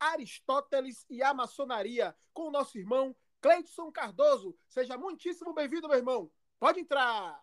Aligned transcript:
Aristóteles 0.00 1.04
e 1.08 1.22
a 1.22 1.34
maçonaria 1.34 2.14
com 2.32 2.48
o 2.48 2.50
nosso 2.50 2.78
irmão 2.78 3.14
Cleidson 3.40 3.90
Cardoso. 3.90 4.54
Seja 4.68 4.96
muitíssimo 4.96 5.54
bem-vindo, 5.54 5.88
meu 5.88 5.96
irmão. 5.96 6.30
Pode 6.58 6.80
entrar. 6.80 7.40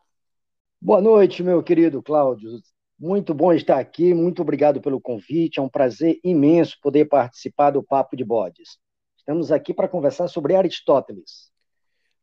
Boa 0.82 1.02
noite, 1.02 1.42
meu 1.42 1.64
querido 1.64 2.02
Cláudio. 2.04 2.60
Muito 2.98 3.34
bom 3.34 3.52
estar 3.54 3.80
aqui. 3.80 4.14
Muito 4.14 4.42
obrigado 4.42 4.82
pelo 4.82 5.02
convite. 5.02 5.60
É 5.60 5.62
um 5.62 5.70
prazer 5.70 6.20
imenso 6.24 6.78
poder 6.82 7.06
participar 7.06 7.72
do 7.72 7.84
Papo 7.84 8.16
de 8.16 8.24
Bodes. 8.24 8.78
Estamos 9.18 9.52
aqui 9.52 9.74
para 9.74 9.88
conversar 9.88 10.28
sobre 10.28 10.56
Aristóteles. 10.56 11.52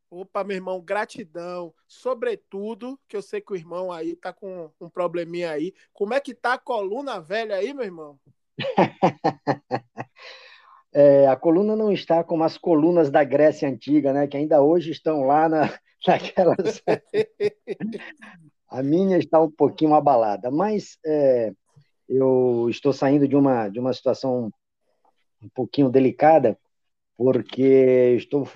Opa, 0.09 0.43
meu 0.43 0.55
irmão, 0.55 0.79
gratidão. 0.79 1.73
Sobretudo, 1.87 2.99
que 3.07 3.17
eu 3.17 3.21
sei 3.21 3.41
que 3.41 3.51
o 3.51 3.55
irmão 3.55 3.91
aí 3.91 4.15
tá 4.15 4.31
com 4.31 4.71
um 4.79 4.89
probleminha 4.89 5.51
aí. 5.51 5.73
Como 5.91 6.13
é 6.13 6.19
que 6.19 6.33
tá 6.33 6.53
a 6.53 6.59
coluna 6.59 7.19
velha 7.19 7.55
aí, 7.55 7.73
meu 7.73 7.83
irmão? 7.83 8.19
é, 10.93 11.27
a 11.27 11.35
coluna 11.35 11.75
não 11.75 11.91
está 11.91 12.23
como 12.23 12.43
as 12.43 12.57
colunas 12.57 13.09
da 13.09 13.23
Grécia 13.23 13.67
Antiga, 13.67 14.13
né? 14.13 14.27
Que 14.27 14.37
ainda 14.37 14.61
hoje 14.61 14.91
estão 14.91 15.23
lá 15.23 15.49
na, 15.49 15.73
naquelas. 16.07 16.81
a 18.69 18.83
minha 18.83 19.17
está 19.17 19.41
um 19.41 19.51
pouquinho 19.51 19.93
abalada, 19.93 20.49
mas 20.49 20.97
é, 21.05 21.51
eu 22.07 22.67
estou 22.69 22.93
saindo 22.93 23.27
de 23.27 23.35
uma, 23.35 23.69
de 23.69 23.79
uma 23.79 23.93
situação 23.93 24.51
um 25.41 25.49
pouquinho 25.53 25.89
delicada, 25.89 26.57
porque 27.17 28.15
estou 28.17 28.47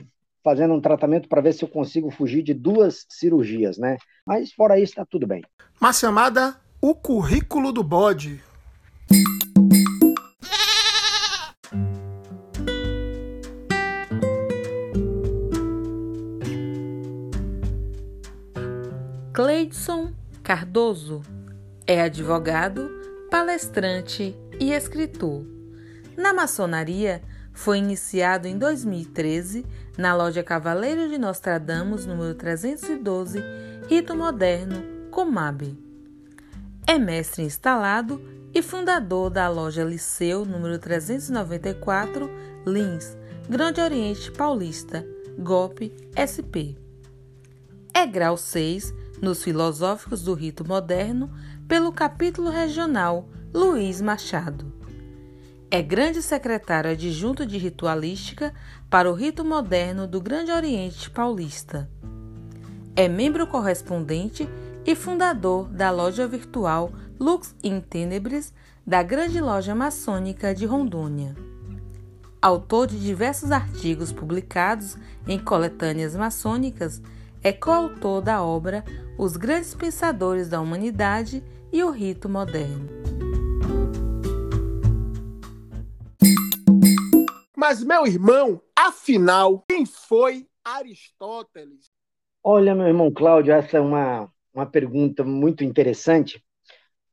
fazendo 0.43 0.73
um 0.73 0.81
tratamento 0.81 1.27
para 1.27 1.41
ver 1.41 1.53
se 1.53 1.63
eu 1.63 1.67
consigo 1.67 2.09
fugir 2.09 2.41
de 2.41 2.53
duas 2.53 3.05
cirurgias, 3.09 3.77
né? 3.77 3.97
Mas 4.25 4.51
fora 4.53 4.79
isso, 4.79 4.93
está 4.93 5.05
tudo 5.05 5.27
bem. 5.27 5.43
Uma 5.79 5.91
chamada 5.91 6.59
O 6.81 6.95
Currículo 6.95 7.71
do 7.71 7.83
Bode. 7.83 8.41
Cleidson 19.67 20.13
Cardoso 20.43 21.21
é 21.85 22.01
advogado, 22.01 22.89
palestrante 23.29 24.33
e 24.57 24.71
escritor. 24.71 25.45
Na 26.15 26.33
maçonaria, 26.33 27.21
foi 27.51 27.79
iniciado 27.79 28.47
em 28.47 28.57
2013 28.57 29.65
na 29.97 30.15
loja 30.15 30.41
Cavaleiro 30.41 31.09
de 31.09 31.17
Nostradamus, 31.17 32.05
número 32.05 32.33
312, 32.33 33.43
Rito 33.89 34.15
Moderno, 34.15 34.81
Comab. 35.11 35.77
É 36.87 36.97
mestre 36.97 37.43
instalado 37.43 38.21
e 38.53 38.61
fundador 38.61 39.29
da 39.29 39.49
loja 39.49 39.83
Liceu, 39.83 40.45
número 40.45 40.79
394, 40.79 42.29
Lins, 42.65 43.17
Grande 43.49 43.81
Oriente 43.81 44.31
Paulista, 44.31 45.05
GOP 45.37 45.93
SP. 46.15 46.77
É 47.93 48.05
grau 48.05 48.37
6 48.37 49.06
nos 49.21 49.43
Filosóficos 49.43 50.23
do 50.23 50.33
Rito 50.33 50.67
Moderno, 50.67 51.31
pelo 51.67 51.91
capítulo 51.91 52.49
regional 52.49 53.27
Luiz 53.53 53.99
Machado. 54.01 54.71
É 55.69 55.81
grande 55.81 56.21
secretário 56.21 56.91
adjunto 56.91 57.45
de 57.45 57.57
ritualística 57.57 58.53
para 58.89 59.11
o 59.11 59.13
rito 59.13 59.43
moderno 59.43 60.07
do 60.07 60.21
Grande 60.21 60.51
Oriente 60.51 61.09
Paulista. 61.09 61.89
É 62.95 63.09
membro 63.09 63.45
correspondente 63.47 64.47
e 64.85 64.95
fundador 64.95 65.67
da 65.67 65.91
loja 65.91 66.25
virtual 66.25 66.91
Lux 67.19 67.53
in 67.61 67.81
Tenebris 67.81 68.53
da 68.85 69.03
Grande 69.03 69.41
Loja 69.41 69.75
Maçônica 69.75 70.55
de 70.55 70.65
Rondônia. 70.65 71.35
Autor 72.41 72.87
de 72.87 72.97
diversos 72.97 73.51
artigos 73.51 74.13
publicados 74.13 74.95
em 75.27 75.37
coletâneas 75.37 76.15
maçônicas, 76.15 77.01
é 77.43 77.51
coautor 77.51 78.21
da 78.21 78.41
obra 78.41 78.85
Os 79.17 79.35
Grandes 79.35 79.73
Pensadores 79.73 80.47
da 80.47 80.61
Humanidade 80.61 81.43
e 81.73 81.83
o 81.83 81.89
Rito 81.89 82.29
Moderno. 82.29 82.87
Mas, 87.55 87.83
meu 87.83 88.05
irmão, 88.05 88.61
afinal, 88.77 89.65
quem 89.67 89.87
foi 89.87 90.47
Aristóteles? 90.63 91.89
Olha, 92.43 92.75
meu 92.75 92.85
irmão 92.85 93.11
Cláudio, 93.11 93.53
essa 93.53 93.77
é 93.77 93.79
uma, 93.79 94.31
uma 94.53 94.67
pergunta 94.67 95.23
muito 95.23 95.63
interessante, 95.63 96.45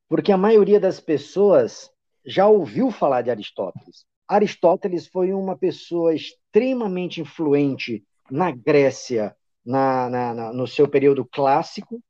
porque 0.07 0.31
a 0.31 0.37
maioria 0.37 0.79
das 0.79 1.01
pessoas 1.01 1.91
já 2.23 2.47
ouviu 2.47 2.91
falar 2.91 3.23
de 3.23 3.31
Aristóteles. 3.31 4.05
Aristóteles 4.29 5.07
foi 5.07 5.33
uma 5.33 5.57
pessoa 5.57 6.15
extremamente 6.15 7.23
influente 7.23 8.05
na 8.31 8.51
Grécia, 8.51 9.35
na, 9.65 10.09
na, 10.09 10.35
na, 10.35 10.53
no 10.53 10.67
seu 10.67 10.89
período 10.89 11.25
clássico, 11.25 12.03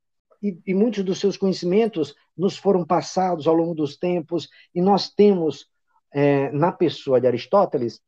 e, 0.43 0.59
e, 0.67 0.75
muitos 0.75 1.03
dos 1.05 1.19
seus 1.19 1.37
conhecimentos 1.37 2.15
nos 2.37 2.57
foram 2.57 2.85
passados 2.85 3.47
ao 3.47 3.55
longo 3.55 3.75
dos 3.75 3.97
tempos, 3.97 4.49
e 4.75 4.83
nós 4.83 5.09
temos 5.09 5.67
é, 6.13 6.51
na 6.53 6.71
pessoa 6.71 7.21
de 7.21 7.27
Aristóteles 7.27 8.01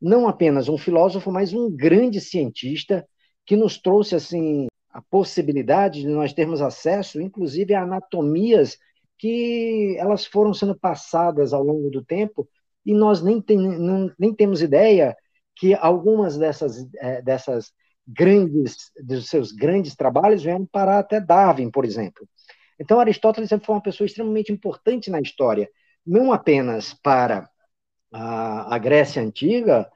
não 0.00 0.26
apenas 0.26 0.68
um 0.68 0.76
filósofo, 0.76 1.30
mas 1.30 1.52
um 1.52 1.70
grande 1.70 2.20
cientista 2.20 3.06
que 3.46 3.54
nos 3.54 3.78
trouxe 3.78 4.16
assim 4.16 4.66
a 4.90 5.00
possibilidade 5.00 6.00
de 6.00 6.08
nós 6.08 6.32
termos 6.32 6.60
acesso, 6.60 7.20
inclusive, 7.20 7.72
a 7.72 7.82
anatomias 7.82 8.76
que 9.16 9.96
elas 9.98 10.26
foram 10.26 10.52
sendo 10.52 10.76
passadas 10.76 11.52
ao 11.52 11.62
longo 11.62 11.88
do 11.88 12.04
tempo 12.04 12.48
e 12.84 12.92
nós 12.92 13.22
nem, 13.22 13.40
tem, 13.40 13.58
nem 14.18 14.34
temos 14.34 14.60
ideia 14.60 15.16
que 15.54 15.74
algumas 15.74 16.36
dessas, 16.36 16.84
é, 16.96 17.22
dessas 17.22 17.72
grandes, 18.06 18.90
dos 19.02 19.28
seus 19.28 19.52
grandes 19.52 19.94
trabalhos 19.94 20.42
vieram 20.42 20.66
parar 20.66 20.98
até 20.98 21.20
Darwin, 21.20 21.70
por 21.70 21.84
exemplo. 21.84 22.28
Então, 22.78 22.98
Aristóteles 22.98 23.50
foi 23.50 23.74
uma 23.74 23.82
pessoa 23.82 24.06
extremamente 24.06 24.52
importante 24.52 25.10
na 25.10 25.20
história, 25.20 25.70
não 26.04 26.32
apenas 26.32 26.94
para 26.94 27.48
a, 28.12 28.74
a 28.74 28.78
Grécia 28.78 29.22
Antiga, 29.22 29.90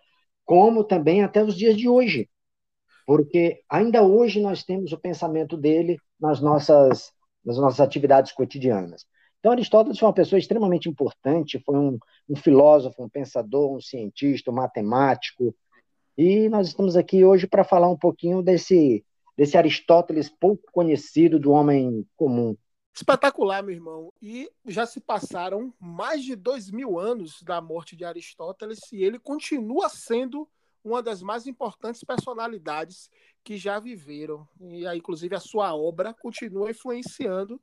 como 0.45 0.85
também 0.85 1.23
até 1.23 1.43
os 1.43 1.57
dias 1.57 1.77
de 1.77 1.89
hoje. 1.89 2.29
Porque 3.07 3.63
ainda 3.69 4.03
hoje 4.03 4.41
nós 4.41 4.65
temos 4.65 4.93
o 4.93 4.99
pensamento 4.99 5.57
dele 5.57 5.99
nas 6.19 6.41
nossas, 6.41 7.13
nas 7.45 7.59
nossas 7.59 7.81
atividades 7.81 8.33
cotidianas. 8.33 9.05
Então, 9.39 9.53
Aristóteles 9.53 9.99
foi 9.99 10.09
uma 10.09 10.15
pessoa 10.15 10.39
extremamente 10.39 10.89
importante, 10.89 11.63
foi 11.65 11.77
um, 11.77 11.99
um 12.29 12.37
filósofo, 12.37 13.05
um 13.05 13.09
pensador, 13.09 13.77
um 13.77 13.81
cientista, 13.81 14.51
um 14.51 14.55
matemático, 14.55 15.55
e 16.17 16.49
nós 16.49 16.69
estamos 16.69 16.97
aqui 16.97 17.25
hoje 17.25 17.47
para 17.47 17.65
falar 17.65 17.89
um 17.89 17.97
pouquinho 17.97 18.43
desse, 18.43 19.05
desse 19.37 19.57
Aristóteles 19.57 20.29
pouco 20.29 20.65
conhecido 20.73 21.39
do 21.39 21.51
homem 21.51 22.07
comum. 22.17 22.57
Espetacular, 22.95 23.63
meu 23.63 23.75
irmão. 23.75 24.11
E 24.23 24.51
já 24.65 24.87
se 24.87 25.01
passaram 25.01 25.75
mais 25.79 26.25
de 26.25 26.35
dois 26.35 26.71
mil 26.71 26.99
anos 26.99 27.43
da 27.43 27.61
morte 27.61 27.95
de 27.95 28.07
Aristóteles 28.07 28.81
e 28.91 29.05
ele 29.05 29.19
continua 29.19 29.91
sendo 29.91 30.49
uma 30.83 31.03
das 31.03 31.21
mais 31.21 31.47
importantes 31.47 32.03
personalidades 32.03 33.11
que 33.45 33.59
já 33.59 33.79
viveram. 33.79 34.49
E 34.61 34.87
aí, 34.87 34.99
inclusive, 34.99 35.35
a 35.35 35.41
sua 35.41 35.75
obra 35.77 36.15
continua 36.15 36.71
influenciando, 36.71 37.61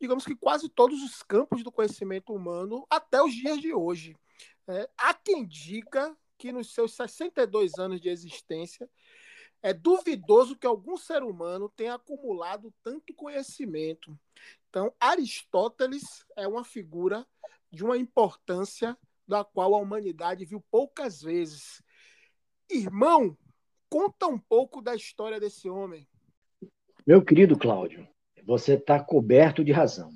digamos 0.00 0.24
que 0.24 0.36
quase 0.36 0.68
todos 0.68 1.02
os 1.02 1.22
campos 1.22 1.64
do 1.64 1.72
conhecimento 1.72 2.32
humano 2.32 2.86
até 2.88 3.20
os 3.20 3.34
dias 3.34 3.58
de 3.58 3.74
hoje. 3.74 4.14
É, 4.68 4.88
há 4.96 5.12
quem 5.12 5.44
diga 5.44 6.16
que 6.40 6.50
nos 6.50 6.72
seus 6.72 6.94
62 6.94 7.78
anos 7.78 8.00
de 8.00 8.08
existência 8.08 8.88
é 9.62 9.74
duvidoso 9.74 10.56
que 10.56 10.66
algum 10.66 10.96
ser 10.96 11.22
humano 11.22 11.68
tenha 11.76 11.94
acumulado 11.94 12.72
tanto 12.82 13.12
conhecimento. 13.12 14.18
Então, 14.70 14.90
Aristóteles 14.98 16.24
é 16.34 16.48
uma 16.48 16.64
figura 16.64 17.26
de 17.70 17.84
uma 17.84 17.98
importância 17.98 18.96
da 19.28 19.44
qual 19.44 19.74
a 19.74 19.78
humanidade 19.78 20.46
viu 20.46 20.64
poucas 20.70 21.20
vezes. 21.20 21.82
Irmão, 22.70 23.36
conta 23.90 24.26
um 24.26 24.38
pouco 24.38 24.80
da 24.80 24.94
história 24.94 25.38
desse 25.38 25.68
homem. 25.68 26.08
Meu 27.06 27.22
querido 27.22 27.58
Cláudio, 27.58 28.08
você 28.46 28.74
está 28.74 28.98
coberto 28.98 29.62
de 29.62 29.72
razão. 29.72 30.10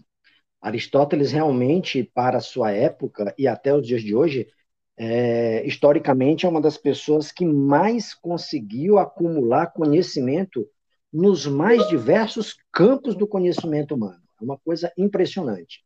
Aristóteles 0.59 1.33
realmente, 1.33 2.03
para 2.03 2.41
sua 2.41 2.73
época 2.73 3.35
e 3.37 3.47
até 3.47 3.75
os 3.75 3.87
dias 3.87 4.03
de 4.03 4.15
hoje, 4.15 4.49
é, 4.97 5.67
historicamente, 5.67 6.47
é 6.47 6.49
uma 6.49 6.61
das 6.61 6.79
pessoas 6.79 7.33
que 7.33 7.45
mais 7.45 8.15
conseguiu 8.15 8.99
acumular 8.99 9.73
conhecimento 9.73 10.69
nos 11.13 11.47
mais 11.47 11.87
diversos 11.89 12.57
campos 12.73 13.15
do 13.17 13.27
conhecimento 13.27 13.95
humano. 13.95 14.23
É 14.41 14.45
uma 14.45 14.59
coisa 14.59 14.93
impressionante. 14.97 15.85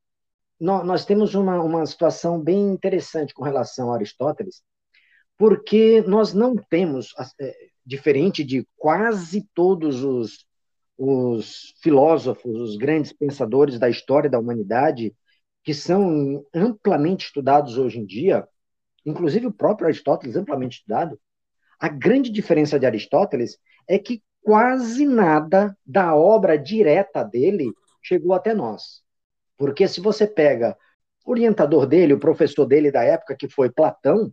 Nós 0.61 1.05
temos 1.05 1.35
uma, 1.35 1.63
uma 1.63 1.87
situação 1.87 2.41
bem 2.41 2.73
interessante 2.73 3.33
com 3.33 3.45
relação 3.45 3.93
a 3.93 3.95
Aristóteles, 3.95 4.63
porque 5.37 6.03
nós 6.03 6.35
não 6.35 6.57
temos, 6.57 7.15
é, 7.41 7.55
diferente 7.87 8.43
de 8.43 8.67
quase 8.77 9.49
todos 9.55 10.03
os, 10.03 10.45
os 10.97 11.75
filósofos, 11.81 12.61
os 12.61 12.77
grandes 12.77 13.13
pensadores 13.13 13.79
da 13.79 13.89
história 13.89 14.29
da 14.29 14.39
humanidade, 14.39 15.15
que 15.63 15.73
são 15.73 16.45
amplamente 16.53 17.27
estudados 17.27 17.79
hoje 17.79 18.01
em 18.01 18.05
dia, 18.05 18.49
inclusive 19.09 19.47
o 19.47 19.53
próprio 19.53 19.87
Aristóteles, 19.87 20.37
amplamente 20.37 20.79
estudado, 20.79 21.19
a 21.79 21.89
grande 21.89 22.31
diferença 22.31 22.79
de 22.79 22.87
Aristóteles 22.87 23.59
é 23.89 23.99
que 23.99 24.23
quase 24.43 25.07
nada 25.07 25.77
da 25.85 26.15
obra 26.15 26.59
direta 26.59 27.23
dele 27.23 27.73
chegou 28.03 28.35
até 28.35 28.55
nós. 28.55 29.03
Porque 29.57 29.87
se 29.89 30.01
você 30.01 30.27
pega 30.27 30.77
o 31.25 31.31
orientador 31.31 31.87
dele, 31.87 32.15
o 32.15 32.21
professor 32.21 32.65
dele 32.65 32.91
da 32.91 33.03
época, 33.03 33.37
que 33.37 33.49
foi 33.49 33.71
Platão, 33.71 34.33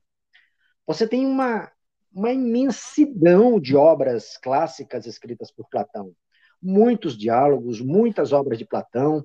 você 0.86 1.08
tem 1.08 1.26
uma, 1.26 1.72
uma 2.14 2.32
imensidão 2.32 3.60
de 3.60 3.76
obras 3.76 4.38
clássicas 4.38 5.06
escritas 5.06 5.52
por 5.52 5.68
Platão. 5.70 6.14
Muitos 6.62 7.18
diálogos, 7.18 7.82
muitas 7.82 8.32
obras 8.32 8.58
de 8.58 8.66
Platão, 8.66 9.24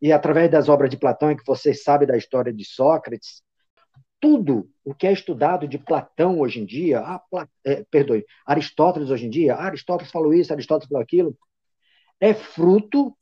e 0.00 0.12
através 0.12 0.50
das 0.50 0.68
obras 0.68 0.90
de 0.90 0.96
Platão 0.96 1.30
é 1.30 1.36
que 1.36 1.46
você 1.46 1.72
sabe 1.72 2.06
da 2.06 2.16
história 2.16 2.52
de 2.52 2.64
Sócrates, 2.64 3.42
tudo 4.22 4.70
o 4.84 4.94
que 4.94 5.08
é 5.08 5.12
estudado 5.12 5.66
de 5.66 5.78
Platão 5.78 6.38
hoje 6.38 6.60
em 6.60 6.64
dia, 6.64 7.00
ah, 7.00 7.18
Pla, 7.18 7.48
é, 7.64 7.82
perdoe, 7.90 8.24
Aristóteles 8.46 9.10
hoje 9.10 9.26
em 9.26 9.30
dia, 9.30 9.56
ah, 9.56 9.64
Aristóteles 9.64 10.12
falou 10.12 10.32
isso, 10.32 10.52
Aristóteles 10.52 10.88
falou 10.88 11.02
aquilo, 11.02 11.36
é 12.20 12.32
fruto 12.32 13.18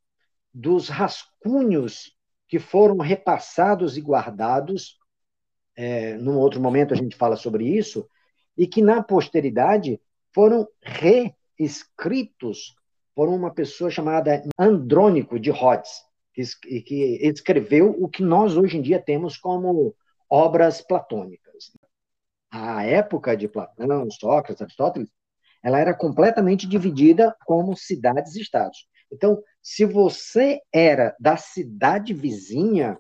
dos 0.53 0.91
rascunhos 0.91 2.15
que 2.47 2.59
foram 2.59 2.99
repassados 2.99 3.97
e 3.97 4.03
guardados. 4.03 4.99
É, 5.75 6.19
num 6.19 6.37
outro 6.37 6.61
momento 6.61 6.93
a 6.93 6.97
gente 6.97 7.17
fala 7.17 7.37
sobre 7.37 7.65
isso, 7.65 8.07
e 8.55 8.67
que 8.67 8.83
na 8.83 9.03
posteridade 9.03 9.99
foram 10.35 10.69
reescritos 10.83 12.75
por 13.15 13.29
uma 13.31 13.55
pessoa 13.55 13.91
chamada 13.91 14.43
Andrônico 14.59 15.41
de 15.41 15.51
Rhodes, 15.51 16.03
que 16.35 17.19
escreveu 17.23 17.91
o 17.99 18.07
que 18.07 18.23
nós 18.23 18.55
hoje 18.55 18.77
em 18.77 18.83
dia 18.83 19.01
temos 19.01 19.39
como 19.39 19.95
obras 20.31 20.81
platônicas. 20.81 21.73
A 22.51 22.85
época 22.85 23.37
de 23.37 23.49
Platão, 23.49 24.09
Sócrates, 24.11 24.63
Aristóteles, 24.63 25.11
ela 25.63 25.79
era 25.79 25.93
completamente 25.93 26.67
dividida 26.67 27.37
como 27.45 27.77
cidades-estados. 27.77 28.87
Então, 29.13 29.43
se 29.61 29.85
você 29.85 30.61
era 30.73 31.15
da 31.19 31.37
cidade 31.37 32.15
vizinha, 32.15 32.97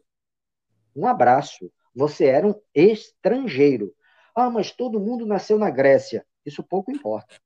um 0.94 1.06
abraço, 1.06 1.72
você 1.94 2.26
era 2.26 2.46
um 2.46 2.54
estrangeiro. 2.74 3.94
Ah, 4.34 4.50
mas 4.50 4.72
todo 4.72 5.00
mundo 5.00 5.24
nasceu 5.24 5.58
na 5.58 5.70
Grécia. 5.70 6.26
Isso 6.44 6.62
pouco 6.62 6.90
importa. 6.90 7.36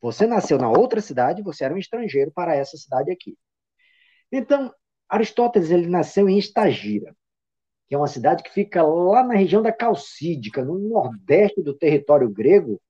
Você 0.00 0.26
nasceu 0.26 0.58
na 0.58 0.68
outra 0.68 1.00
cidade, 1.00 1.42
você 1.42 1.64
era 1.64 1.74
um 1.74 1.78
estrangeiro 1.78 2.32
para 2.32 2.56
essa 2.56 2.76
cidade 2.76 3.10
aqui. 3.10 3.38
Então, 4.30 4.74
Aristóteles 5.08 5.70
ele 5.70 5.86
nasceu 5.86 6.28
em 6.28 6.38
Estagira 6.38 7.14
que 7.92 7.94
é 7.94 7.98
uma 7.98 8.08
cidade 8.08 8.42
que 8.42 8.50
fica 8.50 8.82
lá 8.82 9.22
na 9.22 9.34
região 9.34 9.60
da 9.60 9.70
Calcídica, 9.70 10.64
no 10.64 10.78
nordeste 10.78 11.62
do 11.62 11.74
território 11.74 12.26
grego, 12.26 12.80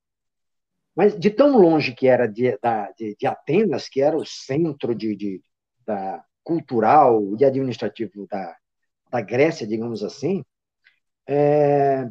mas 0.95 1.19
de 1.19 1.29
tão 1.29 1.57
longe 1.57 1.93
que 1.93 2.07
era 2.07 2.25
de, 2.25 2.57
de, 2.97 3.13
de 3.13 3.27
Atenas, 3.27 3.89
que 3.89 3.99
era 3.99 4.15
o 4.15 4.25
centro 4.25 4.95
de, 4.95 5.13
de, 5.13 5.41
da 5.85 6.23
cultural 6.41 7.21
e 7.37 7.43
administrativo 7.43 8.25
da, 8.27 8.55
da 9.11 9.19
Grécia, 9.19 9.67
digamos 9.67 10.05
assim, 10.05 10.41
é, 11.27 12.09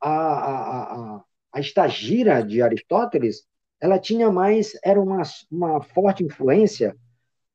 a, 0.00 0.10
a, 0.10 0.94
a, 1.16 1.24
a 1.54 1.58
estagira 1.58 2.40
de 2.40 2.62
Aristóteles 2.62 3.44
ela 3.80 3.98
tinha 3.98 4.30
mais, 4.30 4.78
era 4.84 5.00
uma, 5.00 5.22
uma 5.50 5.82
forte 5.82 6.22
influência 6.22 6.96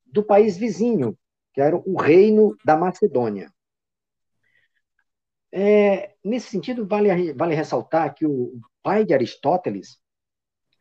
do 0.05 0.21
país 0.21 0.57
vizinho, 0.57 1.17
que 1.53 1.61
era 1.61 1.77
o 1.77 1.95
reino 1.95 2.53
da 2.65 2.75
Macedônia. 2.75 3.54
É, 5.57 6.13
nesse 6.21 6.49
sentido, 6.49 6.85
vale, 6.85 7.31
vale 7.31 7.55
ressaltar 7.55 8.13
que 8.13 8.25
o 8.25 8.59
pai 8.83 9.05
de 9.05 9.13
Aristóteles 9.13 9.97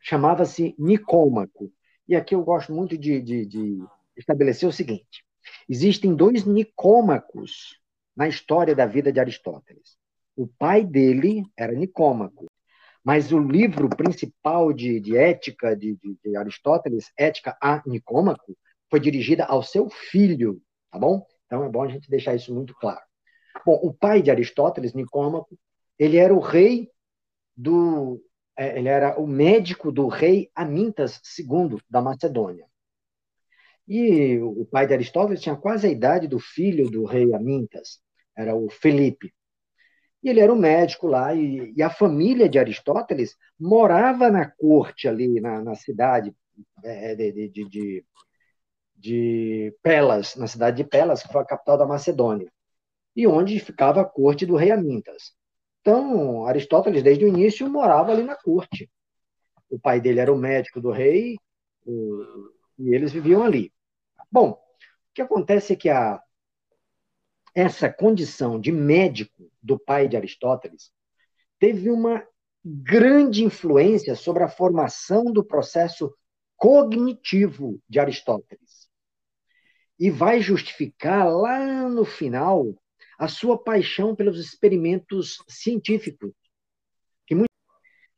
chamava-se 0.01 0.75
Nicômaco. 0.77 1.71
E 2.05 2.13
aqui 2.13 2.35
eu 2.35 2.43
gosto 2.43 2.73
muito 2.73 2.97
de, 2.97 3.21
de, 3.21 3.45
de 3.45 3.77
estabelecer 4.17 4.67
o 4.67 4.73
seguinte: 4.73 5.23
existem 5.69 6.13
dois 6.13 6.43
Nicômacos 6.43 7.79
na 8.13 8.27
história 8.27 8.75
da 8.75 8.85
vida 8.85 9.13
de 9.13 9.19
Aristóteles. 9.21 9.97
O 10.35 10.45
pai 10.45 10.83
dele 10.83 11.45
era 11.55 11.71
Nicômaco, 11.71 12.45
mas 13.01 13.31
o 13.31 13.39
livro 13.39 13.87
principal 13.87 14.73
de, 14.73 14.99
de 14.99 15.15
ética 15.15 15.73
de, 15.73 15.95
de, 15.95 16.17
de, 16.21 16.35
Aristóteles, 16.35 17.13
Ética 17.17 17.57
a 17.61 17.81
Nicômaco, 17.85 18.57
foi 18.89 18.99
dirigida 18.99 19.45
ao 19.45 19.63
seu 19.63 19.89
filho, 19.89 20.61
tá 20.91 20.99
bom? 20.99 21.25
Então 21.45 21.63
é 21.63 21.69
bom 21.69 21.83
a 21.83 21.87
gente 21.87 22.09
deixar 22.09 22.35
isso 22.35 22.53
muito 22.53 22.75
claro. 22.75 23.01
Bom, 23.63 23.79
o 23.83 23.93
pai 23.93 24.21
de 24.21 24.31
Aristóteles, 24.31 24.93
Nicômaco, 24.93 25.57
ele 25.97 26.17
era 26.17 26.33
o 26.33 26.39
rei 26.39 26.89
do. 27.55 28.21
É, 28.57 28.77
ele 28.77 28.87
era 28.87 29.19
o 29.19 29.27
médico 29.27 29.91
do 29.91 30.07
rei 30.07 30.49
Amintas 30.55 31.19
II 31.37 31.77
da 31.89 32.01
Macedônia. 32.01 32.65
E 33.87 34.39
o 34.39 34.65
pai 34.65 34.87
de 34.87 34.93
Aristóteles 34.93 35.41
tinha 35.41 35.55
quase 35.55 35.87
a 35.87 35.91
idade 35.91 36.27
do 36.27 36.39
filho 36.39 36.89
do 36.89 37.05
rei 37.05 37.33
Amintas, 37.33 37.99
era 38.35 38.55
o 38.55 38.69
Felipe. 38.69 39.33
E 40.23 40.29
ele 40.29 40.39
era 40.39 40.51
um 40.51 40.57
médico 40.57 41.07
lá, 41.07 41.35
e, 41.35 41.73
e 41.75 41.83
a 41.83 41.89
família 41.89 42.49
de 42.49 42.57
Aristóteles 42.57 43.35
morava 43.59 44.31
na 44.31 44.49
corte 44.49 45.07
ali, 45.07 45.39
na, 45.39 45.61
na 45.61 45.75
cidade 45.75 46.33
é, 46.83 47.13
de, 47.15 47.49
de, 47.49 47.69
de, 47.69 48.05
de 48.95 49.77
Pelas, 49.83 50.35
na 50.35 50.47
cidade 50.47 50.77
de 50.77 50.89
Pelas, 50.89 51.21
que 51.21 51.31
foi 51.31 51.41
a 51.41 51.45
capital 51.45 51.77
da 51.77 51.85
Macedônia 51.85 52.51
e 53.15 53.25
onde 53.25 53.59
ficava 53.59 54.01
a 54.01 54.05
corte 54.05 54.45
do 54.45 54.55
rei 54.55 54.71
Amintas. 54.71 55.33
Então, 55.81 56.45
Aristóteles, 56.45 57.03
desde 57.03 57.25
o 57.25 57.27
início, 57.27 57.69
morava 57.69 58.11
ali 58.11 58.23
na 58.23 58.35
corte. 58.35 58.89
O 59.69 59.79
pai 59.79 60.01
dele 60.01 60.19
era 60.19 60.33
o 60.33 60.37
médico 60.37 60.81
do 60.81 60.91
rei 60.91 61.37
e 62.77 62.93
eles 62.93 63.11
viviam 63.11 63.43
ali. 63.43 63.71
Bom, 64.31 64.51
o 64.51 64.57
que 65.13 65.21
acontece 65.21 65.73
é 65.73 65.75
que 65.75 65.89
a, 65.89 66.19
essa 67.53 67.89
condição 67.91 68.59
de 68.59 68.71
médico 68.71 69.49
do 69.61 69.79
pai 69.79 70.07
de 70.07 70.17
Aristóteles 70.17 70.91
teve 71.59 71.89
uma 71.89 72.25
grande 72.63 73.43
influência 73.43 74.15
sobre 74.15 74.43
a 74.43 74.49
formação 74.49 75.25
do 75.25 75.43
processo 75.43 76.13
cognitivo 76.57 77.79
de 77.87 77.99
Aristóteles. 77.99 78.89
E 79.99 80.09
vai 80.09 80.41
justificar 80.41 81.31
lá 81.31 81.87
no 81.87 82.03
final 82.03 82.75
a 83.17 83.27
sua 83.27 83.57
paixão 83.57 84.15
pelos 84.15 84.39
experimentos 84.39 85.37
científicos. 85.47 86.31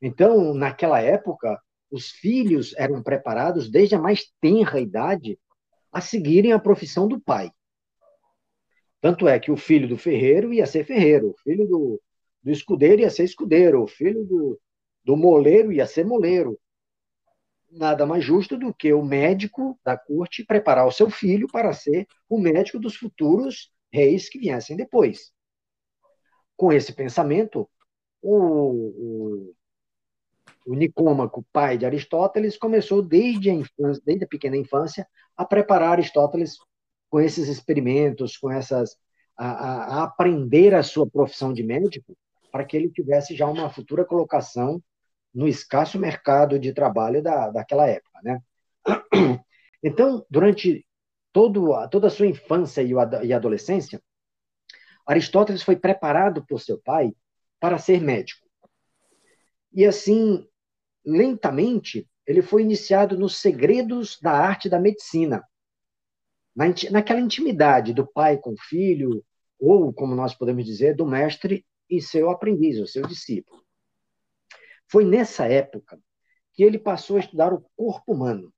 Então, 0.00 0.54
naquela 0.54 1.00
época, 1.00 1.60
os 1.90 2.10
filhos 2.10 2.74
eram 2.76 3.02
preparados 3.02 3.68
desde 3.68 3.94
a 3.94 3.98
mais 3.98 4.30
tenra 4.40 4.80
idade 4.80 5.38
a 5.90 6.00
seguirem 6.00 6.52
a 6.52 6.58
profissão 6.58 7.08
do 7.08 7.20
pai. 7.20 7.50
Tanto 9.00 9.26
é 9.26 9.38
que 9.38 9.50
o 9.50 9.56
filho 9.56 9.88
do 9.88 9.96
ferreiro 9.96 10.52
ia 10.52 10.66
ser 10.66 10.84
ferreiro, 10.84 11.30
o 11.30 11.36
filho 11.42 11.66
do, 11.66 12.02
do 12.42 12.50
escudeiro 12.50 13.02
ia 13.02 13.10
ser 13.10 13.24
escudeiro, 13.24 13.82
o 13.82 13.86
filho 13.86 14.24
do, 14.24 14.60
do 15.04 15.16
moleiro 15.16 15.72
ia 15.72 15.86
ser 15.86 16.04
moleiro. 16.04 16.58
Nada 17.70 18.06
mais 18.06 18.24
justo 18.24 18.56
do 18.56 18.72
que 18.72 18.92
o 18.92 19.04
médico 19.04 19.78
da 19.84 19.96
corte 19.96 20.44
preparar 20.44 20.86
o 20.86 20.92
seu 20.92 21.10
filho 21.10 21.46
para 21.48 21.72
ser 21.72 22.06
o 22.28 22.38
médico 22.38 22.78
dos 22.78 22.96
futuros 22.96 23.70
reis 23.92 24.28
que 24.28 24.38
viessem 24.38 24.76
depois. 24.76 25.32
Com 26.56 26.72
esse 26.72 26.92
pensamento, 26.92 27.68
o, 28.20 28.36
o, 28.36 29.54
o 30.66 30.74
Nicômaco, 30.74 31.46
pai 31.52 31.78
de 31.78 31.86
Aristóteles, 31.86 32.56
começou 32.56 33.02
desde 33.02 33.50
a, 33.50 33.54
infância, 33.54 34.02
desde 34.04 34.24
a 34.24 34.28
pequena 34.28 34.56
infância 34.56 35.06
a 35.36 35.44
preparar 35.44 35.92
Aristóteles 35.92 36.56
com 37.08 37.20
esses 37.20 37.48
experimentos, 37.48 38.36
com 38.36 38.50
essas 38.50 38.96
a, 39.36 39.46
a, 39.46 40.00
a 40.00 40.02
aprender 40.04 40.74
a 40.74 40.82
sua 40.82 41.08
profissão 41.08 41.52
de 41.52 41.62
médico, 41.62 42.16
para 42.50 42.64
que 42.64 42.76
ele 42.76 42.90
tivesse 42.90 43.36
já 43.36 43.46
uma 43.46 43.70
futura 43.70 44.04
colocação 44.04 44.82
no 45.32 45.46
escasso 45.46 45.98
mercado 45.98 46.58
de 46.58 46.72
trabalho 46.72 47.22
da, 47.22 47.50
daquela 47.50 47.86
época, 47.86 48.18
né? 48.22 48.40
Então, 49.80 50.26
durante 50.28 50.84
todo, 51.32 51.88
toda 51.88 52.06
a 52.08 52.10
sua 52.10 52.26
infância 52.26 52.82
e 52.82 53.32
adolescência, 53.32 54.02
Aristóteles 55.06 55.62
foi 55.62 55.74
preparado 55.74 56.44
por 56.44 56.60
seu 56.60 56.78
pai 56.78 57.14
para 57.58 57.78
ser 57.78 58.00
médico. 58.00 58.46
E 59.72 59.86
assim, 59.86 60.46
lentamente, 61.04 62.08
ele 62.26 62.42
foi 62.42 62.62
iniciado 62.62 63.18
nos 63.18 63.38
segredos 63.38 64.18
da 64.20 64.32
arte 64.32 64.68
da 64.68 64.78
medicina, 64.78 65.42
naquela 66.90 67.20
intimidade 67.20 67.94
do 67.94 68.06
pai 68.06 68.36
com 68.36 68.52
o 68.52 68.60
filho, 68.68 69.24
ou, 69.58 69.92
como 69.92 70.14
nós 70.14 70.34
podemos 70.34 70.64
dizer, 70.64 70.94
do 70.94 71.06
mestre 71.06 71.64
e 71.88 72.02
seu 72.02 72.30
aprendiz, 72.30 72.78
o 72.78 72.86
seu 72.86 73.06
discípulo. 73.06 73.64
Foi 74.90 75.04
nessa 75.04 75.46
época 75.46 75.98
que 76.52 76.62
ele 76.62 76.78
passou 76.78 77.16
a 77.16 77.20
estudar 77.20 77.52
o 77.52 77.64
corpo 77.76 78.12
humano, 78.12 78.52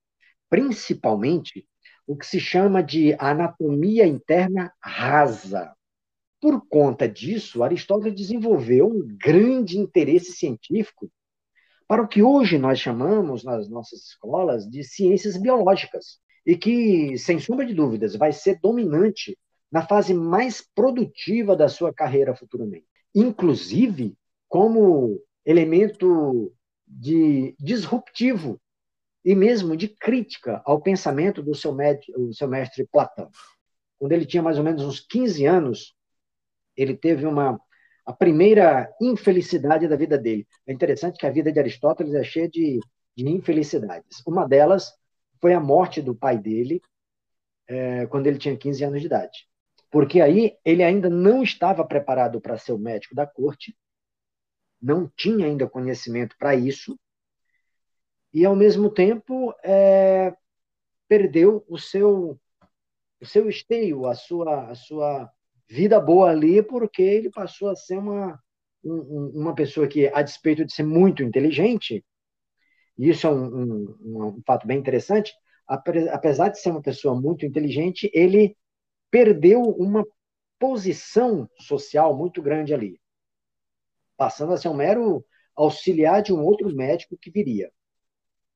principalmente 0.49 1.69
o 2.11 2.17
que 2.17 2.26
se 2.26 2.40
chama 2.40 2.83
de 2.83 3.14
anatomia 3.21 4.05
interna 4.05 4.73
rasa. 4.83 5.73
Por 6.40 6.61
conta 6.69 7.09
disso, 7.09 7.62
Aristóteles 7.62 8.17
desenvolveu 8.17 8.88
um 8.88 9.17
grande 9.17 9.79
interesse 9.79 10.33
científico 10.33 11.09
para 11.87 12.02
o 12.02 12.09
que 12.09 12.21
hoje 12.21 12.59
nós 12.59 12.81
chamamos 12.81 13.45
nas 13.45 13.69
nossas 13.69 14.00
escolas 14.07 14.69
de 14.69 14.83
ciências 14.83 15.37
biológicas, 15.37 16.19
e 16.45 16.57
que, 16.57 17.17
sem 17.17 17.38
sombra 17.38 17.64
de 17.64 17.75
dúvidas, 17.75 18.17
vai 18.17 18.33
ser 18.33 18.59
dominante 18.61 19.38
na 19.71 19.87
fase 19.87 20.12
mais 20.12 20.67
produtiva 20.75 21.55
da 21.55 21.69
sua 21.69 21.95
carreira 21.95 22.35
futuramente. 22.35 22.87
Inclusive, 23.14 24.17
como 24.49 25.23
elemento 25.47 26.52
de 26.88 27.55
disruptivo 27.61 28.61
e 29.25 29.35
mesmo 29.35 29.77
de 29.77 29.89
crítica 29.89 30.62
ao 30.65 30.81
pensamento 30.81 31.43
do 31.43 31.55
seu, 31.55 31.75
mestre, 31.75 32.12
do 32.12 32.33
seu 32.35 32.49
mestre 32.49 32.87
Platão. 32.91 33.31
Quando 33.99 34.12
ele 34.12 34.25
tinha 34.25 34.43
mais 34.43 34.59
ou 34.59 34.65
menos 34.65 34.83
uns 34.83 35.00
15 35.00 35.45
anos, 35.45 35.95
ele 36.77 36.97
teve 36.97 37.27
uma 37.27 37.61
a 38.07 38.12
primeira 38.12 38.93
infelicidade 39.00 39.87
da 39.87 39.95
vida 39.95 40.19
dele. 40.19 40.47
É 40.67 40.73
interessante 40.73 41.19
que 41.19 41.27
a 41.27 41.31
vida 41.31 41.53
de 41.53 41.61
Aristóteles 41.61 42.15
é 42.15 42.25
cheia 42.25 42.49
de, 42.49 42.81
de 43.17 43.29
infelicidades. 43.29 44.21
Uma 44.27 44.49
delas 44.49 44.93
foi 45.41 45.55
a 45.55 45.61
morte 45.61 46.03
do 46.03 46.15
pai 46.15 46.37
dele 46.37 46.81
é, 47.69 48.07
quando 48.07 48.27
ele 48.27 48.39
tinha 48.39 48.57
15 48.57 48.83
anos 48.85 49.00
de 49.00 49.07
idade. 49.07 49.47
Porque 49.91 50.21
aí 50.21 50.57
ele 50.65 50.83
ainda 50.83 51.09
não 51.09 51.43
estava 51.43 51.85
preparado 51.85 52.41
para 52.41 52.59
ser 52.59 52.73
o 52.73 52.79
médico 52.79 53.15
da 53.15 53.27
corte, 53.27 53.77
não 54.81 55.11
tinha 55.17 55.47
ainda 55.47 55.69
conhecimento 55.69 56.37
para 56.39 56.55
isso, 56.55 56.99
e 58.33 58.45
ao 58.45 58.57
mesmo 58.57 58.91
tempo 58.91 59.55
é, 59.65 60.35
perdeu 61.09 61.65
o 61.69 61.79
seu 61.79 62.39
o 63.21 63.27
seu 63.27 63.49
esteio, 63.49 64.07
a 64.07 64.15
sua 64.15 64.71
a 64.71 64.75
sua 64.75 65.31
vida 65.69 66.01
boa 66.01 66.31
ali, 66.31 66.63
porque 66.63 67.03
ele 67.03 67.31
passou 67.31 67.69
a 67.71 67.77
ser 67.77 67.99
uma 67.99 68.41
um, 68.85 69.33
uma 69.35 69.55
pessoa 69.55 69.87
que, 69.87 70.09
a 70.09 70.23
despeito 70.23 70.65
de 70.65 70.73
ser 70.73 70.85
muito 70.85 71.23
inteligente, 71.23 72.05
e 72.99 73.09
isso 73.09 73.27
é 73.27 73.31
um, 73.31 73.95
um, 74.03 74.27
um 74.27 74.43
fato 74.47 74.67
bem 74.67 74.79
interessante, 74.79 75.33
apesar 75.67 76.49
de 76.49 76.61
ser 76.61 76.71
uma 76.71 76.83
pessoa 76.83 77.19
muito 77.19 77.47
inteligente, 77.47 78.11
ele 78.13 78.57
perdeu 79.11 79.63
uma 79.63 80.05
posição 80.59 81.49
social 81.59 82.17
muito 82.17 82.43
grande 82.43 82.75
ali, 82.75 83.01
passando 84.17 84.53
a 84.53 84.57
ser 84.57 84.69
um 84.69 84.75
mero 84.75 85.25
auxiliar 85.55 86.23
de 86.23 86.33
um 86.33 86.43
outro 86.45 86.75
médico 86.75 87.17
que 87.21 87.31
viria. 87.31 87.71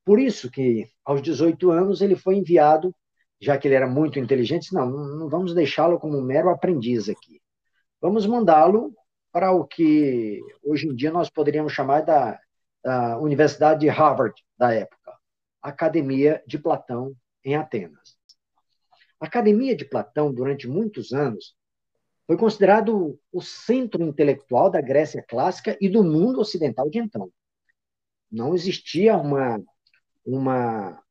Por 0.04 0.20
isso 0.20 0.50
que, 0.50 0.88
aos 1.04 1.22
18 1.22 1.70
anos, 1.70 2.00
ele 2.02 2.16
foi 2.16 2.36
enviado, 2.36 2.94
já 3.40 3.56
que 3.56 3.66
ele 3.68 3.74
era 3.74 3.86
muito 3.86 4.18
inteligente, 4.18 4.72
não, 4.72 4.90
não 4.90 5.28
vamos 5.28 5.54
deixá-lo 5.54 5.98
como 5.98 6.18
um 6.18 6.22
mero 6.22 6.50
aprendiz 6.50 7.08
aqui. 7.08 7.40
Vamos 8.00 8.26
mandá-lo 8.26 8.94
para 9.32 9.50
o 9.52 9.64
que 9.66 10.40
hoje 10.62 10.86
em 10.86 10.94
dia 10.94 11.10
nós 11.10 11.30
poderíamos 11.30 11.72
chamar 11.72 12.02
da, 12.02 12.38
da 12.82 13.18
Universidade 13.18 13.80
de 13.80 13.88
Harvard 13.88 14.34
da 14.58 14.72
época, 14.72 15.12
Academia 15.62 16.42
de 16.46 16.58
Platão 16.58 17.14
em 17.44 17.56
Atenas. 17.56 18.16
A 19.18 19.26
Academia 19.26 19.74
de 19.74 19.86
Platão, 19.86 20.32
durante 20.32 20.68
muitos 20.68 21.12
anos, 21.12 21.56
foi 22.26 22.36
considerado 22.36 23.18
o 23.32 23.40
centro 23.40 24.02
intelectual 24.02 24.70
da 24.70 24.80
Grécia 24.80 25.24
clássica 25.26 25.76
e 25.80 25.88
do 25.88 26.04
mundo 26.04 26.40
ocidental 26.40 26.88
de 26.88 26.98
então. 26.98 27.30
Não 28.30 28.54
existia 28.54 29.16
uma, 29.16 29.62
uma 30.24 31.02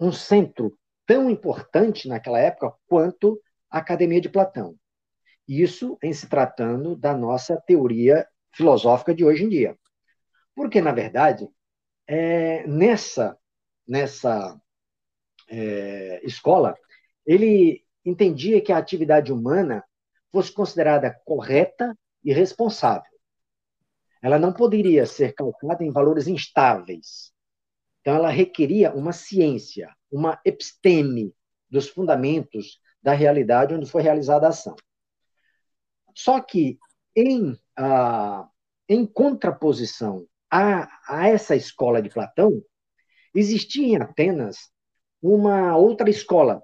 um 0.00 0.12
centro 0.12 0.78
tão 1.06 1.28
importante 1.28 2.06
naquela 2.08 2.38
época 2.38 2.72
quanto 2.86 3.40
a 3.70 3.78
Academia 3.78 4.20
de 4.20 4.28
Platão. 4.28 4.76
Isso 5.46 5.98
em 6.02 6.12
se 6.12 6.28
tratando 6.28 6.94
da 6.94 7.16
nossa 7.16 7.56
teoria 7.56 8.26
filosófica 8.52 9.14
de 9.14 9.24
hoje 9.24 9.44
em 9.44 9.48
dia. 9.48 9.76
Porque, 10.54 10.80
na 10.80 10.92
verdade, 10.92 11.48
é, 12.06 12.66
nessa, 12.66 13.36
nessa 13.86 14.60
é, 15.48 16.20
escola, 16.24 16.76
ele 17.24 17.84
entendia 18.04 18.60
que 18.60 18.72
a 18.72 18.78
atividade 18.78 19.32
humana 19.32 19.84
fosse 20.30 20.52
considerada 20.52 21.18
correta 21.24 21.96
e 22.22 22.32
responsável. 22.32 23.17
Ela 24.22 24.38
não 24.38 24.52
poderia 24.52 25.06
ser 25.06 25.34
calculada 25.34 25.84
em 25.84 25.92
valores 25.92 26.26
instáveis. 26.26 27.32
Então, 28.00 28.14
ela 28.14 28.30
requeria 28.30 28.92
uma 28.94 29.12
ciência, 29.12 29.94
uma 30.10 30.40
episteme 30.44 31.34
dos 31.70 31.88
fundamentos 31.88 32.80
da 33.02 33.12
realidade 33.12 33.74
onde 33.74 33.90
foi 33.90 34.02
realizada 34.02 34.46
a 34.46 34.50
ação. 34.50 34.74
Só 36.14 36.40
que, 36.40 36.78
em, 37.14 37.56
ah, 37.76 38.48
em 38.88 39.06
contraposição 39.06 40.26
a, 40.50 40.88
a 41.06 41.28
essa 41.28 41.54
escola 41.54 42.02
de 42.02 42.08
Platão, 42.08 42.62
existia 43.34 43.86
em 43.86 43.96
Atenas 43.96 44.70
uma 45.22 45.76
outra 45.76 46.08
escola, 46.08 46.62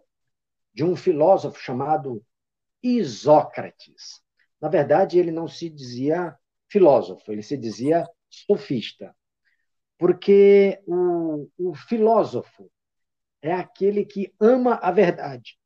de 0.72 0.84
um 0.84 0.96
filósofo 0.96 1.60
chamado 1.60 2.24
Isócrates. 2.82 4.20
Na 4.60 4.68
verdade, 4.68 5.18
ele 5.18 5.30
não 5.30 5.46
se 5.46 5.68
dizia 5.68 6.36
filósofo, 6.74 7.30
ele 7.30 7.42
se 7.42 7.56
dizia 7.56 8.04
sofista. 8.28 9.14
Porque 9.96 10.82
o, 10.88 11.48
o 11.56 11.74
filósofo 11.74 12.68
é 13.40 13.52
aquele 13.52 14.04
que 14.04 14.34
ama 14.40 14.74
a 14.82 14.90
verdade. 14.90 15.56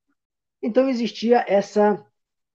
Então 0.62 0.88
existia 0.88 1.44
essa 1.48 2.04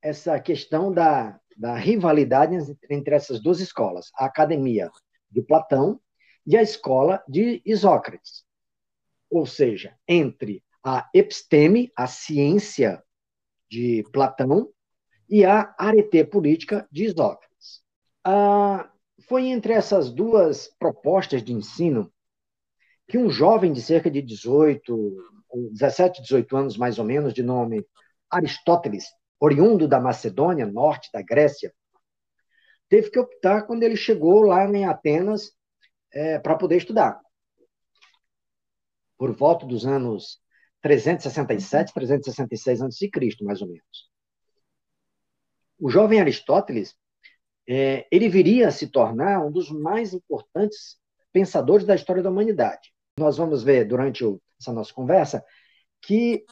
essa 0.02 0.38
questão 0.38 0.94
da, 0.94 1.40
da 1.58 1.76
rivalidade 1.76 2.56
entre 2.90 3.16
essas 3.16 3.42
duas 3.42 3.62
escolas, 3.62 4.12
a 4.16 4.26
academia 4.26 4.92
de 5.32 5.42
Platão 5.42 6.00
e 6.46 6.58
a 6.58 6.62
escola 6.62 7.24
de 7.26 7.62
Isócrates. 7.66 8.44
Ou 9.32 9.46
seja, 9.46 9.98
entre 10.06 10.62
a 10.84 11.10
episteme, 11.14 11.90
a 11.96 12.06
ciência 12.06 13.02
de 13.72 14.04
Platão, 14.12 14.70
e 15.30 15.46
a 15.46 15.74
arete 15.80 16.24
política 16.26 16.88
de 16.92 17.06
Isócrates. 17.06 17.53
Ah, 18.26 18.90
foi 19.28 19.48
entre 19.48 19.74
essas 19.74 20.10
duas 20.10 20.68
propostas 20.80 21.44
de 21.44 21.54
ensino 21.54 22.12
que 23.08 23.18
um 23.18 23.30
jovem 23.30 23.74
de 23.74 23.82
cerca 23.82 24.10
de 24.10 24.22
18, 24.22 25.12
17, 25.72 26.22
18 26.22 26.56
anos 26.58 26.78
mais 26.78 26.98
ou 27.00 27.06
menos, 27.06 27.34
de 27.34 27.44
nome 27.44 27.86
Aristóteles, 28.30 29.06
oriundo 29.40 29.88
da 29.88 30.00
Macedônia, 30.00 30.66
norte 30.66 31.10
da 31.12 31.22
Grécia, 31.22 31.74
teve 32.90 33.12
que 33.12 33.20
optar 33.20 33.64
quando 33.64 33.84
ele 33.84 33.96
chegou 33.96 34.42
lá 34.42 34.66
em 34.66 34.86
Atenas 34.86 35.52
é, 36.12 36.40
para 36.40 36.56
poder 36.56 36.78
estudar. 36.78 37.20
Por 39.18 39.32
volta 39.36 39.66
dos 39.66 39.86
anos 39.86 40.40
367, 40.82 41.94
366 41.94 42.82
a.C., 42.82 43.10
mais 43.42 43.62
ou 43.62 43.68
menos. 43.68 44.12
O 45.80 45.90
jovem 45.90 46.20
Aristóteles, 46.20 46.96
é, 47.68 48.06
ele 48.12 48.30
viria 48.30 48.68
a 48.68 48.72
se 48.72 48.88
tornar 48.88 49.46
um 49.46 49.52
dos 49.52 49.70
mais 49.72 50.14
importantes 50.14 50.98
pensadores 51.32 51.86
da 51.86 51.96
história 51.96 52.22
da 52.22 52.30
humanidade. 52.30 52.94
Nós 53.18 53.38
vamos 53.38 53.64
ver 53.64 53.86
durante 53.86 54.24
o, 54.24 54.42
essa 54.60 54.72
nossa 54.72 54.94
conversa 54.94 55.44
que 56.02 56.46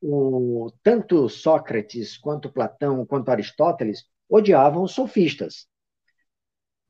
o, 0.00 0.70
tanto 0.82 1.28
Sócrates, 1.28 2.16
quanto 2.16 2.52
Platão, 2.52 3.04
quanto 3.06 3.30
Aristóteles 3.30 4.04
odiavam 4.28 4.84
os 4.84 4.92
sofistas. 4.92 5.66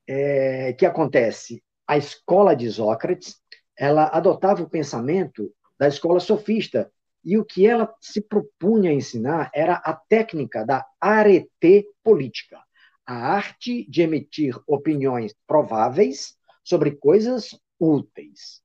É, 0.07 0.73
que 0.75 0.87
acontece? 0.87 1.63
A 1.87 1.97
escola 1.97 2.55
de 2.55 2.71
Sócrates 2.71 3.41
ela 3.77 4.07
adotava 4.07 4.63
o 4.63 4.71
pensamento 4.71 5.53
da 5.79 5.87
escola 5.87 6.19
sofista. 6.19 6.91
E 7.25 7.37
o 7.37 7.45
que 7.45 7.67
ela 7.67 7.93
se 8.01 8.21
propunha 8.21 8.91
a 8.91 8.95
ensinar 8.95 9.51
era 9.53 9.75
a 9.75 9.93
técnica 9.93 10.65
da 10.65 10.87
arete 11.01 11.89
política, 12.03 12.61
a 13.07 13.15
arte 13.15 13.89
de 13.89 14.03
emitir 14.03 14.59
opiniões 14.67 15.35
prováveis 15.47 16.37
sobre 16.65 16.91
coisas 16.93 17.59
úteis. 17.79 18.61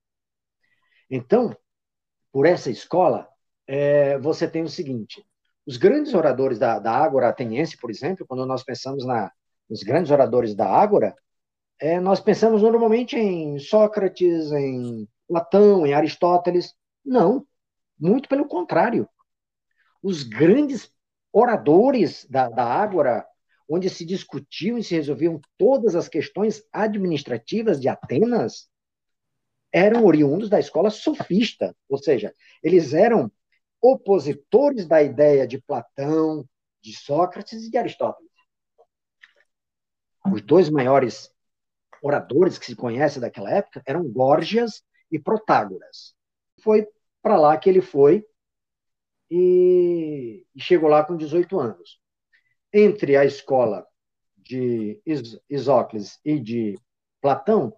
Então, 1.08 1.56
por 2.32 2.46
essa 2.46 2.70
escola, 2.70 3.28
é, 3.66 4.18
você 4.18 4.48
tem 4.48 4.62
o 4.62 4.68
seguinte: 4.68 5.24
Os 5.66 5.76
grandes 5.76 6.14
oradores 6.14 6.58
da, 6.58 6.78
da 6.78 6.92
Ágora 6.92 7.28
ateniense, 7.28 7.76
por 7.76 7.90
exemplo, 7.90 8.26
quando 8.26 8.44
nós 8.46 8.64
pensamos 8.64 9.04
na, 9.04 9.30
nos 9.68 9.82
grandes 9.82 10.10
oradores 10.10 10.54
da 10.54 10.66
Ágora, 10.66 11.14
é, 11.80 12.00
nós 12.00 12.20
pensamos 12.20 12.62
normalmente 12.62 13.16
em 13.16 13.58
Sócrates, 13.58 14.52
em 14.52 15.08
Platão, 15.28 15.86
em 15.86 15.94
Aristóteles. 15.94 16.74
Não, 17.04 17.46
muito 17.98 18.28
pelo 18.28 18.46
contrário. 18.46 19.08
Os 20.02 20.22
grandes 20.22 20.92
oradores 21.32 22.26
da, 22.28 22.48
da 22.48 22.64
Ágora, 22.64 23.26
onde 23.74 23.88
se 23.88 24.04
discutiam 24.04 24.76
e 24.76 24.84
se 24.84 24.94
resolviam 24.94 25.40
todas 25.56 25.94
as 25.94 26.06
questões 26.06 26.62
administrativas 26.70 27.80
de 27.80 27.88
Atenas, 27.88 28.68
eram 29.72 30.04
oriundos 30.04 30.50
da 30.50 30.60
escola 30.60 30.90
sofista, 30.90 31.74
ou 31.88 31.96
seja, 31.96 32.34
eles 32.62 32.92
eram 32.92 33.32
opositores 33.80 34.86
da 34.86 35.02
ideia 35.02 35.46
de 35.46 35.58
Platão, 35.58 36.46
de 36.82 36.94
Sócrates 36.94 37.64
e 37.64 37.70
de 37.70 37.78
Aristóteles. 37.78 38.30
Os 40.30 40.42
dois 40.42 40.68
maiores 40.68 41.32
oradores 42.02 42.58
que 42.58 42.66
se 42.66 42.76
conhecem 42.76 43.22
daquela 43.22 43.50
época 43.50 43.82
eram 43.86 44.06
Górgias 44.06 44.82
e 45.10 45.18
Protágoras. 45.18 46.14
Foi 46.60 46.86
para 47.22 47.38
lá 47.38 47.56
que 47.56 47.70
ele 47.70 47.80
foi 47.80 48.22
e 49.30 50.44
chegou 50.58 50.90
lá 50.90 51.02
com 51.02 51.16
18 51.16 51.58
anos. 51.58 52.01
Entre 52.72 53.16
a 53.16 53.24
escola 53.24 53.86
de 54.36 55.00
Isócles 55.48 56.18
e 56.24 56.40
de 56.40 56.78
Platão, 57.20 57.72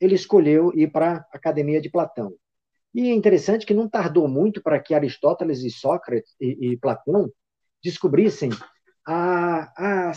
ele 0.00 0.14
escolheu 0.14 0.72
ir 0.74 0.90
para 0.90 1.26
a 1.32 1.36
Academia 1.36 1.80
de 1.80 1.90
Platão. 1.90 2.34
E 2.92 3.08
é 3.08 3.14
interessante 3.14 3.64
que 3.64 3.74
não 3.74 3.88
tardou 3.88 4.26
muito 4.26 4.62
para 4.62 4.80
que 4.80 4.94
Aristóteles 4.94 5.62
e 5.62 5.70
Sócrates 5.70 6.34
e, 6.40 6.72
e 6.72 6.76
Platão 6.76 7.30
descobrissem 7.82 8.50
a, 9.06 10.10
a, 10.10 10.12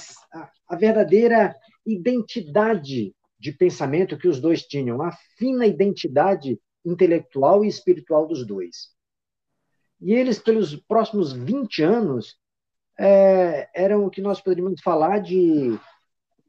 a 0.68 0.76
verdadeira 0.76 1.56
identidade 1.86 3.14
de 3.40 3.52
pensamento 3.52 4.18
que 4.18 4.28
os 4.28 4.40
dois 4.40 4.64
tinham, 4.64 5.02
a 5.02 5.12
fina 5.38 5.66
identidade 5.66 6.60
intelectual 6.86 7.64
e 7.64 7.68
espiritual 7.68 8.28
dos 8.28 8.46
dois. 8.46 8.94
E 10.02 10.14
eles, 10.14 10.40
pelos 10.40 10.76
próximos 10.76 11.32
20 11.32 11.84
anos, 11.84 12.36
é, 13.00 13.70
eram 13.74 14.06
o 14.06 14.10
que 14.10 14.22
nós 14.22 14.42
poderíamos 14.42 14.82
falar 14.82 15.20
de 15.20 15.78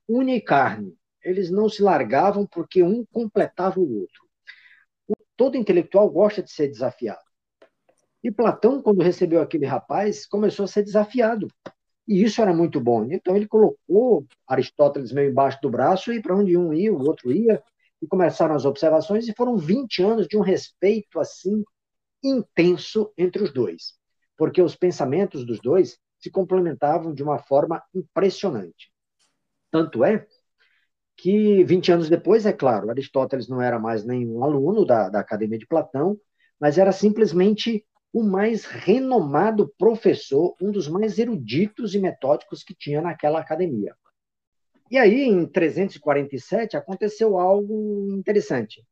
unicarne. 0.08 0.96
Eles 1.22 1.50
não 1.50 1.68
se 1.68 1.82
largavam 1.82 2.46
porque 2.46 2.82
um 2.82 3.04
completava 3.06 3.80
o 3.80 4.00
outro 4.00 4.24
todo 5.36 5.56
intelectual 5.56 6.08
gosta 6.10 6.42
de 6.42 6.50
ser 6.50 6.68
desafiado. 6.68 7.22
E 8.22 8.30
Platão, 8.30 8.80
quando 8.80 9.02
recebeu 9.02 9.40
aquele 9.40 9.66
rapaz, 9.66 10.26
começou 10.26 10.64
a 10.64 10.68
ser 10.68 10.82
desafiado. 10.82 11.48
E 12.06 12.22
isso 12.22 12.40
era 12.40 12.54
muito 12.54 12.80
bom. 12.80 13.06
Então 13.10 13.36
ele 13.36 13.46
colocou 13.46 14.26
Aristóteles 14.46 15.12
meio 15.12 15.30
embaixo 15.30 15.58
do 15.62 15.70
braço 15.70 16.12
e 16.12 16.20
para 16.20 16.34
onde 16.34 16.56
um 16.56 16.72
ia, 16.72 16.92
o 16.92 17.06
outro 17.06 17.32
ia, 17.32 17.62
e 18.00 18.06
começaram 18.06 18.54
as 18.54 18.64
observações, 18.64 19.28
e 19.28 19.34
foram 19.34 19.56
20 19.56 20.02
anos 20.02 20.26
de 20.26 20.36
um 20.36 20.42
respeito 20.42 21.18
assim 21.18 21.64
intenso 22.22 23.12
entre 23.16 23.42
os 23.42 23.52
dois, 23.52 23.94
porque 24.36 24.60
os 24.60 24.74
pensamentos 24.74 25.46
dos 25.46 25.58
dois 25.60 25.98
se 26.24 26.30
complementavam 26.30 27.12
de 27.12 27.22
uma 27.22 27.38
forma 27.38 27.82
impressionante. 27.94 28.90
Tanto 29.70 30.02
é 30.02 30.26
que 31.18 31.62
20 31.64 31.92
anos 31.92 32.08
depois, 32.08 32.46
é 32.46 32.52
claro, 32.52 32.88
Aristóteles 32.88 33.46
não 33.46 33.60
era 33.60 33.78
mais 33.78 34.06
nenhum 34.06 34.42
aluno 34.42 34.86
da, 34.86 35.10
da 35.10 35.20
Academia 35.20 35.58
de 35.58 35.66
Platão, 35.66 36.18
mas 36.58 36.78
era 36.78 36.92
simplesmente 36.92 37.86
o 38.10 38.22
mais 38.22 38.64
renomado 38.64 39.70
professor, 39.76 40.56
um 40.62 40.70
dos 40.70 40.88
mais 40.88 41.18
eruditos 41.18 41.94
e 41.94 41.98
metódicos 41.98 42.64
que 42.64 42.74
tinha 42.74 43.02
naquela 43.02 43.38
academia. 43.38 43.94
E 44.90 44.96
aí, 44.96 45.24
em 45.24 45.46
347, 45.46 46.74
aconteceu 46.74 47.38
algo 47.38 48.14
interessante. 48.14 48.82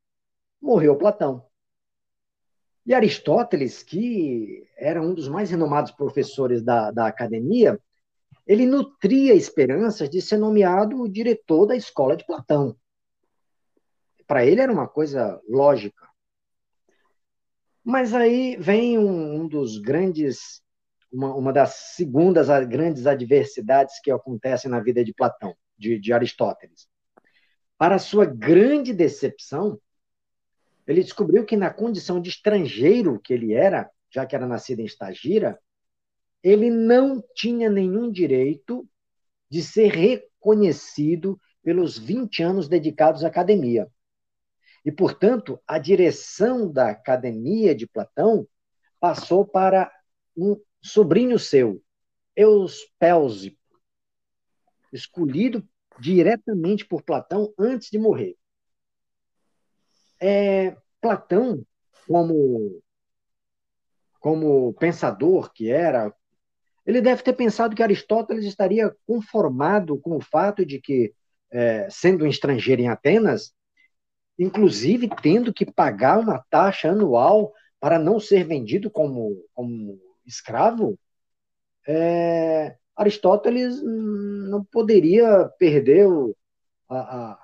Morreu 0.60 0.98
Platão. 0.98 1.46
E 2.84 2.92
Aristóteles, 2.92 3.82
que 3.82 4.66
era 4.76 5.00
um 5.00 5.14
dos 5.14 5.28
mais 5.28 5.50
renomados 5.50 5.92
professores 5.92 6.62
da, 6.62 6.90
da 6.90 7.06
academia, 7.06 7.78
ele 8.46 8.66
nutria 8.66 9.34
esperanças 9.34 10.10
de 10.10 10.20
ser 10.20 10.36
nomeado 10.36 11.00
o 11.00 11.08
diretor 11.08 11.66
da 11.66 11.76
escola 11.76 12.16
de 12.16 12.26
Platão. 12.26 12.76
Para 14.26 14.44
ele 14.44 14.60
era 14.60 14.72
uma 14.72 14.88
coisa 14.88 15.40
lógica. 15.48 16.08
Mas 17.84 18.14
aí 18.14 18.56
vem 18.56 18.98
um, 18.98 19.42
um 19.42 19.48
dos 19.48 19.78
grandes, 19.78 20.62
uma, 21.12 21.34
uma, 21.34 21.52
das 21.52 21.94
segundas 21.96 22.48
grandes 22.68 23.06
adversidades 23.06 24.00
que 24.00 24.10
acontecem 24.10 24.70
na 24.70 24.80
vida 24.80 25.04
de 25.04 25.12
Platão, 25.12 25.54
de, 25.76 25.98
de 25.98 26.12
Aristóteles. 26.12 26.88
Para 27.76 27.98
sua 27.98 28.24
grande 28.24 28.92
decepção, 28.92 29.80
ele 30.86 31.02
descobriu 31.02 31.44
que 31.44 31.56
na 31.56 31.70
condição 31.70 32.20
de 32.20 32.30
estrangeiro 32.30 33.20
que 33.20 33.32
ele 33.32 33.52
era, 33.52 33.90
já 34.10 34.26
que 34.26 34.34
era 34.34 34.46
nascido 34.46 34.80
em 34.80 34.84
Estagira, 34.84 35.58
ele 36.42 36.70
não 36.70 37.22
tinha 37.34 37.70
nenhum 37.70 38.10
direito 38.10 38.88
de 39.48 39.62
ser 39.62 39.92
reconhecido 39.92 41.38
pelos 41.62 41.96
20 41.96 42.42
anos 42.42 42.68
dedicados 42.68 43.24
à 43.24 43.28
academia. 43.28 43.88
E, 44.84 44.90
portanto, 44.90 45.60
a 45.66 45.78
direção 45.78 46.70
da 46.70 46.90
academia 46.90 47.74
de 47.74 47.86
Platão 47.86 48.46
passou 48.98 49.46
para 49.46 49.92
um 50.36 50.60
sobrinho 50.80 51.38
seu, 51.38 51.80
Euspélsipo, 52.34 53.58
escolhido 54.92 55.66
diretamente 56.00 56.84
por 56.84 57.02
Platão 57.02 57.52
antes 57.58 57.90
de 57.90 57.98
morrer. 57.98 58.36
É, 60.24 60.76
Platão, 61.00 61.66
como, 62.06 62.80
como 64.20 64.72
pensador 64.74 65.52
que 65.52 65.68
era, 65.68 66.14
ele 66.86 67.00
deve 67.00 67.24
ter 67.24 67.32
pensado 67.32 67.74
que 67.74 67.82
Aristóteles 67.82 68.44
estaria 68.44 68.94
conformado 69.04 69.98
com 69.98 70.16
o 70.16 70.20
fato 70.20 70.64
de 70.64 70.80
que, 70.80 71.12
é, 71.50 71.88
sendo 71.90 72.24
um 72.24 72.28
estrangeiro 72.28 72.82
em 72.82 72.88
Atenas, 72.88 73.52
inclusive 74.38 75.10
tendo 75.22 75.52
que 75.52 75.66
pagar 75.66 76.20
uma 76.20 76.38
taxa 76.48 76.90
anual 76.90 77.52
para 77.80 77.98
não 77.98 78.20
ser 78.20 78.44
vendido 78.44 78.90
como, 78.90 79.44
como 79.52 79.98
escravo, 80.24 80.96
é, 81.86 82.76
Aristóteles 82.96 83.82
não 83.82 84.64
poderia 84.64 85.50
perder 85.58 86.06
o, 86.06 86.36
a, 86.88 86.98
a, 86.98 87.41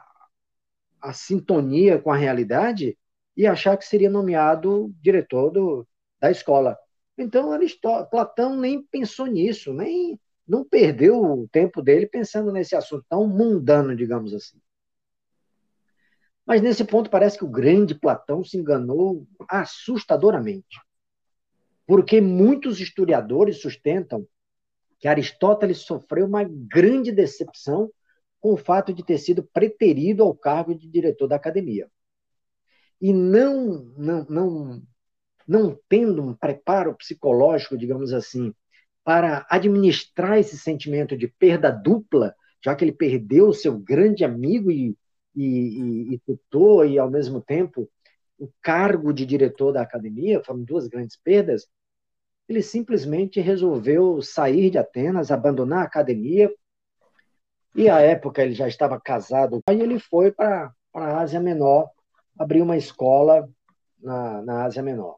a, 1.01 1.13
sintonia 1.13 1.99
com 1.99 2.11
a 2.11 2.17
realidade 2.17 2.97
e 3.37 3.47
achar 3.47 3.77
que 3.77 3.85
seria 3.85 4.11
nomeado 4.11 4.95
diretor 5.01 5.51
do, 5.51 5.87
da 6.21 6.31
escola. 6.31 6.77
Então, 7.17 7.53
Aristóteles, 7.53 8.11
Platão 8.11 8.57
nem 8.57 8.83
pensou 8.83 9.27
nisso, 9.27 9.73
nem 9.73 10.19
não 10.47 10.65
perdeu 10.65 11.21
o 11.21 11.49
tempo 11.49 11.83
dele 11.83 12.07
pensando 12.07 12.51
nesse 12.51 12.75
assunto 12.75 13.05
tão 13.09 13.27
mundano, 13.27 13.95
digamos 13.95 14.33
assim. 14.33 14.59
Mas 16.47 16.63
nesse 16.63 16.83
ponto 16.83 17.11
parece 17.11 17.37
que 17.37 17.45
o 17.45 17.51
grande 17.51 17.95
Platão 17.95 18.43
se 18.43 18.57
enganou 18.57 19.27
assustadoramente. 19.49 20.81
Porque 21.87 22.21
muitos 22.21 22.81
historiadores 22.81 23.61
sustentam 23.61 24.27
que 24.99 25.07
Aristóteles 25.07 25.79
sofreu 25.79 26.27
uma 26.27 26.45
grande 26.45 27.13
decepção 27.13 27.91
com 28.41 28.53
o 28.53 28.57
fato 28.57 28.93
de 28.93 29.05
ter 29.05 29.19
sido 29.19 29.43
preterido 29.43 30.23
ao 30.23 30.35
cargo 30.35 30.75
de 30.75 30.89
diretor 30.89 31.27
da 31.27 31.37
academia. 31.37 31.91
E 33.01 33.13
não, 33.13 33.93
não, 33.97 34.27
não 34.29 34.83
não 35.49 35.81
tendo 35.89 36.23
um 36.23 36.35
preparo 36.35 36.95
psicológico, 36.95 37.79
digamos 37.79 38.13
assim, 38.13 38.53
para 39.03 39.47
administrar 39.49 40.39
esse 40.39 40.59
sentimento 40.59 41.17
de 41.17 41.27
perda 41.27 41.71
dupla, 41.71 42.35
já 42.63 42.77
que 42.77 42.85
ele 42.85 42.93
perdeu 42.93 43.49
o 43.49 43.55
seu 43.55 43.79
grande 43.79 44.23
amigo 44.25 44.71
e, 44.71 44.95
e, 45.35 45.45
e, 45.45 46.15
e 46.15 46.19
tutor, 46.19 46.87
e 46.87 46.99
ao 46.99 47.11
mesmo 47.11 47.41
tempo 47.41 47.89
o 48.39 48.51
cargo 48.61 49.13
de 49.13 49.25
diretor 49.25 49.73
da 49.73 49.81
academia, 49.81 50.43
foram 50.45 50.63
duas 50.63 50.87
grandes 50.87 51.17
perdas, 51.17 51.67
ele 52.47 52.63
simplesmente 52.63 53.41
resolveu 53.41 54.21
sair 54.23 54.71
de 54.71 54.79
Atenas, 54.79 55.31
abandonar 55.31 55.81
a 55.81 55.87
academia, 55.87 56.51
e 57.79 57.89
à 57.89 58.01
época 58.01 58.43
ele 58.43 58.55
já 58.55 58.67
estava 58.67 59.01
casado, 59.01 59.63
aí 59.69 59.81
ele 59.81 60.01
foi 60.01 60.33
para 60.33 60.75
a 60.93 61.21
Ásia 61.21 61.39
Menor, 61.39 61.89
abrir 62.37 62.61
uma 62.61 62.77
escola 62.77 63.49
na, 64.01 64.43
na 64.43 64.65
Ásia 64.65 64.83
Menor. 64.83 65.17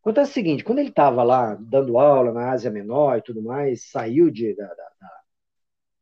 Acontece 0.00 0.32
o 0.32 0.34
seguinte, 0.34 0.64
quando 0.64 0.80
ele 0.80 0.88
estava 0.88 1.22
lá 1.22 1.54
dando 1.54 1.96
aula 1.96 2.32
na 2.32 2.50
Ásia 2.50 2.72
Menor 2.72 3.18
e 3.18 3.22
tudo 3.22 3.40
mais, 3.40 3.88
saiu 3.88 4.32
de, 4.32 4.52
da, 4.56 4.66
da, 4.66 4.90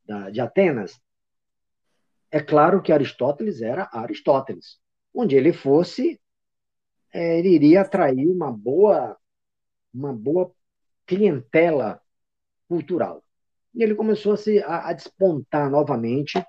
da, 0.07 0.31
de 0.31 0.41
Atenas, 0.41 0.99
é 2.31 2.41
claro 2.41 2.81
que 2.81 2.91
Aristóteles 2.91 3.61
era 3.61 3.91
Aristóteles. 3.93 4.79
Onde 5.13 5.37
ele 5.37 5.53
fosse, 5.53 6.19
é, 7.13 7.39
ele 7.39 7.51
iria 7.51 7.83
atrair 7.83 8.27
uma 8.27 8.51
boa, 8.51 9.19
uma 9.93 10.15
boa 10.15 10.51
clientela 11.05 12.01
cultural. 12.67 13.23
E 13.75 13.83
ele 13.83 13.95
começou 13.95 14.33
a, 14.33 14.37
se, 14.37 14.63
a, 14.63 14.89
a 14.89 14.93
despontar 14.93 15.71
novamente 15.71 16.45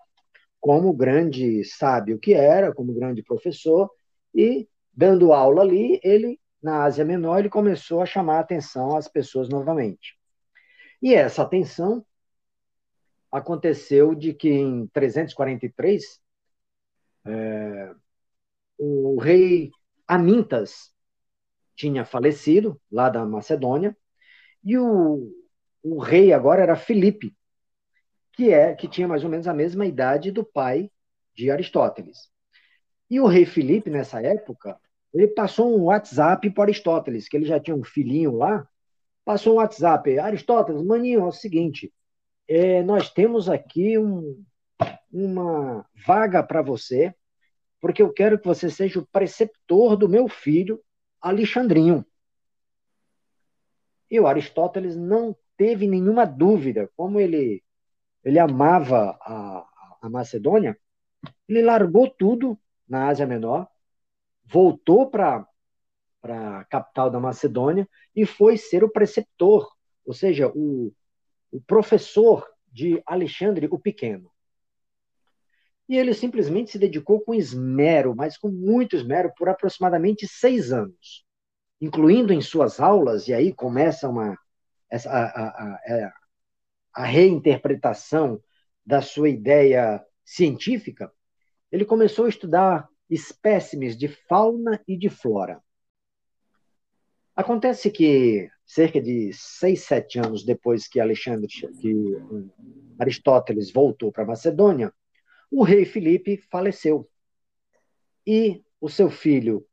como 0.60 0.94
grande 0.94 1.64
sábio 1.64 2.20
que 2.20 2.34
era, 2.34 2.74
como 2.74 2.94
grande 2.94 3.24
professor, 3.24 3.90
e 4.34 4.68
dando 4.94 5.34
aula 5.34 5.62
ali, 5.62 6.00
ele, 6.04 6.40
na 6.62 6.84
Ásia 6.84 7.04
Menor, 7.04 7.40
ele 7.40 7.50
começou 7.50 8.02
a 8.02 8.06
chamar 8.06 8.38
a 8.38 8.42
atenção 8.42 8.96
às 8.96 9.08
pessoas 9.08 9.50
novamente. 9.50 10.16
E 11.02 11.14
essa 11.16 11.42
atenção 11.42 12.06
aconteceu 13.32 14.14
de 14.14 14.34
que 14.34 14.50
em 14.50 14.88
343, 14.88 16.20
é, 17.26 17.96
o 18.78 19.20
rei 19.20 19.72
Amintas 20.08 20.94
tinha 21.76 22.06
falecido, 22.06 22.80
lá 22.92 23.10
da 23.10 23.26
Macedônia, 23.26 23.98
e 24.64 24.78
o, 24.78 25.32
o 25.84 26.00
rei 26.00 26.34
agora 26.34 26.62
era 26.62 26.76
Filipe, 26.76 27.36
que 28.34 28.52
é 28.52 28.74
que 28.74 28.88
tinha 28.88 29.08
mais 29.08 29.24
ou 29.24 29.30
menos 29.30 29.48
a 29.48 29.54
mesma 29.54 29.86
idade 29.86 30.32
do 30.32 30.44
pai 30.44 30.90
de 31.34 31.50
Aristóteles. 31.50 32.30
E 33.10 33.20
o 33.20 33.28
rei 33.28 33.46
Filipe, 33.46 33.90
nessa 33.90 34.22
época, 34.22 34.80
ele 35.14 35.28
passou 35.28 35.78
um 35.78 35.84
WhatsApp 35.86 36.50
para 36.52 36.64
Aristóteles, 36.64 37.28
que 37.28 37.36
ele 37.36 37.46
já 37.46 37.60
tinha 37.60 37.76
um 37.76 37.84
filhinho 37.84 38.36
lá, 38.38 38.68
passou 39.26 39.54
um 39.54 39.58
WhatsApp. 39.58 40.18
Aristóteles, 40.18 40.82
maninho, 40.82 41.22
é 41.22 41.26
o 41.26 41.32
seguinte, 41.32 41.94
é, 42.48 42.82
nós 42.84 43.10
temos 43.10 43.50
aqui 43.50 43.98
um, 43.98 44.44
uma 45.12 45.86
vaga 46.06 46.42
para 46.42 46.62
você, 46.62 47.14
porque 47.80 48.02
eu 48.02 48.14
quero 48.14 48.40
que 48.40 48.48
você 48.48 48.70
seja 48.70 49.00
o 49.00 49.08
preceptor 49.08 49.98
do 49.98 50.08
meu 50.08 50.28
filho, 50.28 50.82
Alexandrinho. 51.20 52.06
E 54.10 54.20
o 54.20 54.28
Aristóteles 54.28 54.96
não 54.96 55.36
teve 55.62 55.86
nenhuma 55.86 56.26
dúvida, 56.26 56.90
como 56.98 57.20
ele, 57.20 57.64
ele 58.24 58.40
amava 58.40 59.16
a, 59.22 60.00
a 60.02 60.10
Macedônia, 60.10 60.76
ele 61.48 61.62
largou 61.62 62.10
tudo 62.10 62.58
na 62.90 63.10
Ásia 63.10 63.28
Menor, 63.28 63.68
voltou 64.44 65.08
para 65.08 65.48
a 66.24 66.64
capital 66.64 67.12
da 67.12 67.20
Macedônia 67.20 67.88
e 68.16 68.26
foi 68.26 68.58
ser 68.58 68.84
o 68.84 68.90
preceptor, 68.90 69.72
ou 70.04 70.16
seja, 70.16 70.48
o, 70.48 70.92
o 71.52 71.62
professor 71.62 72.44
de 72.72 73.00
Alexandre 73.06 73.68
o 73.70 73.78
Pequeno. 73.78 74.32
E 75.88 75.96
ele 75.96 76.16
simplesmente 76.16 76.72
se 76.72 76.80
dedicou 76.80 77.22
com 77.22 77.36
esmero, 77.36 78.16
mas 78.16 78.36
com 78.36 78.50
muito 78.50 78.96
esmero, 78.96 79.32
por 79.38 79.48
aproximadamente 79.48 80.28
seis 80.28 80.72
anos, 80.72 81.24
incluindo 81.80 82.34
em 82.34 82.42
suas 82.42 82.80
aulas, 82.80 83.28
e 83.28 83.34
aí 83.36 83.54
começa 83.54 84.10
uma, 84.10 84.36
essa, 84.92 85.10
a, 85.10 85.48
a, 85.48 85.82
é, 85.86 86.12
a 86.94 87.06
reinterpretação 87.06 88.44
da 88.86 89.02
sua 89.02 89.30
ideia 89.30 90.06
científica, 90.24 91.12
ele 91.72 91.86
começou 91.86 92.26
a 92.26 92.30
estudar 92.30 92.90
espécimes 93.10 93.96
de 93.98 94.10
fauna 94.10 94.82
e 94.88 94.98
de 94.98 95.10
flora. 95.10 95.64
Acontece 97.34 97.90
que, 97.90 98.50
cerca 98.66 99.02
de 99.02 99.32
seis, 99.34 99.84
sete 99.84 100.20
anos 100.20 100.44
depois 100.44 100.88
que 100.88 101.00
Alexandre, 101.00 101.48
que 101.48 102.18
Aristóteles 103.00 103.72
voltou 103.72 104.12
para 104.12 104.26
Macedônia, 104.26 104.94
o 105.50 105.64
rei 105.64 105.86
Filipe 105.86 106.38
faleceu. 106.38 107.10
E 108.28 108.64
o 108.80 108.90
seu 108.90 109.10
filho, 109.10 109.66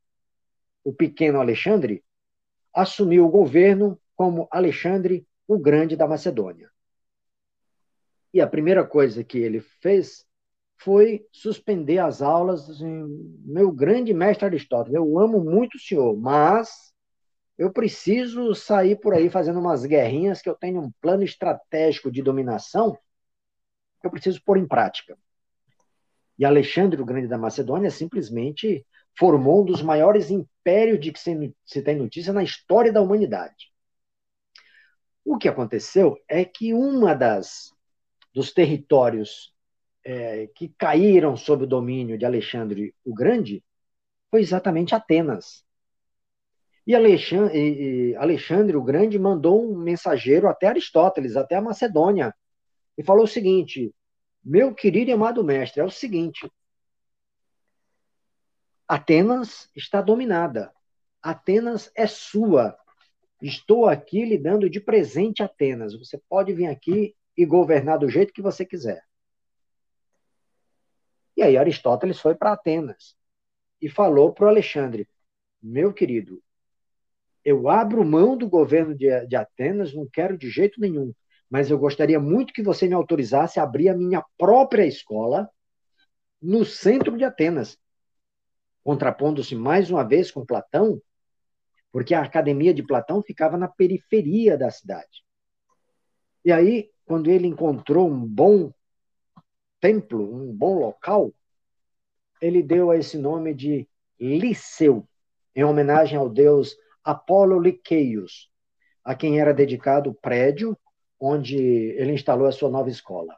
o 0.83 0.93
pequeno 0.93 1.39
Alexandre, 1.39 2.03
assumiu 2.73 3.25
o 3.25 3.29
governo 3.29 3.99
como 4.19 4.49
Alexandre 4.51 5.25
o 5.47 5.57
Grande 5.57 5.95
da 5.95 6.05
Macedônia. 6.05 6.69
E 8.33 8.41
a 8.41 8.47
primeira 8.47 8.85
coisa 8.85 9.23
que 9.23 9.37
ele 9.37 9.61
fez 9.61 10.25
foi 10.77 11.25
suspender 11.31 11.99
as 11.99 12.21
aulas. 12.21 12.69
Assim, 12.69 13.07
meu 13.45 13.71
grande 13.71 14.13
mestre 14.13 14.45
Aristóteles, 14.45 14.97
eu 14.97 15.17
amo 15.17 15.41
muito 15.41 15.75
o 15.75 15.79
senhor, 15.79 16.17
mas 16.17 16.93
eu 17.57 17.71
preciso 17.71 18.53
sair 18.53 18.99
por 18.99 19.13
aí 19.13 19.29
fazendo 19.29 19.57
umas 19.57 19.85
guerrinhas 19.85 20.41
que 20.41 20.49
eu 20.49 20.55
tenho 20.55 20.81
um 20.81 20.91
plano 20.99 21.23
estratégico 21.23 22.11
de 22.11 22.21
dominação 22.21 22.97
que 24.01 24.05
eu 24.05 24.11
preciso 24.11 24.43
pôr 24.43 24.57
em 24.57 24.67
prática. 24.67 25.17
E 26.37 26.43
Alexandre 26.43 27.01
o 27.01 27.05
Grande 27.05 27.29
da 27.29 27.37
Macedônia 27.37 27.89
simplesmente 27.89 28.85
formou 29.17 29.61
um 29.61 29.65
dos 29.65 29.81
maiores 29.81 30.29
impérios 30.29 30.99
de 30.99 31.13
que 31.13 31.19
se 31.19 31.81
tem 31.81 31.95
notícia 31.95 32.33
na 32.33 32.43
história 32.43 32.91
da 32.91 33.01
humanidade. 33.01 33.69
O 35.23 35.37
que 35.37 35.47
aconteceu 35.47 36.17
é 36.27 36.43
que 36.43 36.73
uma 36.73 37.13
das 37.13 37.73
dos 38.33 38.53
territórios 38.53 39.53
é, 40.03 40.47
que 40.55 40.69
caíram 40.69 41.35
sob 41.35 41.63
o 41.63 41.67
domínio 41.67 42.17
de 42.17 42.25
Alexandre 42.25 42.95
o 43.03 43.13
Grande 43.13 43.63
foi 44.29 44.41
exatamente 44.41 44.95
Atenas. 44.95 45.63
E 46.85 46.95
Alexandre, 46.95 48.11
e 48.11 48.15
Alexandre 48.15 48.75
o 48.75 48.83
Grande 48.83 49.19
mandou 49.19 49.63
um 49.63 49.77
mensageiro 49.77 50.47
até 50.47 50.67
Aristóteles, 50.67 51.35
até 51.35 51.55
a 51.55 51.61
Macedônia, 51.61 52.33
e 52.97 53.03
falou 53.03 53.25
o 53.25 53.27
seguinte: 53.27 53.93
Meu 54.43 54.73
querido 54.73 55.11
e 55.11 55.13
amado 55.13 55.43
mestre, 55.43 55.81
é 55.81 55.85
o 55.85 55.91
seguinte. 55.91 56.49
Atenas 58.87 59.69
está 59.75 60.01
dominada. 60.01 60.73
Atenas 61.21 61.91
é 61.95 62.07
sua. 62.07 62.75
Estou 63.41 63.87
aqui 63.87 64.25
lhe 64.25 64.37
dando 64.37 64.69
de 64.69 64.79
presente 64.79 65.41
Atenas. 65.41 65.97
Você 65.97 66.17
pode 66.29 66.53
vir 66.53 66.67
aqui 66.67 67.15
e 67.37 67.45
governar 67.45 67.99
do 67.99 68.09
jeito 68.09 68.33
que 68.33 68.41
você 68.41 68.65
quiser. 68.65 69.03
E 71.37 71.41
aí 71.41 71.57
Aristóteles 71.57 72.19
foi 72.19 72.35
para 72.35 72.51
Atenas 72.51 73.15
e 73.81 73.89
falou 73.89 74.33
para 74.33 74.45
o 74.45 74.49
Alexandre: 74.49 75.07
Meu 75.61 75.93
querido, 75.93 76.43
eu 77.45 77.69
abro 77.69 78.03
mão 78.03 78.37
do 78.37 78.49
governo 78.49 78.93
de, 78.93 79.25
de 79.25 79.35
Atenas, 79.37 79.93
não 79.93 80.05
quero 80.05 80.37
de 80.37 80.49
jeito 80.49 80.81
nenhum, 80.81 81.13
mas 81.49 81.71
eu 81.71 81.79
gostaria 81.79 82.19
muito 82.19 82.53
que 82.53 82.61
você 82.61 82.87
me 82.87 82.93
autorizasse 82.93 83.59
a 83.59 83.63
abrir 83.63 83.87
a 83.87 83.95
minha 83.95 84.23
própria 84.37 84.85
escola 84.85 85.49
no 86.41 86.65
centro 86.65 87.17
de 87.17 87.23
Atenas, 87.23 87.77
contrapondo-se 88.83 89.55
mais 89.55 89.89
uma 89.89 90.03
vez 90.03 90.31
com 90.31 90.45
Platão, 90.45 91.01
porque 91.91 92.13
a 92.13 92.21
academia 92.21 92.73
de 92.73 92.83
Platão 92.83 93.21
ficava 93.21 93.57
na 93.57 93.67
periferia 93.67 94.57
da 94.57 94.69
cidade. 94.69 95.23
E 96.43 96.51
aí, 96.51 96.89
quando 97.05 97.29
ele 97.29 97.47
encontrou 97.47 98.07
um 98.07 98.25
bom 98.25 98.71
templo, 99.79 100.33
um 100.33 100.53
bom 100.53 100.79
local, 100.79 101.33
ele 102.41 102.61
deu 102.61 102.91
a 102.91 102.97
esse 102.97 103.17
nome 103.17 103.53
de 103.53 103.87
Liceu, 104.19 105.07
em 105.55 105.63
homenagem 105.63 106.17
ao 106.17 106.29
deus 106.29 106.75
Apolo 107.03 107.59
Liqueios, 107.59 108.49
a 109.03 109.15
quem 109.15 109.39
era 109.39 109.53
dedicado 109.53 110.11
o 110.11 110.13
prédio 110.13 110.77
onde 111.19 111.57
ele 111.57 112.13
instalou 112.13 112.47
a 112.47 112.51
sua 112.51 112.69
nova 112.69 112.89
escola. 112.89 113.35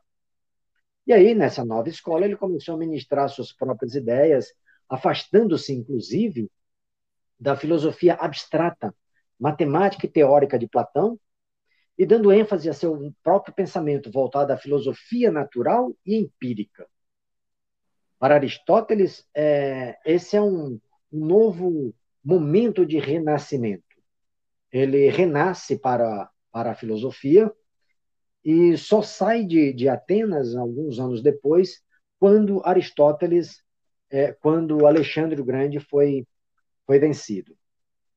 E 1.08 1.14
aí, 1.14 1.34
nessa 1.34 1.66
nova 1.66 1.90
escola, 1.90 2.26
ele 2.26 2.36
começou 2.36 2.76
a 2.76 2.78
ministrar 2.78 3.28
suas 3.30 3.52
próprias 3.52 3.96
ideias, 3.96 4.54
afastando-se, 4.88 5.74
inclusive, 5.74 6.52
da 7.42 7.56
filosofia 7.56 8.14
abstrata, 8.14 8.94
matemática 9.40 10.06
e 10.06 10.10
teórica 10.10 10.60
de 10.60 10.68
Platão, 10.68 11.20
e 11.98 12.06
dando 12.06 12.32
ênfase 12.32 12.70
a 12.70 12.74
seu 12.74 13.12
próprio 13.24 13.54
pensamento 13.54 14.12
voltado 14.12 14.54
à 14.54 14.58
filosofia 14.58 15.32
natural 15.32 15.92
e 16.06 16.16
empírica. 16.18 16.88
Para 18.20 18.36
Aristóteles, 18.36 19.28
é, 19.36 19.98
esse 20.06 20.38
é 20.38 20.42
um 20.42 20.80
novo 21.12 21.96
momento 22.24 22.86
de 22.86 23.00
renascimento. 23.00 23.84
Ele 24.72 25.10
renasce 25.10 25.80
para, 25.80 26.30
para 26.52 26.72
a 26.72 26.76
filosofia 26.76 27.52
e 28.46 28.78
só 28.78 29.02
sai 29.02 29.44
de, 29.46 29.74
de 29.74 29.90
Atenas 29.90 30.56
alguns 30.56 31.00
anos 31.00 31.24
depois, 31.24 31.82
quando 32.20 32.64
Aristóteles, 32.64 33.64
é, 34.12 34.32
quando 34.32 34.86
Alexandre 34.86 35.42
o 35.42 35.46
Grande 35.46 35.80
foi, 35.80 36.28
foi 36.86 37.00
vencido. 37.00 37.58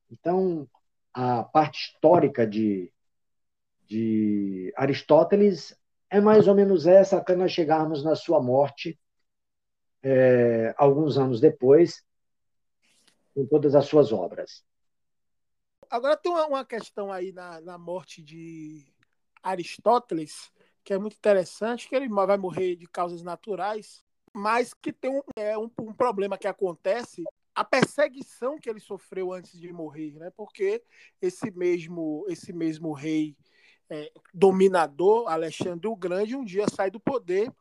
Então, 0.09 0.67
a 1.13 1.43
parte 1.43 1.87
histórica 1.87 2.45
de, 2.45 2.91
de 3.85 4.73
Aristóteles 4.75 5.77
é 6.09 6.19
mais 6.19 6.47
ou 6.47 6.55
menos 6.55 6.85
essa 6.85 7.17
até 7.17 7.35
nós 7.35 7.51
chegarmos 7.51 8.03
na 8.03 8.15
sua 8.15 8.41
morte, 8.41 8.99
é, 10.03 10.73
alguns 10.77 11.17
anos 11.17 11.39
depois, 11.39 12.03
com 13.33 13.45
todas 13.45 13.75
as 13.75 13.85
suas 13.85 14.11
obras. 14.11 14.63
Agora 15.89 16.17
tem 16.17 16.31
uma, 16.31 16.65
questão 16.65 17.11
aí 17.11 17.31
na, 17.31 17.61
na 17.61 17.77
morte 17.77 18.21
de 18.21 18.85
Aristóteles, 19.41 20.51
que 20.83 20.93
é 20.93 20.97
muito 20.97 21.15
interessante, 21.15 21.87
que 21.87 21.95
ele 21.95 22.09
vai 22.09 22.37
morrer 22.37 22.75
de 22.75 22.87
causas 22.87 23.23
naturais, 23.23 24.03
mas 24.33 24.73
que 24.73 24.91
tem 24.91 25.11
um, 25.11 25.21
é, 25.35 25.57
um, 25.57 25.69
um 25.79 25.93
problema 25.93 26.37
que 26.37 26.47
acontece 26.47 27.23
a 27.55 27.63
perseguição 27.63 28.59
que 28.59 28.69
ele 28.69 28.79
sofreu 28.79 29.31
antes 29.31 29.59
de 29.59 29.71
morrer, 29.71 30.19
né? 30.19 30.29
Porque 30.35 30.83
esse 31.21 31.49
mesmo 31.51 32.25
esse 32.27 32.51
mesmo 32.51 32.91
rei 32.91 33.35
é, 33.89 34.11
dominador, 34.33 35.27
Alexandre 35.29 35.87
o 35.87 35.95
Grande, 35.95 36.35
um 36.35 36.43
dia 36.43 36.65
sai 36.67 36.91
do 36.91 36.99
poder 36.99 37.51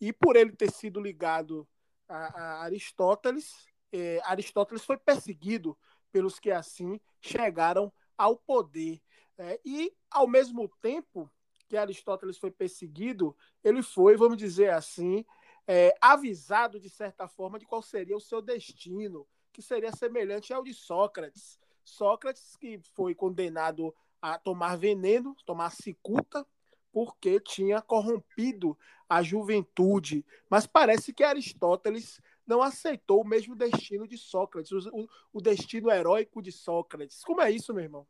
e 0.00 0.12
por 0.12 0.36
ele 0.36 0.52
ter 0.52 0.70
sido 0.70 1.00
ligado 1.00 1.68
a, 2.08 2.16
a 2.16 2.62
Aristóteles, 2.64 3.66
é, 3.92 4.20
Aristóteles 4.24 4.84
foi 4.84 4.96
perseguido 4.96 5.76
pelos 6.10 6.38
que 6.38 6.50
assim 6.50 7.00
chegaram 7.20 7.92
ao 8.16 8.36
poder. 8.36 9.00
É, 9.36 9.60
e, 9.64 9.92
ao 10.10 10.26
mesmo 10.28 10.68
tempo 10.80 11.30
que 11.68 11.76
Aristóteles 11.76 12.38
foi 12.38 12.50
perseguido, 12.50 13.36
ele 13.62 13.82
foi, 13.82 14.16
vamos 14.16 14.36
dizer 14.36 14.70
assim, 14.70 15.24
é, 15.66 15.94
avisado 16.00 16.78
de 16.78 16.88
certa 16.88 17.26
forma 17.26 17.58
de 17.58 17.66
qual 17.66 17.82
seria 17.82 18.16
o 18.16 18.20
seu 18.20 18.40
destino, 18.40 19.26
que 19.54 19.62
seria 19.62 19.92
semelhante 19.92 20.52
ao 20.52 20.64
de 20.64 20.74
Sócrates. 20.74 21.58
Sócrates, 21.84 22.56
que 22.56 22.80
foi 22.92 23.14
condenado 23.14 23.94
a 24.20 24.36
tomar 24.36 24.76
veneno, 24.76 25.36
tomar 25.46 25.70
cicuta, 25.70 26.44
porque 26.92 27.38
tinha 27.38 27.80
corrompido 27.80 28.76
a 29.08 29.22
juventude. 29.22 30.24
Mas 30.50 30.66
parece 30.66 31.12
que 31.12 31.22
Aristóteles 31.22 32.20
não 32.44 32.60
aceitou 32.60 33.22
o 33.22 33.26
mesmo 33.26 33.54
destino 33.54 34.08
de 34.08 34.18
Sócrates, 34.18 34.72
o, 34.72 35.08
o 35.32 35.40
destino 35.40 35.90
heróico 35.90 36.42
de 36.42 36.50
Sócrates. 36.50 37.22
Como 37.24 37.40
é 37.40 37.50
isso, 37.50 37.72
meu 37.72 37.84
irmão? 37.84 38.06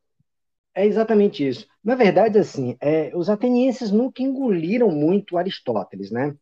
É 0.74 0.86
exatamente 0.86 1.46
isso. 1.46 1.68
Na 1.84 1.94
verdade, 1.94 2.38
assim, 2.38 2.76
é, 2.80 3.14
os 3.14 3.28
atenienses 3.28 3.90
nunca 3.90 4.22
engoliram 4.22 4.90
muito 4.90 5.36
Aristóteles, 5.36 6.10
né? 6.10 6.34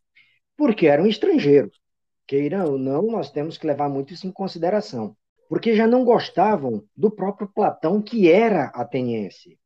Porque 0.57 0.87
era 0.87 1.03
um 1.03 1.07
estrangeiro. 1.07 1.71
Queira 2.33 2.65
ou 2.65 2.79
não, 2.79 3.03
nós 3.03 3.31
temos 3.31 3.59
que 3.59 3.67
levar 3.67 3.91
muito 3.91 4.15
isso 4.15 4.27
em 4.27 4.33
consideração. 4.33 5.15
Porque 5.51 5.77
já 5.77 5.87
não 5.87 6.03
gostavam 6.03 6.83
do 6.97 7.11
próprio 7.11 7.47
Platão, 7.47 8.01
que 8.01 8.33
era 8.33 8.69
ateniense. 8.69 9.59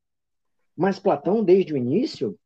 Mas 0.77 0.99
Platão, 0.99 1.45
desde 1.45 1.73
o 1.73 1.77
início, 1.77 2.37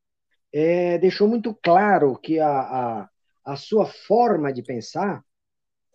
é, 0.52 0.98
deixou 0.98 1.26
muito 1.26 1.54
claro 1.62 2.18
que 2.18 2.38
a, 2.38 2.50
a, 2.50 3.08
a 3.46 3.56
sua 3.56 3.86
forma 3.86 4.52
de 4.52 4.62
pensar 4.62 5.24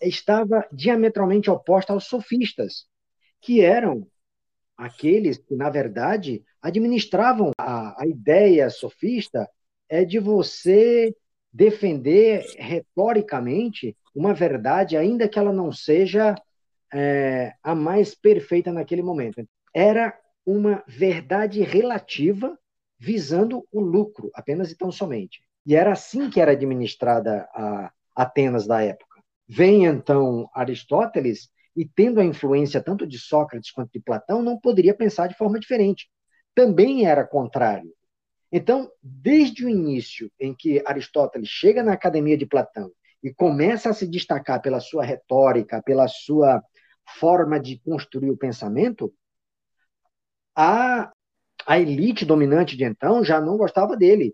estava 0.01 0.67
diametralmente 0.73 1.51
oposta 1.51 1.93
aos 1.93 2.05
sofistas, 2.05 2.87
que 3.39 3.61
eram 3.61 4.07
aqueles 4.75 5.37
que, 5.37 5.55
na 5.55 5.69
verdade, 5.69 6.43
administravam 6.59 7.51
a, 7.59 8.01
a 8.01 8.07
ideia 8.07 8.71
sofista 8.71 9.47
é 9.87 10.03
de 10.03 10.17
você 10.17 11.15
defender 11.55 12.43
retoricamente 12.57 13.95
uma 14.13 14.33
verdade, 14.33 14.97
ainda 14.97 15.27
que 15.29 15.39
ela 15.39 15.53
não 15.53 15.71
seja 15.71 16.35
é, 16.93 17.53
a 17.63 17.73
mais 17.73 18.13
perfeita 18.13 18.73
naquele 18.73 19.01
momento. 19.01 19.41
Era 19.73 20.13
uma 20.45 20.83
verdade 20.85 21.61
relativa 21.61 22.59
visando 22.99 23.65
o 23.71 23.79
lucro, 23.79 24.29
apenas 24.33 24.69
e 24.69 24.77
tão 24.77 24.91
somente. 24.91 25.39
E 25.65 25.75
era 25.75 25.93
assim 25.93 26.29
que 26.29 26.41
era 26.41 26.51
administrada 26.51 27.47
a 27.53 27.89
Atenas 28.13 28.67
da 28.67 28.81
época. 28.81 29.21
Vem 29.47 29.85
então 29.85 30.49
Aristóteles 30.53 31.49
e, 31.75 31.85
tendo 31.85 32.19
a 32.19 32.25
influência 32.25 32.81
tanto 32.81 33.07
de 33.07 33.17
Sócrates 33.17 33.71
quanto 33.71 33.91
de 33.93 34.01
Platão, 34.01 34.41
não 34.41 34.59
poderia 34.59 34.93
pensar 34.93 35.27
de 35.27 35.37
forma 35.37 35.57
diferente. 35.57 36.09
Também 36.53 37.05
era 37.05 37.25
contrário. 37.25 37.93
Então, 38.57 38.89
desde 39.03 39.65
o 39.65 39.69
início 39.69 40.31
em 40.39 40.55
que 40.55 40.81
Aristóteles 40.85 41.49
chega 41.49 41.83
na 41.83 41.91
academia 41.91 42.37
de 42.37 42.45
Platão 42.45 42.89
e 43.21 43.33
começa 43.33 43.89
a 43.89 43.93
se 43.93 44.07
destacar 44.07 44.61
pela 44.61 44.79
sua 44.79 45.03
retórica, 45.03 45.83
pela 45.83 46.07
sua 46.07 46.63
forma 47.19 47.59
de 47.59 47.77
construir 47.79 48.31
o 48.31 48.37
pensamento, 48.37 49.13
a, 50.55 51.11
a 51.67 51.79
elite 51.79 52.23
dominante 52.23 52.77
de 52.77 52.85
então 52.85 53.25
já 53.25 53.41
não 53.41 53.57
gostava 53.57 53.97
dele. 53.97 54.31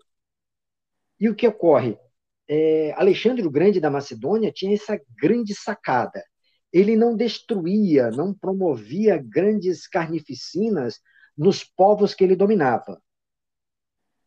E 1.18 1.28
o 1.28 1.34
que 1.34 1.48
ocorre? 1.48 1.98
É, 2.46 2.92
Alexandre 2.92 3.44
o 3.44 3.50
Grande 3.50 3.80
da 3.80 3.90
Macedônia 3.90 4.52
tinha 4.52 4.72
essa 4.72 5.00
grande 5.20 5.52
sacada. 5.52 6.22
Ele 6.72 6.94
não 6.94 7.16
destruía, 7.16 8.08
não 8.12 8.32
promovia 8.32 9.16
grandes 9.20 9.88
carnificinas 9.88 11.00
nos 11.36 11.64
povos 11.64 12.14
que 12.14 12.22
ele 12.22 12.36
dominava. 12.36 13.02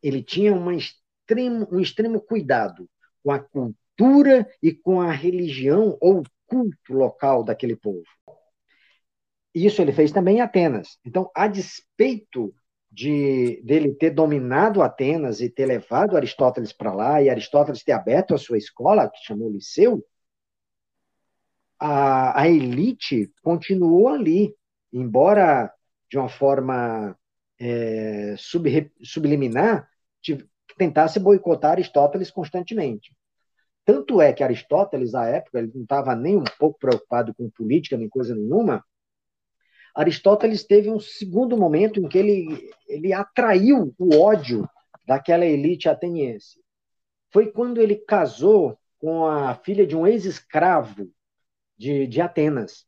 Ele 0.05 0.21
tinha 0.21 0.53
extremo, 0.71 1.67
um 1.71 1.79
extremo 1.79 2.21
cuidado 2.21 2.87
com 3.23 3.31
a 3.31 3.39
cultura 3.39 4.47
e 4.61 4.71
com 4.71 5.01
a 5.01 5.11
religião 5.11 5.97
ou 5.99 6.21
culto 6.45 6.93
local 6.93 7.43
daquele 7.43 7.75
povo. 7.75 8.05
Isso 9.51 9.81
ele 9.81 9.91
fez 9.91 10.11
também 10.11 10.37
em 10.37 10.41
Atenas. 10.41 10.99
Então, 11.03 11.31
a 11.33 11.47
despeito 11.47 12.53
de 12.91 13.59
dele 13.63 13.95
ter 13.95 14.11
dominado 14.11 14.83
Atenas 14.83 15.41
e 15.41 15.49
ter 15.49 15.65
levado 15.65 16.15
Aristóteles 16.15 16.71
para 16.71 16.93
lá 16.93 17.21
e 17.21 17.29
Aristóteles 17.29 17.83
ter 17.83 17.93
aberto 17.93 18.35
a 18.35 18.37
sua 18.37 18.59
escola, 18.59 19.09
que 19.09 19.25
chamou 19.25 19.49
Liceu, 19.49 20.05
a, 21.79 22.41
a 22.41 22.47
elite 22.47 23.33
continuou 23.41 24.09
ali, 24.09 24.55
embora 24.93 25.73
de 26.09 26.17
uma 26.17 26.29
forma 26.29 27.17
é, 27.59 28.35
sub, 28.37 28.91
subliminar, 29.01 29.89
tentasse 30.77 31.19
boicotar 31.19 31.71
Aristóteles 31.71 32.31
constantemente. 32.31 33.13
Tanto 33.83 34.19
é 34.19 34.33
que 34.33 34.43
Aristóteles, 34.43 35.13
à 35.13 35.25
época, 35.25 35.59
ele 35.59 35.71
não 35.73 35.83
estava 35.83 36.15
nem 36.15 36.37
um 36.37 36.43
pouco 36.57 36.79
preocupado 36.79 37.33
com 37.35 37.49
política, 37.49 37.97
nem 37.97 38.09
coisa 38.09 38.35
nenhuma, 38.35 38.83
Aristóteles 39.95 40.65
teve 40.65 40.89
um 40.89 40.99
segundo 40.99 41.55
momento 41.55 42.01
em 42.01 42.09
que 42.09 42.17
ele, 42.17 42.69
ele 42.87 43.13
atraiu 43.13 43.95
o 43.97 44.17
ódio 44.19 44.67
daquela 45.05 45.45
elite 45.45 45.87
ateniense. 45.87 46.59
Foi 47.31 47.49
quando 47.49 47.81
ele 47.81 47.95
casou 47.95 48.77
com 48.99 49.25
a 49.25 49.55
filha 49.55 49.87
de 49.87 49.95
um 49.95 50.05
ex-escravo 50.05 51.09
de, 51.77 52.07
de 52.07 52.19
Atenas. 52.19 52.85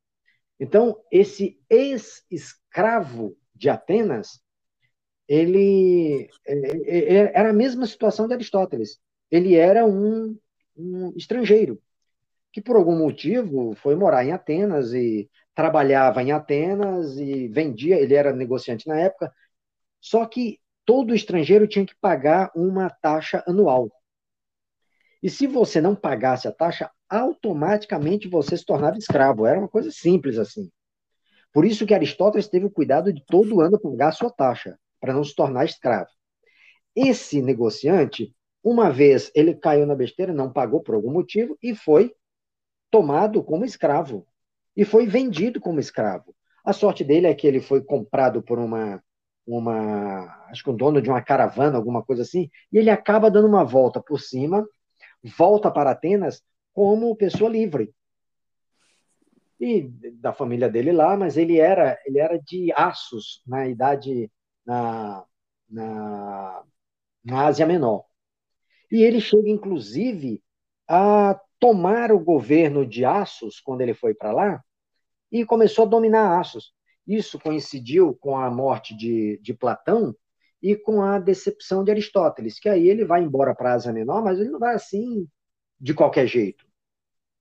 Então, 0.60 1.00
esse 1.12 1.62
ex-escravo 1.70 3.38
de 3.56 3.70
Atenas, 3.70 4.42
ele, 5.28 6.30
ele, 6.46 7.18
era 7.34 7.50
a 7.50 7.54
mesma 7.54 7.86
situação 7.86 8.28
de 8.28 8.34
Aristóteles. 8.34 9.00
Ele 9.30 9.56
era 9.56 9.86
um, 9.86 10.38
um 10.76 11.14
estrangeiro 11.16 11.82
que 12.58 12.62
por 12.62 12.76
algum 12.76 12.98
motivo 12.98 13.76
foi 13.76 13.96
morar 13.96 14.26
em 14.26 14.32
Atenas 14.32 14.92
e 14.92 15.30
trabalhava 15.54 16.24
em 16.24 16.32
Atenas 16.32 17.16
e 17.18 17.48
vendia, 17.48 18.00
ele 18.00 18.16
era 18.16 18.34
negociante 18.34 18.88
na 18.88 19.00
época, 19.00 19.32
só 20.02 20.26
que 20.26 20.60
todo 20.84 21.14
estrangeiro 21.14 21.68
tinha 21.68 21.86
que 21.86 21.96
pagar 22.02 22.52
uma 22.56 22.90
taxa 22.90 23.44
anual. 23.46 23.92
E 25.22 25.30
se 25.30 25.46
você 25.46 25.80
não 25.80 25.96
pagasse 25.96 26.48
a 26.48 26.52
taxa, 26.52 26.90
automaticamente 27.08 28.28
você 28.28 28.58
se 28.58 28.66
tornava 28.66 28.98
escravo. 28.98 29.46
Era 29.46 29.60
uma 29.60 29.68
coisa 29.68 29.92
simples 29.92 30.40
assim. 30.40 30.72
Por 31.54 31.64
isso 31.64 31.86
que 31.86 31.94
Aristóteles 31.94 32.48
teve 32.48 32.66
o 32.66 32.72
cuidado 32.72 33.14
de 33.14 33.24
todo 33.26 33.62
ano 33.62 33.80
pagar 33.80 34.10
a 34.10 34.12
sua 34.12 34.32
taxa, 34.32 34.80
para 35.00 35.14
não 35.14 35.24
se 35.24 35.36
tornar 35.36 35.66
escravo. 35.66 36.10
Esse 36.96 37.42
negociante, 37.42 38.36
uma 38.64 38.90
vez 38.90 39.32
ele 39.36 39.54
caiu 39.54 39.86
na 39.86 39.96
besteira, 39.96 40.34
não 40.34 40.52
pagou 40.52 40.82
por 40.82 40.96
algum 40.96 41.12
motivo 41.12 41.58
e 41.62 41.76
foi 41.76 42.14
tomado 42.90 43.44
como 43.44 43.66
escravo 43.66 44.26
e 44.76 44.86
foi 44.86 45.06
vendido 45.06 45.60
como 45.60 45.80
escravo. 45.80 46.36
A 46.64 46.74
sorte 46.74 47.04
dele 47.04 47.28
é 47.28 47.34
que 47.34 47.48
ele 47.48 47.62
foi 47.62 47.82
comprado 47.82 48.42
por 48.42 48.60
uma, 48.60 49.02
uma 49.46 50.46
acho 50.50 50.64
que 50.64 50.70
um 50.70 50.76
dono 50.76 51.02
de 51.02 51.10
uma 51.10 51.22
caravana, 51.22 51.78
alguma 51.78 52.04
coisa 52.04 52.22
assim, 52.22 52.50
e 52.72 52.78
ele 52.78 52.90
acaba 52.90 53.32
dando 53.32 53.48
uma 53.48 53.64
volta 53.64 54.02
por 54.02 54.20
cima, 54.20 54.68
volta 55.38 55.72
para 55.72 55.92
Atenas 55.92 56.44
como 56.74 57.16
pessoa 57.16 57.50
livre. 57.50 57.94
E 59.60 59.90
da 60.14 60.32
família 60.34 60.70
dele 60.70 60.92
lá, 60.92 61.18
mas 61.18 61.38
ele 61.38 61.58
era 61.58 61.98
ele 62.06 62.20
era 62.20 62.38
de 62.38 62.72
Assos 62.74 63.42
na 63.48 63.68
idade 63.68 64.30
na, 64.68 65.26
na, 65.70 66.64
na 67.24 67.46
Ásia 67.46 67.66
Menor. 67.66 68.06
E 68.92 69.02
ele 69.02 69.22
chega 69.22 69.50
inclusive 69.50 70.44
a 70.88 71.40
tomar 71.60 72.12
o 72.12 72.20
governo 72.20 72.86
de 72.86 73.06
Assos 73.06 73.60
quando 73.60 73.82
ele 73.82 73.94
foi 73.94 74.14
para 74.14 74.32
lá 74.32 74.64
e 75.32 75.46
começou 75.46 75.86
a 75.86 75.88
dominar 75.88 76.40
Assos. 76.40 76.74
Isso 77.08 77.40
coincidiu 77.40 78.14
com 78.14 78.38
a 78.38 78.50
morte 78.52 78.96
de, 78.96 79.40
de 79.42 79.54
Platão 79.54 80.14
e 80.62 80.76
com 80.76 81.02
a 81.02 81.20
decepção 81.20 81.84
de 81.84 81.92
Aristóteles, 81.92 82.60
que 82.60 82.68
aí 82.68 82.90
ele 82.90 83.06
vai 83.06 83.22
embora 83.24 83.56
para 83.56 83.72
a 83.72 83.74
Ásia 83.76 83.94
Menor, 83.94 84.24
mas 84.24 84.40
ele 84.40 84.50
não 84.50 84.60
vai 84.60 84.76
assim 84.76 85.28
de 85.80 85.94
qualquer 85.94 86.28
jeito. 86.28 86.66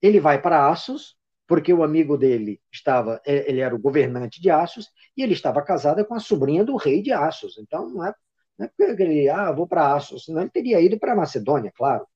Ele 0.00 0.20
vai 0.20 0.40
para 0.40 0.68
Assos, 0.68 1.15
porque 1.46 1.72
o 1.72 1.84
amigo 1.84 2.16
dele 2.18 2.60
estava, 2.72 3.20
é, 3.24 3.48
ele 3.48 3.60
era 3.60 3.74
o 3.74 3.78
governante 3.78 4.40
de 4.40 4.50
Assos, 4.50 4.90
e 5.16 5.22
ele 5.22 5.32
estava 5.32 5.62
casado 5.62 6.04
com 6.04 6.14
a 6.14 6.20
sobrinha 6.20 6.64
do 6.64 6.76
rei 6.76 7.02
de 7.02 7.12
Assos. 7.12 7.56
Então 7.58 7.88
não 7.88 8.04
é, 8.04 8.14
não 8.58 8.66
é 8.66 8.70
porque 8.76 9.02
ele, 9.02 9.28
ah, 9.28 9.52
vou 9.52 9.66
para 9.66 9.94
Assos, 9.94 10.24
senão 10.24 10.42
ele 10.42 10.50
teria 10.50 10.80
ido 10.80 10.98
para 10.98 11.14
Macedônia, 11.14 11.72
claro. 11.74 12.06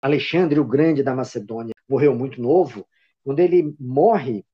Alexandre 0.00 0.60
o 0.60 0.64
Grande 0.66 1.02
da 1.02 1.14
Macedônia 1.14 1.74
morreu 1.88 2.14
muito 2.14 2.40
novo. 2.40 2.86
Quando 3.22 3.40
ele 3.40 3.74
morre, 3.80 4.44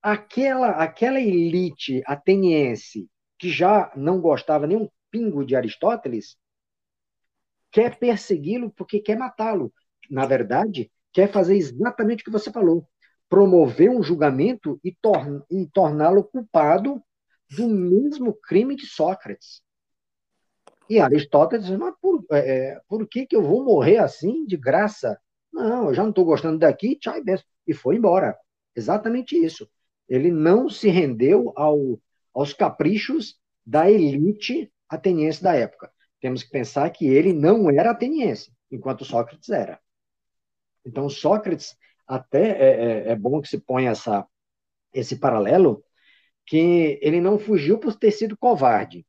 aquela, 0.00 0.70
aquela 0.70 1.20
elite 1.20 2.02
ateniense 2.06 3.08
que 3.38 3.50
já 3.50 3.92
não 3.94 4.20
gostava 4.20 4.66
nem 4.66 4.78
um 4.78 4.88
pingo 5.10 5.44
de 5.44 5.54
Aristóteles, 5.54 6.38
quer 7.70 7.98
persegui-lo 7.98 8.70
porque 8.70 9.00
quer 9.00 9.18
matá-lo. 9.18 9.72
Na 10.10 10.24
verdade, 10.24 10.90
quer 11.16 11.32
fazer 11.32 11.56
exatamente 11.56 12.20
o 12.20 12.24
que 12.26 12.30
você 12.30 12.52
falou: 12.52 12.86
promover 13.26 13.88
um 13.88 14.02
julgamento 14.02 14.78
e, 14.84 14.94
tor 15.00 15.46
e 15.50 15.66
torná-lo 15.66 16.22
culpado 16.22 17.02
do 17.56 17.66
mesmo 17.66 18.34
crime 18.34 18.76
de 18.76 18.84
Sócrates. 18.84 19.62
E 20.90 21.00
Aristóteles 21.00 21.66
diz, 21.66 21.78
mas 21.78 21.94
por, 22.02 22.22
é, 22.30 22.38
é, 22.38 22.80
por 22.86 23.08
que, 23.08 23.26
que 23.26 23.34
eu 23.34 23.42
vou 23.42 23.64
morrer 23.64 23.96
assim, 23.96 24.44
de 24.44 24.58
graça? 24.58 25.18
Não, 25.50 25.88
eu 25.88 25.94
já 25.94 26.02
não 26.02 26.10
estou 26.10 26.24
gostando 26.24 26.58
daqui, 26.58 26.96
tchau 26.96 27.16
e 27.16 27.24
benção. 27.24 27.46
E 27.66 27.72
foi 27.72 27.96
embora. 27.96 28.36
Exatamente 28.74 29.42
isso. 29.42 29.66
Ele 30.06 30.30
não 30.30 30.68
se 30.68 30.88
rendeu 30.88 31.50
ao, 31.56 31.98
aos 32.34 32.52
caprichos 32.52 33.36
da 33.64 33.90
elite 33.90 34.70
ateniense 34.86 35.42
da 35.42 35.54
época. 35.54 35.90
Temos 36.20 36.42
que 36.42 36.50
pensar 36.50 36.90
que 36.90 37.06
ele 37.06 37.32
não 37.32 37.70
era 37.70 37.90
ateniense, 37.90 38.52
enquanto 38.70 39.04
Sócrates 39.04 39.48
era. 39.48 39.80
Então, 40.86 41.08
Sócrates, 41.08 41.76
até 42.06 42.50
é, 42.50 43.08
é, 43.08 43.12
é 43.12 43.16
bom 43.16 43.42
que 43.42 43.48
se 43.48 43.58
ponha 43.58 43.90
essa, 43.90 44.24
esse 44.92 45.16
paralelo, 45.16 45.84
que 46.46 46.98
ele 47.02 47.20
não 47.20 47.38
fugiu 47.38 47.78
por 47.78 47.96
ter 47.96 48.12
sido 48.12 48.36
covarde. 48.38 49.04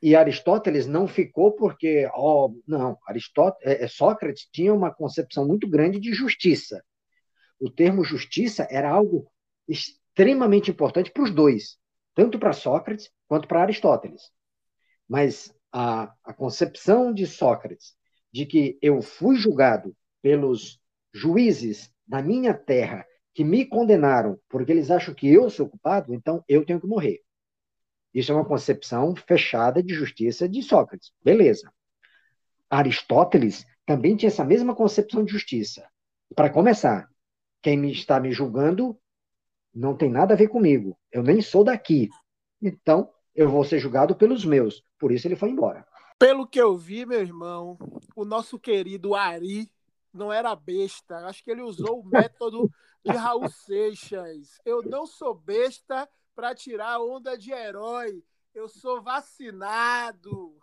E 0.00 0.14
Aristóteles 0.14 0.86
não 0.86 1.08
ficou 1.08 1.52
porque, 1.52 2.08
ó, 2.12 2.50
não, 2.66 2.98
Aristóteles, 3.06 3.80
é, 3.80 3.84
é, 3.84 3.88
Sócrates 3.88 4.46
tinha 4.52 4.72
uma 4.72 4.94
concepção 4.94 5.46
muito 5.46 5.68
grande 5.68 5.98
de 5.98 6.12
justiça. 6.12 6.84
O 7.58 7.70
termo 7.70 8.04
justiça 8.04 8.68
era 8.70 8.90
algo 8.90 9.28
extremamente 9.66 10.70
importante 10.70 11.10
para 11.10 11.24
os 11.24 11.30
dois, 11.30 11.78
tanto 12.14 12.38
para 12.38 12.52
Sócrates 12.52 13.10
quanto 13.26 13.48
para 13.48 13.62
Aristóteles. 13.62 14.30
Mas 15.08 15.52
a, 15.72 16.12
a 16.22 16.32
concepção 16.34 17.12
de 17.12 17.26
Sócrates 17.26 17.96
de 18.32 18.46
que 18.46 18.78
eu 18.82 19.00
fui 19.00 19.36
julgado 19.36 19.96
pelos 20.22 20.80
juízes 21.12 21.90
da 22.06 22.22
minha 22.22 22.54
terra 22.54 23.06
que 23.34 23.44
me 23.44 23.64
condenaram 23.64 24.38
porque 24.48 24.72
eles 24.72 24.90
acham 24.90 25.14
que 25.14 25.28
eu 25.28 25.48
sou 25.48 25.68
culpado, 25.68 26.14
então 26.14 26.42
eu 26.48 26.64
tenho 26.64 26.80
que 26.80 26.86
morrer. 26.86 27.20
Isso 28.12 28.32
é 28.32 28.34
uma 28.34 28.44
concepção 28.44 29.14
fechada 29.14 29.82
de 29.82 29.94
justiça 29.94 30.48
de 30.48 30.62
Sócrates. 30.62 31.12
Beleza. 31.22 31.72
Aristóteles 32.70 33.64
também 33.86 34.16
tinha 34.16 34.28
essa 34.28 34.44
mesma 34.44 34.74
concepção 34.74 35.24
de 35.24 35.32
justiça. 35.32 35.88
Para 36.34 36.50
começar, 36.50 37.08
quem 37.62 37.76
me 37.76 37.92
está 37.92 38.18
me 38.18 38.32
julgando 38.32 38.98
não 39.74 39.96
tem 39.96 40.10
nada 40.10 40.34
a 40.34 40.36
ver 40.36 40.48
comigo. 40.48 40.98
Eu 41.12 41.22
nem 41.22 41.40
sou 41.40 41.62
daqui. 41.62 42.08
Então, 42.60 43.10
eu 43.34 43.48
vou 43.48 43.64
ser 43.64 43.78
julgado 43.78 44.16
pelos 44.16 44.44
meus. 44.44 44.82
Por 44.98 45.12
isso 45.12 45.28
ele 45.28 45.36
foi 45.36 45.50
embora. 45.50 45.86
Pelo 46.18 46.46
que 46.46 46.60
eu 46.60 46.76
vi, 46.76 47.06
meu 47.06 47.20
irmão, 47.20 47.78
o 48.16 48.24
nosso 48.24 48.58
querido 48.58 49.14
Ari 49.14 49.70
não 50.12 50.32
era 50.32 50.54
besta. 50.54 51.26
Acho 51.26 51.42
que 51.42 51.50
ele 51.50 51.62
usou 51.62 52.00
o 52.00 52.06
método 52.06 52.70
de 53.04 53.12
Raul 53.12 53.48
Seixas. 53.48 54.60
Eu 54.64 54.82
não 54.82 55.06
sou 55.06 55.34
besta 55.34 56.08
para 56.34 56.54
tirar 56.54 57.00
onda 57.00 57.36
de 57.36 57.52
herói. 57.52 58.22
Eu 58.54 58.68
sou 58.68 59.02
vacinado. 59.02 60.56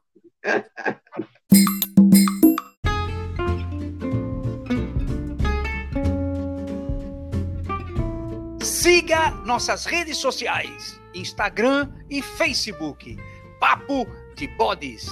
Siga 8.61 9.31
nossas 9.45 9.85
redes 9.85 10.17
sociais: 10.17 10.99
Instagram 11.13 11.91
e 12.09 12.21
Facebook. 12.21 13.17
Papo 13.59 14.05
de 14.35 14.47
Bodes. 14.57 15.07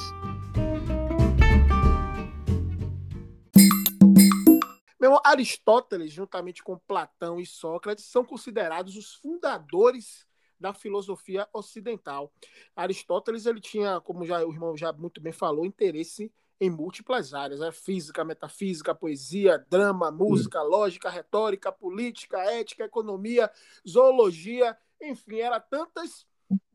Meu, 5.03 5.19
Aristóteles, 5.21 6.13
juntamente 6.13 6.63
com 6.63 6.79
Platão 6.79 7.37
e 7.37 7.45
Sócrates, 7.45 8.05
são 8.05 8.23
considerados 8.23 8.95
os 8.95 9.15
fundadores 9.15 10.25
da 10.57 10.73
filosofia 10.73 11.45
ocidental. 11.51 12.31
Aristóteles 12.73 13.45
ele 13.45 13.59
tinha, 13.59 13.99
como 13.99 14.25
já 14.25 14.41
o 14.45 14.53
irmão 14.53 14.77
já 14.77 14.93
muito 14.93 15.19
bem 15.19 15.33
falou, 15.33 15.65
interesse 15.65 16.31
em 16.57 16.69
múltiplas 16.69 17.33
áreas, 17.33 17.59
né? 17.59 17.69
física, 17.69 18.23
metafísica, 18.23 18.95
poesia, 18.95 19.57
drama, 19.69 20.09
música, 20.09 20.61
lógica, 20.61 21.09
retórica, 21.09 21.69
política, 21.69 22.37
ética, 22.39 22.85
economia, 22.85 23.51
zoologia, 23.85 24.77
enfim, 25.01 25.41
eram 25.41 25.61
tantas 25.69 26.25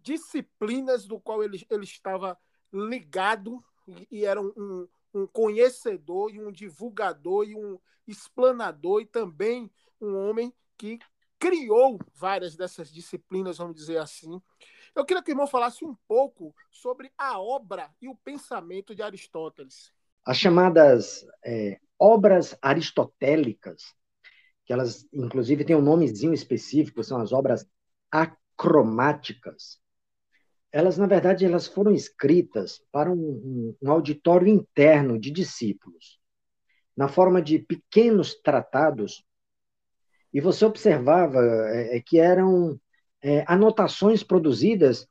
disciplinas 0.02 1.06
do 1.06 1.18
qual 1.18 1.42
ele, 1.42 1.66
ele 1.70 1.84
estava 1.84 2.38
ligado 2.70 3.64
e 4.10 4.26
era 4.26 4.38
um, 4.38 4.86
um 5.12 5.26
conhecedor 5.26 6.34
e 6.34 6.40
um 6.40 6.52
divulgador 6.52 7.44
e 7.48 7.54
um 7.54 7.78
explanador 8.06 9.02
e 9.02 9.06
também 9.06 9.70
um 10.00 10.16
homem 10.16 10.52
que 10.76 10.98
criou 11.38 11.98
várias 12.14 12.56
dessas 12.56 12.92
disciplinas, 12.92 13.58
vamos 13.58 13.76
dizer 13.76 13.98
assim. 13.98 14.40
Eu 14.94 15.04
queria 15.04 15.22
que 15.22 15.30
o 15.30 15.32
irmão 15.32 15.46
falasse 15.46 15.84
um 15.84 15.94
pouco 16.06 16.54
sobre 16.70 17.12
a 17.16 17.38
obra 17.38 17.90
e 18.00 18.08
o 18.08 18.16
pensamento 18.16 18.94
de 18.94 19.02
Aristóteles. 19.02 19.92
As 20.24 20.36
chamadas 20.36 21.24
é, 21.44 21.78
obras 21.98 22.56
aristotélicas, 22.60 23.94
que 24.64 24.72
elas, 24.72 25.06
inclusive, 25.12 25.64
têm 25.64 25.76
um 25.76 25.82
nomezinho 25.82 26.34
específico, 26.34 27.02
são 27.02 27.20
as 27.20 27.32
obras 27.32 27.66
acromáticas. 28.10 29.80
Elas, 30.70 30.98
na 30.98 31.06
verdade, 31.06 31.44
elas 31.44 31.66
foram 31.66 31.92
escritas 31.92 32.82
para 32.92 33.10
um, 33.10 33.74
um, 33.82 33.90
auditório 33.90 34.48
interno 34.48 35.18
de 35.18 35.30
discípulos, 35.30 36.18
na 36.96 37.08
forma 37.08 37.40
de 37.40 37.58
pequenos 37.58 38.34
tratados 38.34 39.24
e 40.32 40.40
você 40.40 40.64
observava 40.64 41.38
é, 41.40 41.96
é, 41.96 42.00
que 42.00 42.18
eram 42.18 42.78
é, 43.22 43.44
anotações 43.46 44.22
produzidas 44.22 45.08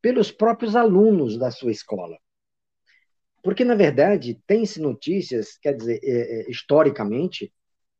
pelos 0.00 0.30
próprios 0.30 0.76
alunos 0.76 1.38
da 1.38 1.50
sua 1.50 1.72
escola. 1.72 2.16
Porque, 3.42 3.64
na 3.64 3.74
verdade, 3.74 4.40
tem-se 4.46 4.80
notícias, 4.80 5.56
quer 5.58 5.74
dizer, 5.74 6.00
é, 6.02 6.42
é 6.42 6.50
historicamente, 6.50 7.52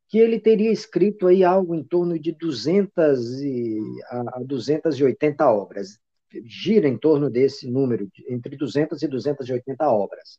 que 0.08 0.18
ele 0.18 0.40
teria 0.40 0.70
escrito 0.70 1.26
aí 1.26 1.44
algo 1.44 1.74
em 1.74 1.82
torno 1.82 2.18
de 2.18 2.32
200 2.32 3.40
e, 3.42 3.78
a 4.10 4.42
280 4.42 5.50
obras. 5.50 5.98
Gira 6.44 6.88
em 6.88 6.98
torno 6.98 7.30
desse 7.30 7.70
número, 7.70 8.10
entre 8.28 8.56
200 8.56 9.02
e 9.02 9.08
280 9.08 9.88
obras. 9.88 10.38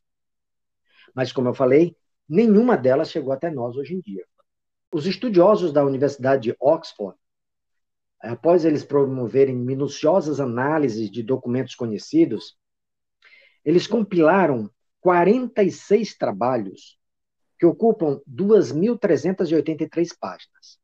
Mas, 1.13 1.32
como 1.32 1.49
eu 1.49 1.54
falei, 1.54 1.95
nenhuma 2.28 2.78
delas 2.78 3.10
chegou 3.10 3.34
até 3.34 3.49
nós 3.49 3.75
hoje 3.75 3.95
em 3.95 3.99
dia. 4.02 4.25
Os 4.91 5.06
estudiosos 5.06 5.71
da 5.71 5.84
Universidade 5.84 6.43
de 6.43 6.56
Oxford, 6.60 7.17
após 8.21 8.65
eles 8.65 8.84
promoverem 8.84 9.56
minuciosas 9.56 10.39
análises 10.39 11.10
de 11.10 11.23
documentos 11.23 11.75
conhecidos, 11.75 12.58
eles 13.63 13.88
compilaram 13.88 14.69
46 15.02 16.17
trabalhos 16.17 16.99
que 17.58 17.65
ocupam 17.65 18.21
2.383 18.28 20.10
páginas. 20.19 20.80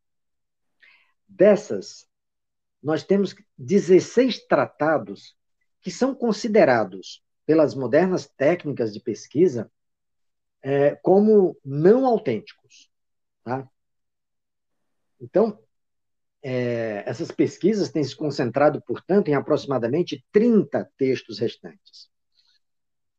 Dessas, 1.27 2.07
nós 2.85 3.03
temos 3.03 3.35
16 3.57 4.45
tratados 4.45 5.35
que 5.81 5.89
são 5.89 6.13
considerados, 6.13 7.23
pelas 7.43 7.73
modernas 7.73 8.27
técnicas 8.37 8.93
de 8.93 8.99
pesquisa, 8.99 9.71
é, 10.61 10.95
como 10.95 11.57
não 11.65 12.05
autênticos. 12.05 12.91
Tá? 13.43 13.67
Então, 15.19 15.59
é, 16.43 17.03
essas 17.07 17.31
pesquisas 17.31 17.89
têm 17.89 18.03
se 18.03 18.15
concentrado, 18.15 18.79
portanto, 18.83 19.29
em 19.29 19.33
aproximadamente 19.33 20.23
30 20.31 20.87
textos 20.95 21.39
restantes. 21.39 22.07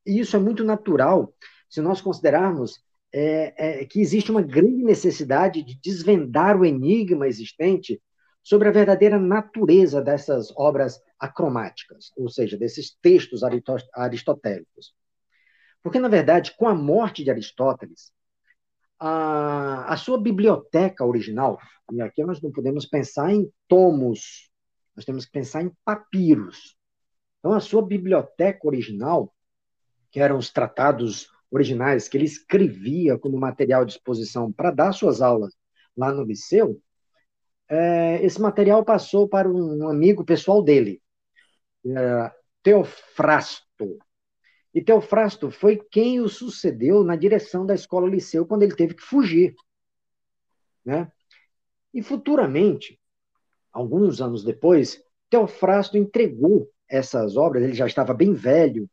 E 0.07 0.21
isso 0.21 0.37
é 0.37 0.39
muito 0.39 0.63
natural 0.63 1.35
se 1.69 1.81
nós 1.81 2.01
considerarmos 2.01 2.81
é, 3.13 3.81
é, 3.81 3.85
que 3.85 4.01
existe 4.01 4.31
uma 4.31 4.43
grande 4.43 4.85
necessidade 4.85 5.61
de 5.65 5.77
desvendar 5.81 6.57
o 6.57 6.65
enigma 6.65 7.27
existente 7.27 8.01
sobre 8.47 8.69
a 8.69 8.71
verdadeira 8.71 9.19
natureza 9.19 10.01
dessas 10.01 10.53
obras 10.57 11.03
acromáticas, 11.19 12.13
ou 12.17 12.29
seja, 12.29 12.57
desses 12.57 12.97
textos 13.03 13.41
aristotélicos. 13.93 14.95
Porque, 15.83 15.99
na 15.99 16.07
verdade, 16.07 16.55
com 16.57 16.69
a 16.69 16.75
morte 16.75 17.25
de 17.25 17.31
Aristóteles, 17.33 18.13
a, 19.01 19.93
a 19.93 19.97
sua 19.97 20.17
biblioteca 20.17 21.05
original, 21.05 21.59
e 21.93 22.01
aqui 22.01 22.23
nós 22.23 22.41
não 22.41 22.53
podemos 22.53 22.87
pensar 22.87 23.35
em 23.35 23.51
tomos, 23.67 24.49
nós 24.95 25.05
temos 25.05 25.25
que 25.25 25.33
pensar 25.33 25.63
em 25.63 25.73
papiros. 25.85 26.77
Então, 27.41 27.53
a 27.53 27.59
sua 27.59 27.85
biblioteca 27.85 28.65
original, 28.65 29.35
que 30.09 30.21
eram 30.21 30.39
os 30.39 30.53
tratados 30.53 31.29
originais 31.51 32.07
que 32.07 32.17
ele 32.17 32.27
escrevia 32.27 33.19
como 33.19 33.37
material 33.37 33.85
de 33.85 33.95
exposição 33.95 34.53
para 34.53 34.71
dar 34.71 34.93
suas 34.93 35.21
aulas 35.21 35.53
lá 35.97 36.13
no 36.13 36.23
liceu, 36.23 36.81
é, 37.69 38.25
esse 38.25 38.41
material 38.41 38.85
passou 38.85 39.29
para 39.29 39.49
um 39.49 39.89
amigo 39.89 40.25
pessoal 40.25 40.63
dele, 40.63 41.03
é, 41.85 42.33
Teofrasto. 42.63 43.99
E 44.75 44.83
Teofrasto 44.83 45.51
foi 45.51 45.77
quem 45.91 46.21
o 46.21 46.29
sucedeu 46.29 47.03
na 47.03 47.17
direção 47.17 47.65
da 47.65 47.75
escola 47.75 48.09
liceu 48.09 48.47
quando 48.47 48.63
ele 48.63 48.77
teve 48.77 48.95
que 48.95 49.03
fugir. 49.03 49.55
Né? 50.85 51.11
E 51.93 52.03
futuramente, 52.03 53.01
alguns 53.73 54.21
anos 54.21 54.45
depois, 54.45 55.03
Teofrasto 55.31 55.97
entregou 55.97 56.71
essas 56.89 57.37
obras, 57.37 57.65
ele 57.65 57.75
já 57.75 57.87
estava 57.87 58.15
bem 58.15 58.33
velho, 58.33 58.89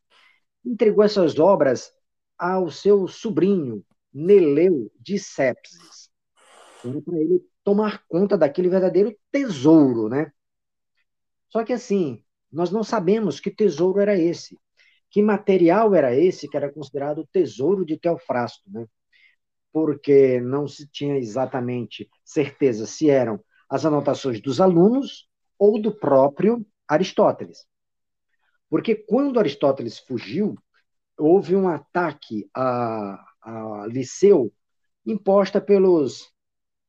entregou 0.65 1.03
essas 1.03 1.37
obras 1.37 1.91
ao 2.37 2.69
seu 2.69 3.07
sobrinho, 3.07 3.85
Neleu 4.11 4.91
de 4.99 5.19
Sepsis, 5.19 6.09
para 6.81 7.17
ele 7.17 7.43
tomar 7.63 8.03
conta 8.07 8.37
daquele 8.37 8.69
verdadeiro 8.69 9.15
tesouro, 9.31 10.09
né? 10.09 10.31
Só 11.49 11.63
que 11.63 11.73
assim, 11.73 12.23
nós 12.51 12.71
não 12.71 12.83
sabemos 12.83 13.39
que 13.39 13.51
tesouro 13.51 13.99
era 13.99 14.17
esse, 14.17 14.59
que 15.09 15.21
material 15.21 15.93
era 15.93 16.15
esse 16.15 16.47
que 16.47 16.57
era 16.57 16.71
considerado 16.71 17.19
o 17.19 17.27
tesouro 17.27 17.85
de 17.85 17.97
Teofrasto, 17.97 18.63
né? 18.69 18.85
Porque 19.71 20.39
não 20.41 20.67
se 20.67 20.87
tinha 20.87 21.17
exatamente 21.17 22.09
certeza 22.23 22.85
se 22.85 23.09
eram 23.09 23.43
as 23.69 23.85
anotações 23.85 24.41
dos 24.41 24.59
alunos 24.59 25.27
ou 25.57 25.81
do 25.81 25.91
próprio 25.95 26.65
Aristóteles. 26.87 27.65
Porque 28.69 28.95
quando 28.95 29.39
Aristóteles 29.39 29.99
fugiu, 29.99 30.55
houve 31.17 31.55
um 31.55 31.67
ataque 31.67 32.49
a, 32.55 33.23
a 33.41 33.85
Liceu 33.87 34.51
imposta 35.05 35.61
pelos 35.61 36.32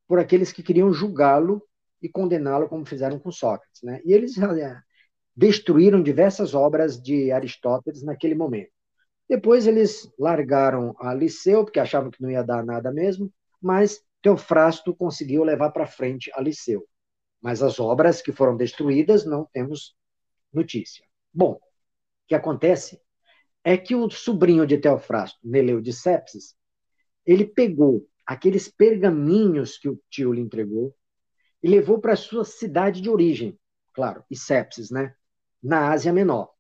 por 0.07 0.19
aqueles 0.19 0.53
que 0.53 0.63
queriam 0.63 0.93
julgá-lo 0.93 1.63
e 2.01 2.09
condená-lo 2.09 2.69
como 2.69 2.85
fizeram 2.85 3.19
com 3.19 3.31
Sócrates, 3.31 3.83
né? 3.83 4.01
E 4.05 4.13
eles 4.13 4.37
é, 4.39 4.81
destruíram 5.35 6.03
diversas 6.03 6.55
obras 6.55 7.01
de 7.01 7.33
Aristóteles 7.33 8.03
naquele 8.03 8.35
momento. 8.35 8.71
Depois 9.29 9.67
eles 9.67 10.11
largaram 10.19 10.95
a 10.99 11.15
Liceu 11.15 11.65
porque 11.65 11.81
achavam 11.81 12.11
que 12.11 12.23
não 12.23 12.31
ia 12.31 12.43
dar 12.43 12.65
nada 12.65 12.93
mesmo, 12.93 13.33
mas 13.61 14.03
Teofrasto 14.21 14.95
conseguiu 14.95 15.43
levar 15.43 15.71
para 15.71 15.87
frente 15.87 16.31
a 16.35 16.41
Liceu. 16.41 16.87
Mas 17.41 17.63
as 17.63 17.81
obras 17.81 18.21
que 18.21 18.33
foram 18.33 18.57
destruídas 18.57 19.25
não 19.25 19.47
temos 19.53 19.95
notícia. 20.53 21.05
Bom, 21.33 21.53
o 21.55 21.61
que 22.29 22.35
acontece 22.35 23.01
é 23.63 23.77
que 23.79 23.95
o 23.95 24.11
sobrinho 24.11 24.67
de 24.67 24.79
Teofrasto, 24.79 25.39
Neleu 25.43 25.81
de 25.81 25.93
Sepsis, 25.93 26.55
ele 27.25 27.47
pegou 27.47 28.07
aqueles 28.27 28.69
pergaminhos 28.69 29.79
que 29.79 29.89
o 29.89 30.01
tio 30.11 30.33
lhe 30.33 30.41
entregou 30.41 30.95
e 31.63 31.69
levou 31.69 32.01
para 32.01 32.17
sua 32.17 32.45
cidade 32.45 33.01
de 33.01 33.09
origem, 33.09 33.59
claro, 33.93 34.25
e 34.31 34.35
né? 34.91 35.15
Na 35.63 35.93
Ásia 35.93 36.13
Menor. 36.13 36.53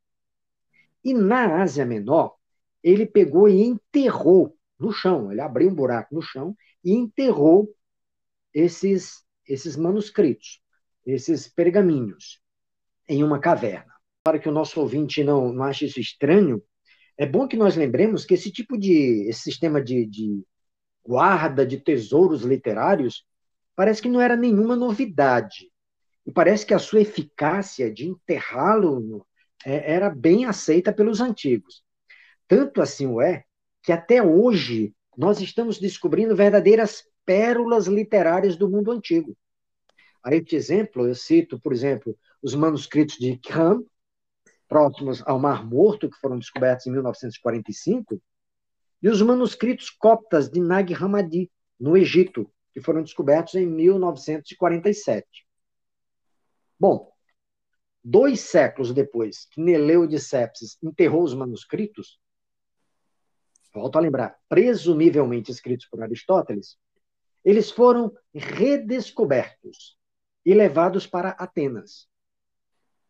E 1.02 1.12
na 1.12 1.62
Ásia 1.62 1.84
Menor, 1.84 2.36
ele 2.82 3.06
pegou 3.06 3.48
e 3.48 3.62
enterrou 3.62 4.56
no 4.78 4.92
chão, 4.92 5.30
ele 5.30 5.40
abriu 5.40 5.68
um 5.68 5.74
buraco 5.74 6.14
no 6.14 6.22
chão 6.22 6.56
e 6.82 6.92
enterrou 6.92 7.74
esses 8.52 9.24
esses 9.46 9.76
manuscritos, 9.76 10.60
esses 11.06 11.48
pergaminhos 11.48 12.40
em 13.06 13.22
uma 13.22 13.38
caverna. 13.38 13.92
Para 14.22 14.38
que 14.38 14.48
o 14.48 14.52
nosso 14.52 14.80
ouvinte 14.80 15.22
não, 15.22 15.52
não 15.52 15.64
ache 15.64 15.84
isso 15.84 16.00
estranho, 16.00 16.62
é 17.18 17.26
bom 17.26 17.46
que 17.46 17.56
nós 17.56 17.76
lembremos 17.76 18.24
que 18.24 18.34
esse 18.34 18.50
tipo 18.50 18.78
de 18.78 19.28
esse 19.28 19.42
sistema 19.42 19.82
de, 19.82 20.06
de 20.06 20.42
guarda 21.04 21.66
de 21.66 21.78
tesouros 21.78 22.42
literários 22.42 23.24
parece 23.76 24.00
que 24.00 24.08
não 24.08 24.20
era 24.20 24.36
nenhuma 24.36 24.74
novidade. 24.74 25.70
E 26.26 26.32
parece 26.32 26.64
que 26.64 26.72
a 26.72 26.78
sua 26.78 27.02
eficácia 27.02 27.92
de 27.92 28.06
enterrá-lo 28.06 29.26
é, 29.64 29.92
era 29.92 30.08
bem 30.08 30.46
aceita 30.46 30.92
pelos 30.92 31.20
antigos. 31.20 31.82
Tanto 32.48 32.80
assim 32.80 33.06
o 33.06 33.20
é 33.20 33.44
que 33.82 33.92
até 33.92 34.22
hoje 34.22 34.94
nós 35.16 35.40
estamos 35.40 35.78
descobrindo 35.78 36.34
verdadeiras 36.34 37.04
pérolas 37.24 37.86
literárias 37.86 38.56
do 38.56 38.68
mundo 38.68 38.90
antigo. 38.90 39.36
A 40.22 40.34
este 40.34 40.56
exemplo, 40.56 41.06
eu 41.06 41.14
cito, 41.14 41.60
por 41.60 41.72
exemplo, 41.72 42.16
os 42.42 42.54
manuscritos 42.54 43.16
de 43.16 43.36
Qam, 43.38 43.82
próximos 44.66 45.22
ao 45.26 45.38
Mar 45.38 45.64
Morto, 45.66 46.08
que 46.08 46.16
foram 46.18 46.38
descobertos 46.38 46.86
em 46.86 46.90
1945, 46.90 48.20
e 49.04 49.08
os 49.10 49.20
manuscritos 49.20 49.90
coptas 49.90 50.48
de 50.48 50.58
Nag 50.58 50.94
Hammadi, 50.94 51.52
no 51.78 51.94
Egito, 51.94 52.50
que 52.72 52.80
foram 52.80 53.02
descobertos 53.02 53.54
em 53.54 53.66
1947. 53.66 55.46
Bom, 56.80 57.12
dois 58.02 58.40
séculos 58.40 58.94
depois 58.94 59.44
que 59.50 59.60
Neleu 59.60 60.06
de 60.06 60.18
Sepsis 60.18 60.78
enterrou 60.82 61.22
os 61.22 61.34
manuscritos, 61.34 62.18
volto 63.74 63.98
a 63.98 64.00
lembrar, 64.00 64.38
presumivelmente 64.48 65.50
escritos 65.50 65.86
por 65.86 66.02
Aristóteles, 66.02 66.78
eles 67.44 67.70
foram 67.70 68.10
redescobertos 68.32 69.98
e 70.46 70.54
levados 70.54 71.06
para 71.06 71.32
Atenas. 71.32 72.08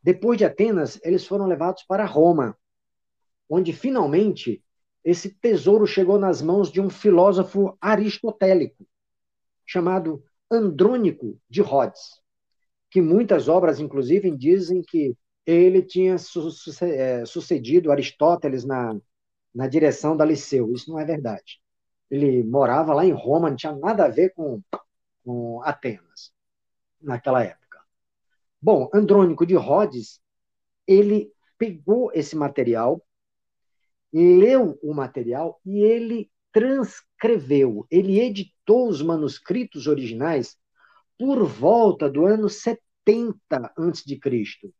Depois 0.03 0.38
de 0.38 0.45
Atenas, 0.45 0.99
eles 1.05 1.24
foram 1.24 1.47
levados 1.47 1.84
para 1.84 2.05
Roma, 2.05 2.59
onde 3.49 3.72
finalmente 3.72 4.61
esse 5.05 5.30
tesouro 5.30 5.86
chegou 5.86 6.18
nas 6.18 6.40
mãos 6.40 6.72
de 6.72 6.80
um 6.80 6.88
filósofo 6.88 7.76
aristotélico, 7.80 8.86
chamado 9.66 10.24
Andrônico 10.50 11.38
de 11.48 11.61
Rhodes, 11.61 12.22
que 12.90 13.02
muitas 13.02 13.48
obras, 13.48 13.80
inclusive, 13.80 14.30
dizem 14.30 14.82
que 14.82 15.16
ele 15.44 15.82
tinha 15.82 16.16
é, 16.80 17.24
sucedido 17.26 17.92
Aristóteles 17.92 18.64
na, 18.64 18.98
na 19.55 19.66
direção 19.66 20.16
da 20.16 20.24
Liceu. 20.24 20.72
Isso 20.72 20.90
não 20.90 20.98
é 20.98 21.05
verdade. 21.05 21.61
Ele 22.11 22.42
morava 22.42 22.94
lá 22.94 23.05
em 23.05 23.12
Roma, 23.12 23.50
não 23.50 23.57
tinha 23.57 23.74
nada 23.74 24.05
a 24.07 24.09
ver 24.09 24.32
com, 24.34 24.62
com 25.24 25.61
Atenas 25.62 26.32
naquela 27.00 27.42
época. 27.42 27.80
Bom, 28.61 28.88
Andrônico 28.94 29.44
de 29.44 29.55
Rhodes, 29.55 30.20
ele 30.86 31.30
pegou 31.59 32.11
esse 32.14 32.34
material, 32.34 33.02
leu 34.15 34.79
o 34.81 34.95
material 34.95 35.61
e 35.67 35.81
ele 35.81 36.31
transcreveu, 36.53 37.85
ele 37.91 38.21
editou 38.21 38.89
os 38.89 39.03
manuscritos 39.03 39.89
originais 39.89 40.57
por 41.19 41.45
volta 41.45 42.09
do 42.09 42.25
ano 42.25 42.49
70 42.49 42.85
a.C. 43.77 44.73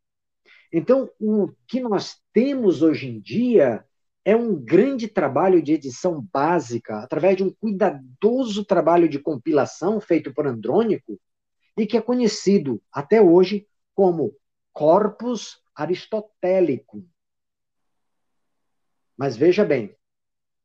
Então, 0.73 1.11
o 1.21 1.49
que 1.67 1.81
nós 1.81 2.17
temos 2.33 2.81
hoje 2.81 3.09
em 3.09 3.21
dia 3.21 3.85
é 4.25 4.37
um 4.37 4.55
grande 4.55 5.09
trabalho 5.09 5.61
de 5.61 5.73
edição 5.73 6.27
básica, 6.33 7.01
através 7.01 7.37
de 7.37 7.43
um 7.43 7.53
cuidadoso 7.53 8.65
trabalho 8.65 9.09
de 9.09 9.19
compilação 9.19 10.01
feito 10.01 10.33
por 10.33 10.47
Andrônico, 10.47 11.21
e 11.77 11.87
que 11.87 11.97
é 11.97 12.01
conhecido 12.01 12.81
até 12.93 13.21
hoje 13.21 13.67
como 13.95 14.35
corpus 14.73 15.59
aristotélico. 15.75 17.05
Mas 19.17 19.37
veja 19.37 19.65
bem, 19.65 19.97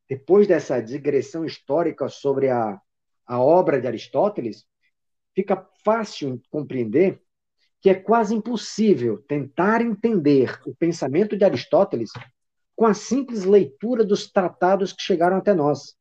depois 0.10 0.48
dessa 0.48 0.82
digressão 0.82 1.46
histórica 1.46 2.10
sobre 2.10 2.50
a, 2.50 2.82
a 3.26 3.40
obra 3.40 3.80
de 3.80 3.88
Aristóteles, 3.88 4.66
fica 5.36 5.68
fácil 5.84 6.42
compreender 6.50 7.22
que 7.82 7.90
é 7.90 7.96
quase 7.96 8.36
impossível 8.36 9.24
tentar 9.28 9.82
entender 9.82 10.60
o 10.66 10.76
pensamento 10.76 11.38
de 11.38 11.46
Aristóteles 11.46 12.12
com 12.76 12.86
a 12.86 12.94
simples 12.94 13.44
leitura 13.44 14.04
dos 14.04 14.32
tratados 14.32 14.92
que 14.92 15.02
chegaram 15.02 15.38
até 15.38 15.54
nós. 15.54 15.96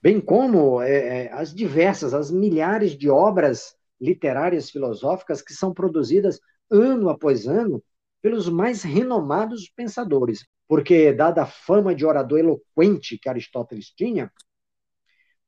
Bem 0.00 0.20
como 0.20 0.80
é, 0.80 1.24
é 1.24 1.32
as 1.32 1.52
diversas, 1.52 2.14
as 2.14 2.30
milhares 2.30 2.96
de 2.96 3.10
obras 3.10 3.76
literárias 4.00 4.70
filosóficas 4.70 5.42
que 5.42 5.52
são 5.52 5.74
produzidas 5.74 6.40
ano 6.70 7.08
após 7.08 7.46
ano 7.46 7.82
pelos 8.22 8.48
mais 8.48 8.82
renomados 8.82 9.68
pensadores. 9.74 10.46
Porque, 10.68 11.12
dada 11.12 11.42
a 11.42 11.46
fama 11.46 11.94
de 11.94 12.04
orador 12.04 12.38
eloquente 12.38 13.18
que 13.18 13.28
Aristóteles 13.28 13.90
tinha, 13.90 14.30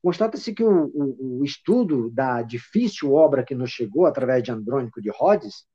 constata-se 0.03 0.55
que 0.55 0.65
o, 0.65 0.87
o, 0.87 1.41
o, 1.41 1.45
estudo 1.45 2.11
da 2.11 2.43
difícil 2.43 3.13
obra 3.13 3.45
que 3.45 3.55
nos 3.55 3.71
chegou 3.71 4.07
através 4.07 4.43
de 4.43 4.51
Andrônico 4.51 5.01
de 5.01 5.11
Rhodes, 5.11 5.67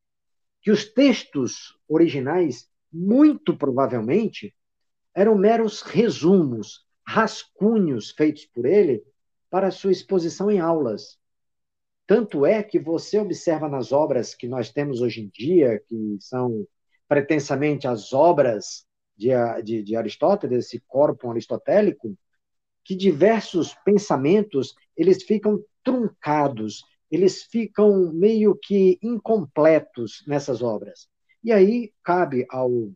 que 0.61 0.71
os 0.71 0.91
textos 0.91 1.77
originais, 1.87 2.67
muito 2.91 3.55
provavelmente, 3.55 4.53
eram 5.13 5.37
meros 5.37 5.83
resumos, 5.83 6.83
rascunhos 7.07 8.11
feitos 8.11 8.45
por 8.47 8.65
ele 8.65 9.03
para 9.49 9.69
sua 9.69 9.91
exposição 9.91 10.49
em 10.49 10.59
aulas, 10.59 11.19
tanto 12.07 12.45
é 12.45 12.61
que 12.61 12.77
você 12.79 13.17
observa 13.17 13.67
nas 13.67 13.91
obras 13.91 14.35
que 14.35 14.47
nós 14.47 14.71
temos 14.71 15.01
hoje 15.01 15.21
em 15.21 15.29
dia, 15.29 15.81
que 15.87 16.17
são 16.19 16.67
pretensamente 17.07 17.87
as 17.87 18.13
obras 18.13 18.85
de, 19.15 19.29
de, 19.63 19.83
de 19.83 19.95
Aristóteles, 19.95 20.65
esse 20.65 20.79
corpo 20.87 21.29
aristotélico, 21.29 22.17
que 22.83 22.95
diversos 22.95 23.73
pensamentos 23.85 24.75
eles 24.95 25.23
ficam 25.23 25.63
truncados, 25.83 26.83
eles 27.09 27.43
ficam 27.43 28.11
meio 28.13 28.55
que 28.55 28.99
incompletos 29.01 30.23
nessas 30.27 30.61
obras. 30.61 31.07
E 31.43 31.51
aí 31.51 31.93
cabe 32.03 32.45
ao, 32.49 32.91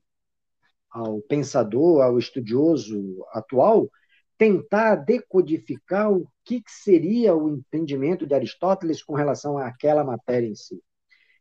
ao 0.89 1.21
pensador, 1.21 2.01
ao 2.01 2.17
estudioso 2.17 3.25
atual, 3.31 3.89
tentar 4.37 4.95
decodificar 4.95 6.11
o 6.11 6.27
que 6.45 6.63
seria 6.67 7.35
o 7.35 7.49
entendimento 7.49 8.25
de 8.25 8.33
Aristóteles 8.33 9.03
com 9.03 9.13
relação 9.13 9.57
àquela 9.57 10.03
matéria 10.03 10.47
em 10.47 10.55
si. 10.55 10.81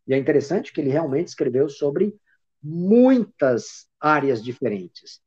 E 0.06 0.14
é 0.14 0.18
interessante 0.18 0.72
que 0.72 0.80
ele 0.80 0.90
realmente 0.90 1.28
escreveu 1.28 1.68
sobre 1.68 2.14
muitas 2.62 3.86
áreas 4.00 4.42
diferentes 4.42 5.20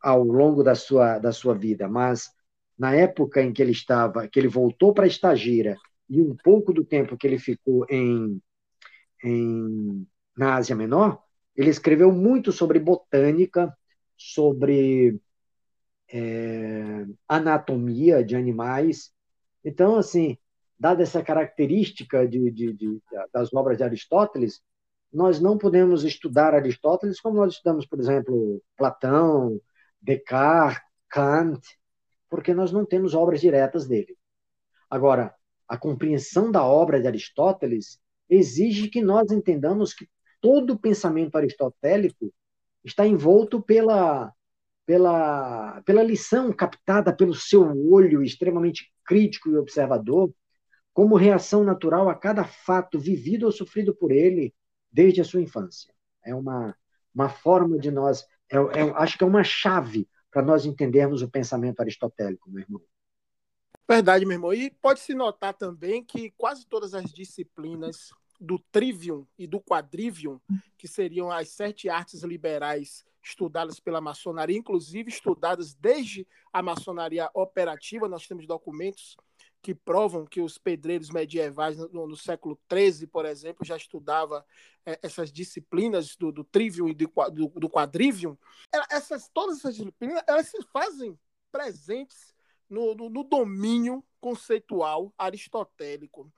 ao 0.00 0.22
longo 0.22 0.62
da 0.62 0.74
sua, 0.74 1.18
da 1.18 1.32
sua 1.32 1.54
vida, 1.54 1.88
mas 1.88 2.30
na 2.78 2.94
época 2.94 3.42
em 3.42 3.52
que 3.52 3.60
ele 3.60 3.72
estava, 3.72 4.28
que 4.28 4.38
ele 4.38 4.48
voltou 4.48 4.94
para 4.94 5.06
Estagira 5.06 5.76
e 6.08 6.20
um 6.22 6.36
pouco 6.36 6.72
do 6.72 6.84
tempo 6.84 7.16
que 7.16 7.26
ele 7.26 7.38
ficou 7.38 7.84
em, 7.90 8.40
em 9.24 10.06
na 10.36 10.54
Ásia 10.54 10.76
Menor, 10.76 11.20
ele 11.56 11.70
escreveu 11.70 12.12
muito 12.12 12.52
sobre 12.52 12.78
botânica, 12.78 13.76
sobre 14.16 15.20
é, 16.08 17.04
anatomia 17.28 18.22
de 18.22 18.36
animais. 18.36 19.12
Então, 19.64 19.96
assim, 19.96 20.38
dada 20.78 21.02
essa 21.02 21.22
característica 21.22 22.26
de, 22.26 22.50
de, 22.52 22.72
de, 22.72 23.02
das 23.32 23.52
obras 23.52 23.76
de 23.76 23.82
Aristóteles, 23.82 24.62
nós 25.12 25.40
não 25.40 25.56
podemos 25.56 26.04
estudar 26.04 26.54
Aristóteles 26.54 27.20
como 27.20 27.36
nós 27.36 27.54
estudamos, 27.54 27.86
por 27.86 27.98
exemplo, 27.98 28.62
Platão, 28.76 29.60
Descartes, 30.00 30.82
Kant, 31.08 31.60
porque 32.28 32.52
nós 32.52 32.70
não 32.70 32.84
temos 32.84 33.14
obras 33.14 33.40
diretas 33.40 33.86
dele. 33.86 34.16
Agora, 34.90 35.34
a 35.66 35.76
compreensão 35.76 36.50
da 36.50 36.64
obra 36.64 37.00
de 37.00 37.06
Aristóteles 37.06 37.98
exige 38.28 38.88
que 38.88 39.00
nós 39.00 39.30
entendamos 39.30 39.94
que 39.94 40.08
todo 40.40 40.74
o 40.74 40.78
pensamento 40.78 41.36
aristotélico 41.36 42.32
está 42.84 43.06
envolto 43.06 43.60
pela, 43.60 44.32
pela, 44.86 45.82
pela 45.82 46.02
lição 46.02 46.52
captada 46.52 47.14
pelo 47.14 47.34
seu 47.34 47.62
olho 47.90 48.22
extremamente 48.22 48.92
crítico 49.04 49.50
e 49.50 49.56
observador, 49.56 50.32
como 50.92 51.16
reação 51.16 51.64
natural 51.64 52.08
a 52.08 52.14
cada 52.14 52.44
fato 52.44 52.98
vivido 52.98 53.46
ou 53.46 53.52
sofrido 53.52 53.94
por 53.94 54.10
ele 54.10 54.52
desde 54.90 55.20
a 55.20 55.24
sua 55.24 55.40
infância. 55.40 55.92
É 56.24 56.34
uma, 56.34 56.76
uma 57.14 57.28
forma 57.28 57.78
de 57.78 57.90
nós, 57.90 58.26
é, 58.50 58.56
é, 58.56 58.90
acho 58.96 59.16
que 59.16 59.24
é 59.24 59.26
uma 59.26 59.44
chave 59.44 60.08
para 60.30 60.42
nós 60.42 60.64
entendermos 60.64 61.22
o 61.22 61.30
pensamento 61.30 61.80
aristotélico, 61.80 62.50
meu 62.50 62.62
irmão. 62.62 62.82
Verdade, 63.88 64.26
meu 64.26 64.34
irmão. 64.34 64.52
E 64.52 64.70
pode-se 64.70 65.14
notar 65.14 65.54
também 65.54 66.04
que 66.04 66.30
quase 66.32 66.66
todas 66.66 66.92
as 66.92 67.10
disciplinas 67.10 68.10
do 68.38 68.58
trivium 68.70 69.26
e 69.38 69.46
do 69.46 69.60
quadrivium, 69.60 70.40
que 70.76 70.86
seriam 70.86 71.30
as 71.30 71.48
sete 71.48 71.88
artes 71.88 72.22
liberais 72.22 73.04
estudadas 73.22 73.80
pela 73.80 74.00
maçonaria, 74.00 74.56
inclusive 74.56 75.10
estudadas 75.10 75.74
desde 75.74 76.26
a 76.52 76.62
maçonaria 76.62 77.28
operativa, 77.34 78.08
nós 78.08 78.26
temos 78.26 78.46
documentos 78.46 79.16
que 79.60 79.74
provam 79.74 80.24
que 80.24 80.40
os 80.40 80.56
pedreiros 80.56 81.10
medievais 81.10 81.76
no, 81.76 82.06
no 82.06 82.16
século 82.16 82.58
XIII, 82.72 83.06
por 83.06 83.26
exemplo, 83.26 83.64
já 83.64 83.76
estudava 83.76 84.44
é, 84.86 84.98
essas 85.02 85.32
disciplinas 85.32 86.16
do, 86.16 86.30
do 86.30 86.44
trivium 86.44 86.88
e 86.88 86.94
do, 86.94 87.10
do, 87.54 87.68
quadrivium. 87.68 88.36
Essas, 88.90 89.28
todas 89.28 89.58
essas 89.58 89.76
disciplinas 89.76 90.22
elas 90.26 90.46
se 90.46 90.62
fazem 90.72 91.18
presentes 91.50 92.34
no, 92.68 92.94
no, 92.94 93.10
no 93.10 93.24
domínio 93.24 94.04
conceitual 94.20 95.12
aristotélico. 95.18 96.30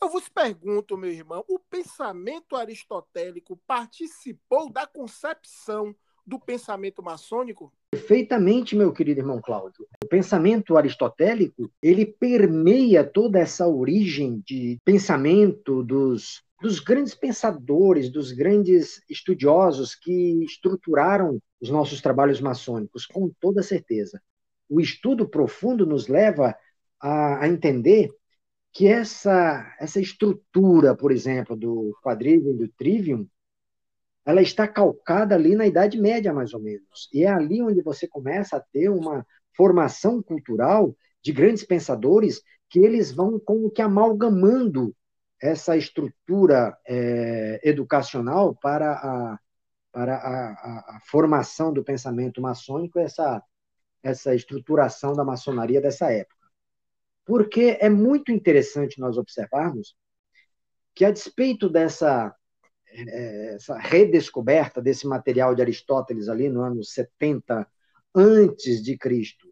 Eu 0.00 0.08
vos 0.08 0.28
pergunto, 0.28 0.96
meu 0.96 1.10
irmão, 1.10 1.44
o 1.48 1.58
pensamento 1.58 2.56
aristotélico 2.56 3.56
participou 3.66 4.70
da 4.70 4.86
concepção 4.86 5.94
do 6.26 6.38
pensamento 6.38 7.02
maçônico? 7.02 7.72
Perfeitamente, 7.90 8.74
meu 8.74 8.92
querido 8.92 9.20
irmão 9.20 9.40
Cláudio. 9.40 9.86
Pensamento 10.12 10.76
aristotélico, 10.76 11.72
ele 11.82 12.04
permeia 12.04 13.02
toda 13.02 13.38
essa 13.38 13.66
origem 13.66 14.42
de 14.46 14.78
pensamento 14.84 15.82
dos, 15.82 16.42
dos 16.60 16.80
grandes 16.80 17.14
pensadores, 17.14 18.10
dos 18.10 18.30
grandes 18.30 19.02
estudiosos 19.08 19.94
que 19.94 20.44
estruturaram 20.44 21.40
os 21.58 21.70
nossos 21.70 22.02
trabalhos 22.02 22.42
maçônicos, 22.42 23.06
com 23.06 23.32
toda 23.40 23.62
certeza. 23.62 24.20
O 24.68 24.82
estudo 24.82 25.26
profundo 25.26 25.86
nos 25.86 26.08
leva 26.08 26.54
a, 27.00 27.44
a 27.44 27.48
entender 27.48 28.10
que 28.70 28.88
essa, 28.88 29.74
essa 29.80 29.98
estrutura, 29.98 30.94
por 30.94 31.10
exemplo, 31.10 31.56
do 31.56 31.98
quadrivium 32.04 32.52
e 32.52 32.58
do 32.58 32.68
trivium, 32.68 33.26
ela 34.26 34.42
está 34.42 34.68
calcada 34.68 35.34
ali 35.34 35.56
na 35.56 35.66
Idade 35.66 35.98
Média, 35.98 36.34
mais 36.34 36.52
ou 36.52 36.60
menos. 36.60 37.08
E 37.14 37.24
é 37.24 37.28
ali 37.28 37.62
onde 37.62 37.80
você 37.80 38.06
começa 38.06 38.58
a 38.58 38.60
ter 38.60 38.90
uma 38.90 39.26
formação 39.54 40.22
cultural 40.22 40.96
de 41.22 41.32
grandes 41.32 41.64
pensadores 41.64 42.42
que 42.68 42.78
eles 42.78 43.12
vão 43.12 43.38
como 43.38 43.70
que 43.70 43.82
amalgamando 43.82 44.94
essa 45.40 45.76
estrutura 45.76 46.76
é, 46.86 47.60
educacional 47.62 48.54
para 48.54 48.92
a, 48.92 49.38
para 49.90 50.14
a, 50.14 50.50
a, 50.50 50.96
a, 50.96 51.00
formação 51.00 51.72
do 51.72 51.84
pensamento 51.84 52.40
maçônico, 52.40 52.98
essa, 52.98 53.42
essa 54.02 54.34
estruturação 54.34 55.12
da 55.14 55.24
maçonaria 55.24 55.80
dessa 55.80 56.10
época. 56.12 56.48
Porque 57.24 57.76
é 57.80 57.88
muito 57.88 58.30
interessante 58.32 59.00
nós 59.00 59.18
observarmos 59.18 59.96
que, 60.94 61.04
a 61.04 61.10
despeito 61.10 61.68
dessa 61.68 62.34
é, 62.94 63.54
essa 63.54 63.78
redescoberta 63.78 64.80
desse 64.80 65.06
material 65.06 65.54
de 65.54 65.62
Aristóteles 65.62 66.28
ali 66.28 66.48
no 66.48 66.62
ano 66.62 66.84
70 66.84 67.66
antes 68.14 68.82
de 68.82 68.96
Cristo, 68.96 69.48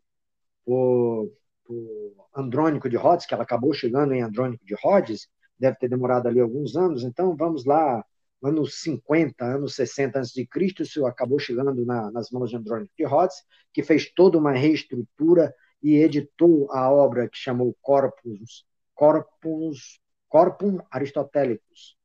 o, 0.67 1.31
o 1.69 2.15
Andrônico 2.35 2.89
de 2.89 2.97
Rhodes, 2.97 3.27
que 3.27 3.35
ela 3.35 3.43
acabou 3.43 3.73
chegando 3.73 4.13
em 4.13 4.23
Andrônico 4.23 4.65
de 4.65 4.75
Rhodes, 4.75 5.29
deve 5.59 5.77
ter 5.77 5.89
demorado 5.89 6.29
ali 6.29 6.41
alguns 6.41 6.77
anos, 6.77 7.05
então 7.05 7.37
vamos 7.37 7.65
lá, 7.65 8.05
anos 8.43 8.81
50, 8.83 9.45
anos 9.45 9.75
60 9.75 10.19
antes 10.19 10.33
de 10.33 10.47
Cristo, 10.47 10.83
isso 10.83 11.05
acabou 11.07 11.39
chegando 11.39 11.85
na, 11.85 12.11
nas 12.11 12.31
mãos 12.31 12.51
de 12.51 12.57
Andrônico 12.57 12.93
de 12.97 13.05
Rhodes, 13.05 13.37
que 13.73 13.83
fez 13.83 14.11
toda 14.13 14.39
uma 14.39 14.53
reestrutura 14.53 15.55
e 15.83 15.97
editou 15.97 16.71
a 16.73 16.91
obra 16.91 17.29
que 17.29 17.37
chamou 17.37 17.77
Corpus, 17.83 18.65
Corpus 18.95 20.01
Corpum 20.29 20.79
Aristotelicus, 20.91 21.97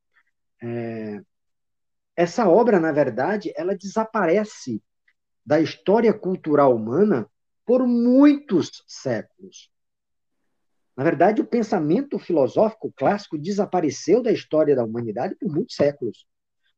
é, 0.61 1.21
essa 2.15 2.49
obra, 2.49 2.79
na 2.79 2.91
verdade, 2.91 3.53
ela 3.55 3.75
desaparece 3.75 4.81
da 5.45 5.59
história 5.59 6.13
cultural 6.13 6.75
humana 6.75 7.29
por 7.65 7.85
muitos 7.87 8.83
séculos. 8.87 9.69
Na 10.95 11.03
verdade, 11.03 11.41
o 11.41 11.45
pensamento 11.45 12.17
filosófico 12.17 12.91
clássico 12.95 13.37
desapareceu 13.37 14.23
da 14.23 14.31
história 14.31 14.75
da 14.75 14.83
humanidade 14.83 15.35
por 15.35 15.51
muitos 15.51 15.75
séculos. 15.75 16.25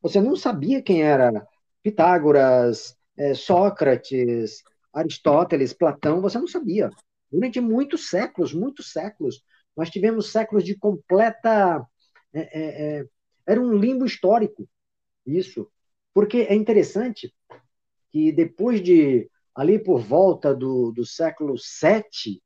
Você 0.01 0.19
não 0.19 0.35
sabia 0.35 0.81
quem 0.81 1.03
era 1.03 1.47
Pitágoras, 1.83 2.97
é, 3.15 3.33
Sócrates, 3.33 4.63
Aristóteles, 4.91 5.73
Platão, 5.73 6.21
você 6.21 6.39
não 6.39 6.47
sabia. 6.47 6.89
Durante 7.31 7.59
muitos 7.59 8.09
séculos, 8.09 8.53
muitos 8.53 8.91
séculos, 8.91 9.43
nós 9.75 9.89
tivemos 9.89 10.31
séculos 10.31 10.63
de 10.63 10.75
completa 10.75 11.85
é, 12.33 12.39
é, 12.41 12.99
é 12.99 13.05
era 13.47 13.61
um 13.61 13.71
limbo 13.73 14.05
histórico, 14.05 14.67
isso. 15.25 15.71
Porque 16.13 16.39
é 16.39 16.53
interessante 16.53 17.33
que 18.11 18.31
depois 18.31 18.81
de, 18.81 19.29
ali 19.55 19.77
por 19.77 19.99
volta 19.99 20.53
do, 20.53 20.91
do 20.91 21.05
século 21.05 21.55
VII, 21.55 22.41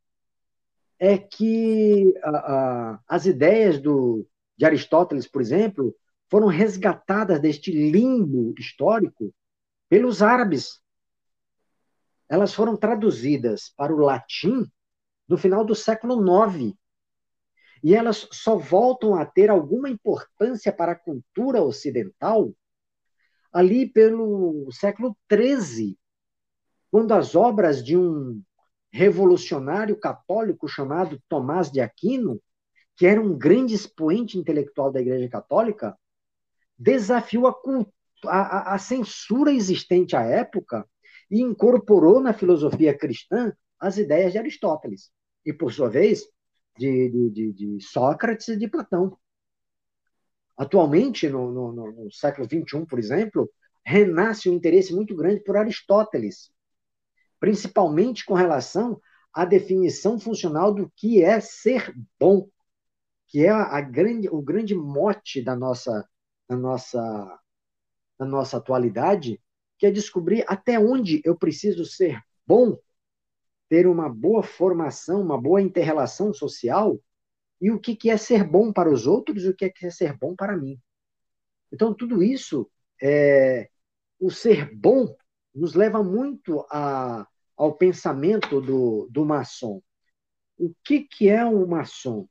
é 0.99 1.17
que 1.17 2.13
a, 2.23 2.29
a, 2.29 2.99
as 3.07 3.25
ideias 3.25 3.79
do, 3.79 4.27
de 4.55 4.65
Aristóteles, 4.65 5.27
por 5.27 5.41
exemplo, 5.41 5.95
foram 6.29 6.47
resgatadas 6.47 7.39
deste 7.39 7.71
limbo 7.71 8.53
histórico 8.57 9.33
pelos 9.89 10.21
árabes. 10.21 10.79
Elas 12.29 12.53
foram 12.53 12.77
traduzidas 12.77 13.73
para 13.75 13.93
o 13.93 13.99
latim 13.99 14.65
no 15.27 15.37
final 15.37 15.65
do 15.65 15.75
século 15.75 16.23
IX 16.23 16.73
e 17.83 17.95
elas 17.95 18.27
só 18.31 18.55
voltam 18.55 19.15
a 19.15 19.25
ter 19.25 19.49
alguma 19.49 19.89
importância 19.89 20.71
para 20.71 20.91
a 20.91 20.99
cultura 20.99 21.61
ocidental 21.61 22.53
ali 23.51 23.87
pelo 23.87 24.69
século 24.71 25.15
XIII, 25.31 25.97
quando 26.89 27.13
as 27.13 27.35
obras 27.35 27.83
de 27.83 27.97
um 27.97 28.41
revolucionário 28.91 29.97
católico 29.97 30.67
chamado 30.67 31.21
Tomás 31.29 31.71
de 31.71 31.79
Aquino, 31.79 32.41
que 32.95 33.05
era 33.05 33.21
um 33.21 33.37
grande 33.37 33.73
expoente 33.73 34.37
intelectual 34.37 34.91
da 34.91 34.99
Igreja 35.01 35.29
Católica, 35.29 35.97
desafiou 36.77 37.47
a, 37.47 37.55
a, 38.27 38.73
a 38.75 38.77
censura 38.77 39.51
existente 39.53 40.15
à 40.15 40.21
época 40.21 40.85
e 41.29 41.41
incorporou 41.41 42.19
na 42.19 42.33
filosofia 42.33 42.97
cristã 42.97 43.53
as 43.79 43.97
ideias 43.97 44.33
de 44.33 44.37
Aristóteles. 44.37 45.09
E, 45.45 45.53
por 45.53 45.71
sua 45.71 45.89
vez, 45.89 46.23
de, 46.77 47.09
de, 47.09 47.29
de, 47.29 47.53
de 47.53 47.81
Sócrates 47.81 48.49
e 48.49 48.57
de 48.57 48.67
Platão. 48.67 49.17
Atualmente, 50.61 51.27
no, 51.27 51.51
no, 51.51 51.91
no 51.91 52.11
século 52.11 52.45
XXI, 52.45 52.85
por 52.85 52.99
exemplo, 52.99 53.51
renasce 53.83 54.47
um 54.47 54.53
interesse 54.53 54.93
muito 54.93 55.15
grande 55.15 55.43
por 55.43 55.57
Aristóteles, 55.57 56.51
principalmente 57.39 58.23
com 58.23 58.35
relação 58.35 59.01
à 59.33 59.43
definição 59.43 60.19
funcional 60.19 60.71
do 60.71 60.87
que 60.95 61.23
é 61.23 61.39
ser 61.39 61.91
bom, 62.19 62.47
que 63.27 63.43
é 63.43 63.49
a 63.49 63.81
grande, 63.81 64.29
o 64.29 64.39
grande 64.39 64.75
mote 64.75 65.41
da 65.41 65.55
nossa, 65.55 66.07
da 66.47 66.55
nossa, 66.55 67.39
da 68.19 68.25
nossa 68.27 68.57
atualidade, 68.57 69.41
que 69.79 69.87
é 69.87 69.91
descobrir 69.91 70.45
até 70.47 70.77
onde 70.77 71.23
eu 71.25 71.35
preciso 71.35 71.85
ser 71.85 72.21
bom, 72.45 72.77
ter 73.67 73.87
uma 73.87 74.07
boa 74.07 74.43
formação, 74.43 75.21
uma 75.21 75.41
boa 75.41 75.59
interrelação 75.59 76.31
social, 76.31 77.01
e 77.61 77.69
o 77.69 77.79
que, 77.79 77.95
que 77.95 78.09
é 78.09 78.17
ser 78.17 78.43
bom 78.43 78.73
para 78.73 78.91
os 78.91 79.05
outros 79.05 79.43
e 79.43 79.49
o 79.49 79.55
que 79.55 79.65
é, 79.65 79.69
que 79.69 79.85
é 79.85 79.91
ser 79.91 80.17
bom 80.17 80.35
para 80.35 80.57
mim. 80.57 80.79
Então, 81.71 81.93
tudo 81.93 82.23
isso, 82.23 82.69
é, 83.01 83.69
o 84.19 84.31
ser 84.31 84.75
bom, 84.75 85.15
nos 85.53 85.75
leva 85.75 86.03
muito 86.03 86.65
a, 86.71 87.27
ao 87.55 87.75
pensamento 87.75 88.59
do, 88.59 89.07
do 89.11 89.25
maçom. 89.25 89.81
O 90.57 90.73
que, 90.83 91.01
que 91.01 91.29
é 91.29 91.45
um 91.45 91.67
maçom? 91.67 92.27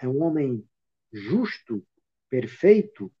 É 0.00 0.08
um 0.08 0.22
homem 0.22 0.66
justo, 1.12 1.86
perfeito, 2.28 3.12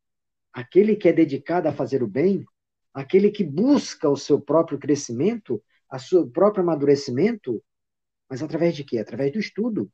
aquele 0.52 0.96
que 0.96 1.08
é 1.08 1.12
dedicado 1.12 1.68
a 1.68 1.72
fazer 1.72 2.02
o 2.02 2.08
bem, 2.08 2.44
aquele 2.92 3.30
que 3.30 3.44
busca 3.44 4.08
o 4.08 4.16
seu 4.16 4.40
próprio 4.40 4.78
crescimento, 4.78 5.62
o 5.90 5.98
seu 5.98 6.28
próprio 6.28 6.62
amadurecimento, 6.62 7.62
mas 8.28 8.42
através 8.42 8.74
de 8.74 8.82
quê? 8.82 8.98
Através 8.98 9.32
do 9.32 9.38
estudo. 9.38 9.90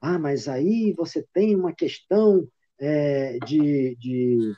Ah, 0.00 0.18
mas 0.18 0.48
aí 0.48 0.92
você 0.92 1.26
tem 1.32 1.54
uma 1.54 1.72
questão 1.72 2.46
é, 2.78 3.38
de, 3.38 3.96
de, 3.96 4.54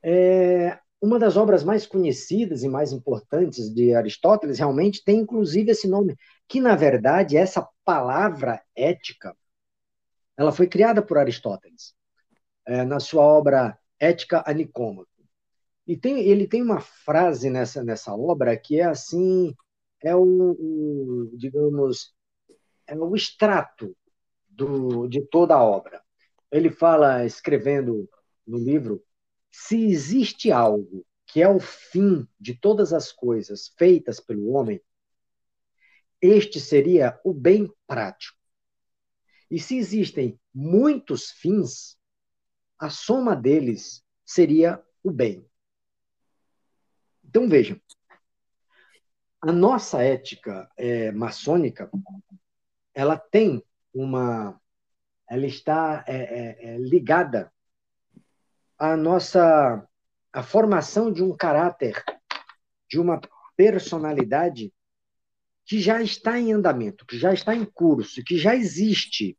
É, 0.03 0.79
uma 1.01 1.19
das 1.19 1.35
obras 1.35 1.63
mais 1.63 1.85
conhecidas 1.85 2.63
e 2.63 2.69
mais 2.69 2.91
importantes 2.91 3.73
de 3.73 3.93
Aristóteles 3.93 4.59
realmente 4.59 5.03
tem 5.03 5.19
inclusive 5.19 5.71
esse 5.71 5.87
nome, 5.87 6.15
que 6.47 6.61
na 6.61 6.75
verdade 6.75 7.37
essa 7.37 7.67
palavra 7.83 8.61
ética, 8.75 9.35
ela 10.37 10.51
foi 10.51 10.67
criada 10.67 11.01
por 11.01 11.17
Aristóteles 11.17 11.93
é, 12.65 12.83
na 12.83 12.99
sua 12.99 13.23
obra 13.23 13.77
Ética 13.99 14.43
a 14.45 14.53
Nicômaco. 14.53 15.09
E 15.87 15.97
tem, 15.97 16.19
ele 16.21 16.47
tem 16.47 16.61
uma 16.61 16.79
frase 16.79 17.49
nessa, 17.49 17.83
nessa 17.83 18.15
obra 18.15 18.55
que 18.57 18.79
é 18.79 18.85
assim, 18.85 19.53
é 20.03 20.15
o, 20.15 20.21
o 20.21 21.31
digamos, 21.37 22.13
é 22.87 22.95
o 22.95 23.15
extrato 23.15 23.95
do, 24.51 25.07
de 25.07 25.21
toda 25.21 25.55
a 25.55 25.63
obra. 25.63 26.01
Ele 26.51 26.69
fala, 26.69 27.25
escrevendo 27.25 28.09
no 28.45 28.57
livro, 28.57 29.03
se 29.49 29.85
existe 29.85 30.51
algo 30.51 31.05
que 31.25 31.41
é 31.41 31.47
o 31.47 31.59
fim 31.59 32.27
de 32.39 32.53
todas 32.53 32.91
as 32.91 33.11
coisas 33.11 33.73
feitas 33.77 34.19
pelo 34.19 34.49
homem, 34.49 34.81
este 36.21 36.59
seria 36.59 37.19
o 37.23 37.33
bem 37.33 37.71
prático. 37.87 38.37
E 39.49 39.59
se 39.59 39.77
existem 39.77 40.39
muitos 40.53 41.31
fins, 41.31 41.97
a 42.77 42.89
soma 42.89 43.35
deles 43.35 44.03
seria 44.25 44.83
o 45.03 45.11
bem. 45.11 45.45
Então 47.23 47.47
vejam, 47.47 47.79
a 49.41 49.51
nossa 49.51 50.03
ética 50.03 50.69
é, 50.77 51.11
maçônica, 51.11 51.89
ela 52.93 53.17
tem 53.17 53.63
uma, 53.93 54.59
ela 55.29 55.45
está 55.45 56.03
é, 56.07 56.15
é, 56.15 56.73
é, 56.73 56.77
ligada 56.77 57.51
à 58.77 58.95
nossa, 58.95 59.87
à 60.31 60.43
formação 60.43 61.11
de 61.11 61.23
um 61.23 61.35
caráter, 61.35 62.03
de 62.89 62.99
uma 62.99 63.19
personalidade 63.55 64.73
que 65.65 65.79
já 65.79 66.01
está 66.01 66.39
em 66.39 66.51
andamento, 66.51 67.05
que 67.05 67.17
já 67.17 67.33
está 67.33 67.55
em 67.55 67.63
curso, 67.63 68.23
que 68.23 68.37
já 68.37 68.55
existe. 68.55 69.37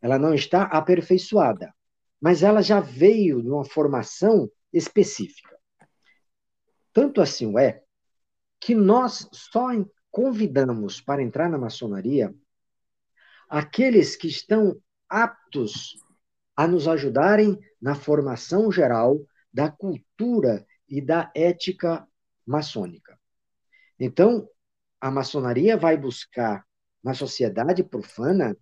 Ela 0.00 0.18
não 0.18 0.34
está 0.34 0.64
aperfeiçoada, 0.64 1.74
mas 2.20 2.42
ela 2.42 2.62
já 2.62 2.80
veio 2.80 3.42
de 3.42 3.48
uma 3.48 3.64
formação 3.64 4.50
específica. 4.72 5.56
Tanto 6.92 7.20
assim 7.20 7.58
é 7.58 7.82
que 8.60 8.74
nós 8.74 9.28
só 9.32 9.68
convidamos 10.10 11.00
para 11.00 11.22
entrar 11.22 11.48
na 11.48 11.58
maçonaria 11.58 12.34
aqueles 13.52 14.16
que 14.16 14.28
estão 14.28 14.80
aptos 15.06 15.98
a 16.56 16.66
nos 16.66 16.88
ajudarem 16.88 17.58
na 17.78 17.94
formação 17.94 18.72
geral 18.72 19.20
da 19.52 19.70
cultura 19.70 20.66
e 20.88 21.02
da 21.02 21.30
ética 21.34 22.08
maçônica. 22.46 23.18
Então, 24.00 24.48
a 24.98 25.10
maçonaria 25.10 25.76
vai 25.76 25.98
buscar 25.98 26.64
na 27.04 27.12
sociedade 27.12 27.84
profana 27.84 28.56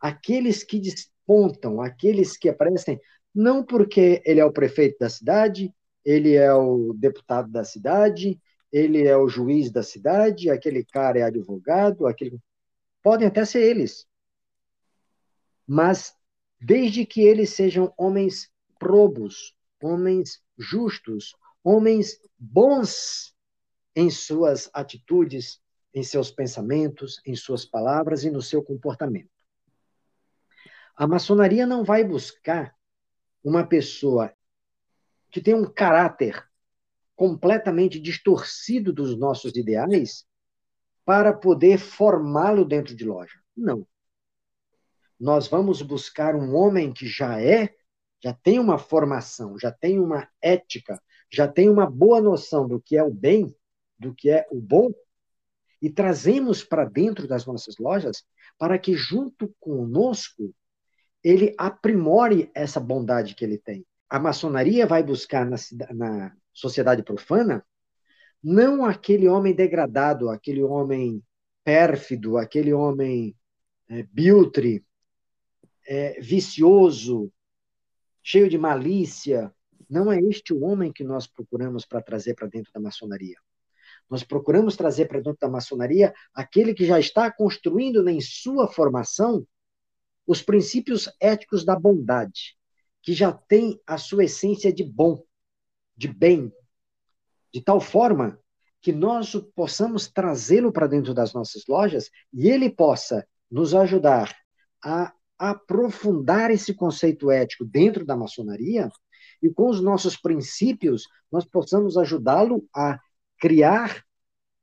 aqueles 0.00 0.64
que 0.64 0.80
despontam, 0.80 1.80
aqueles 1.80 2.36
que 2.36 2.48
aparecem 2.48 3.00
não 3.32 3.64
porque 3.64 4.20
ele 4.26 4.40
é 4.40 4.44
o 4.44 4.52
prefeito 4.52 4.98
da 4.98 5.08
cidade, 5.08 5.72
ele 6.04 6.34
é 6.34 6.52
o 6.52 6.92
deputado 6.94 7.48
da 7.48 7.62
cidade, 7.62 8.40
ele 8.72 9.06
é 9.06 9.16
o 9.16 9.28
juiz 9.28 9.70
da 9.70 9.84
cidade, 9.84 10.50
aquele 10.50 10.84
cara 10.84 11.20
é 11.20 11.22
advogado, 11.22 12.08
aquele 12.08 12.40
Podem 13.02 13.28
até 13.28 13.44
ser 13.44 13.62
eles. 13.62 14.06
Mas 15.66 16.14
desde 16.60 17.06
que 17.06 17.22
eles 17.22 17.50
sejam 17.50 17.92
homens 17.96 18.50
probos, 18.78 19.56
homens 19.82 20.42
justos, 20.58 21.34
homens 21.64 22.20
bons 22.38 23.34
em 23.94 24.10
suas 24.10 24.70
atitudes, 24.72 25.60
em 25.92 26.02
seus 26.02 26.30
pensamentos, 26.30 27.20
em 27.26 27.34
suas 27.34 27.64
palavras 27.64 28.24
e 28.24 28.30
no 28.30 28.40
seu 28.40 28.62
comportamento. 28.62 29.30
A 30.96 31.06
maçonaria 31.06 31.66
não 31.66 31.84
vai 31.84 32.04
buscar 32.04 32.74
uma 33.42 33.66
pessoa 33.66 34.32
que 35.30 35.40
tem 35.40 35.54
um 35.54 35.64
caráter 35.64 36.46
completamente 37.16 37.98
distorcido 37.98 38.92
dos 38.92 39.16
nossos 39.18 39.56
ideais 39.56 40.26
para 41.10 41.32
poder 41.32 41.76
formá-lo 41.76 42.64
dentro 42.64 42.94
de 42.94 43.04
loja. 43.04 43.36
Não. 43.56 43.84
Nós 45.18 45.48
vamos 45.48 45.82
buscar 45.82 46.36
um 46.36 46.54
homem 46.54 46.92
que 46.92 47.04
já 47.04 47.42
é, 47.42 47.74
já 48.22 48.32
tem 48.32 48.60
uma 48.60 48.78
formação, 48.78 49.58
já 49.58 49.72
tem 49.72 49.98
uma 49.98 50.28
ética, 50.40 51.02
já 51.28 51.48
tem 51.48 51.68
uma 51.68 51.90
boa 51.90 52.20
noção 52.20 52.68
do 52.68 52.80
que 52.80 52.96
é 52.96 53.02
o 53.02 53.12
bem, 53.12 53.52
do 53.98 54.14
que 54.14 54.30
é 54.30 54.46
o 54.52 54.60
bom, 54.60 54.92
e 55.82 55.90
trazemos 55.90 56.62
para 56.62 56.84
dentro 56.84 57.26
das 57.26 57.44
nossas 57.44 57.76
lojas 57.76 58.22
para 58.56 58.78
que, 58.78 58.94
junto 58.94 59.52
conosco, 59.58 60.54
ele 61.24 61.56
aprimore 61.58 62.52
essa 62.54 62.78
bondade 62.78 63.34
que 63.34 63.44
ele 63.44 63.58
tem. 63.58 63.84
A 64.08 64.20
maçonaria 64.20 64.86
vai 64.86 65.02
buscar 65.02 65.44
na, 65.44 65.56
na 65.92 66.36
sociedade 66.52 67.02
profana 67.02 67.66
não 68.42 68.84
aquele 68.84 69.28
homem 69.28 69.54
degradado, 69.54 70.28
aquele 70.28 70.62
homem 70.62 71.22
pérfido, 71.62 72.38
aquele 72.38 72.72
homem 72.72 73.36
é, 73.88 74.02
biltre, 74.04 74.84
é, 75.86 76.20
vicioso, 76.20 77.32
cheio 78.22 78.48
de 78.48 78.56
malícia. 78.56 79.52
Não 79.88 80.10
é 80.10 80.20
este 80.20 80.54
o 80.54 80.62
homem 80.62 80.92
que 80.92 81.04
nós 81.04 81.26
procuramos 81.26 81.84
para 81.84 82.00
trazer 82.00 82.34
para 82.34 82.48
dentro 82.48 82.72
da 82.72 82.80
maçonaria. 82.80 83.36
Nós 84.08 84.24
procuramos 84.24 84.76
trazer 84.76 85.06
para 85.06 85.20
dentro 85.20 85.38
da 85.40 85.48
maçonaria 85.48 86.12
aquele 86.34 86.74
que 86.74 86.84
já 86.84 86.98
está 86.98 87.30
construindo 87.30 88.08
em 88.08 88.20
sua 88.20 88.66
formação 88.66 89.46
os 90.26 90.42
princípios 90.42 91.08
éticos 91.20 91.64
da 91.64 91.78
bondade, 91.78 92.56
que 93.02 93.12
já 93.12 93.32
tem 93.32 93.80
a 93.86 93.98
sua 93.98 94.24
essência 94.24 94.72
de 94.72 94.84
bom, 94.84 95.22
de 95.96 96.08
bem, 96.08 96.52
de 97.52 97.62
tal 97.62 97.80
forma 97.80 98.38
que 98.80 98.92
nós 98.92 99.34
possamos 99.54 100.08
trazê-lo 100.08 100.72
para 100.72 100.86
dentro 100.86 101.12
das 101.12 101.32
nossas 101.32 101.64
lojas 101.68 102.10
e 102.32 102.48
ele 102.48 102.70
possa 102.70 103.26
nos 103.50 103.74
ajudar 103.74 104.34
a 104.82 105.12
aprofundar 105.38 106.50
esse 106.50 106.74
conceito 106.74 107.30
ético 107.30 107.64
dentro 107.64 108.04
da 108.04 108.16
maçonaria 108.16 108.90
e 109.42 109.50
com 109.50 109.68
os 109.68 109.80
nossos 109.80 110.16
princípios 110.16 111.04
nós 111.30 111.44
possamos 111.44 111.96
ajudá-lo 111.96 112.66
a 112.74 112.98
criar 113.38 114.04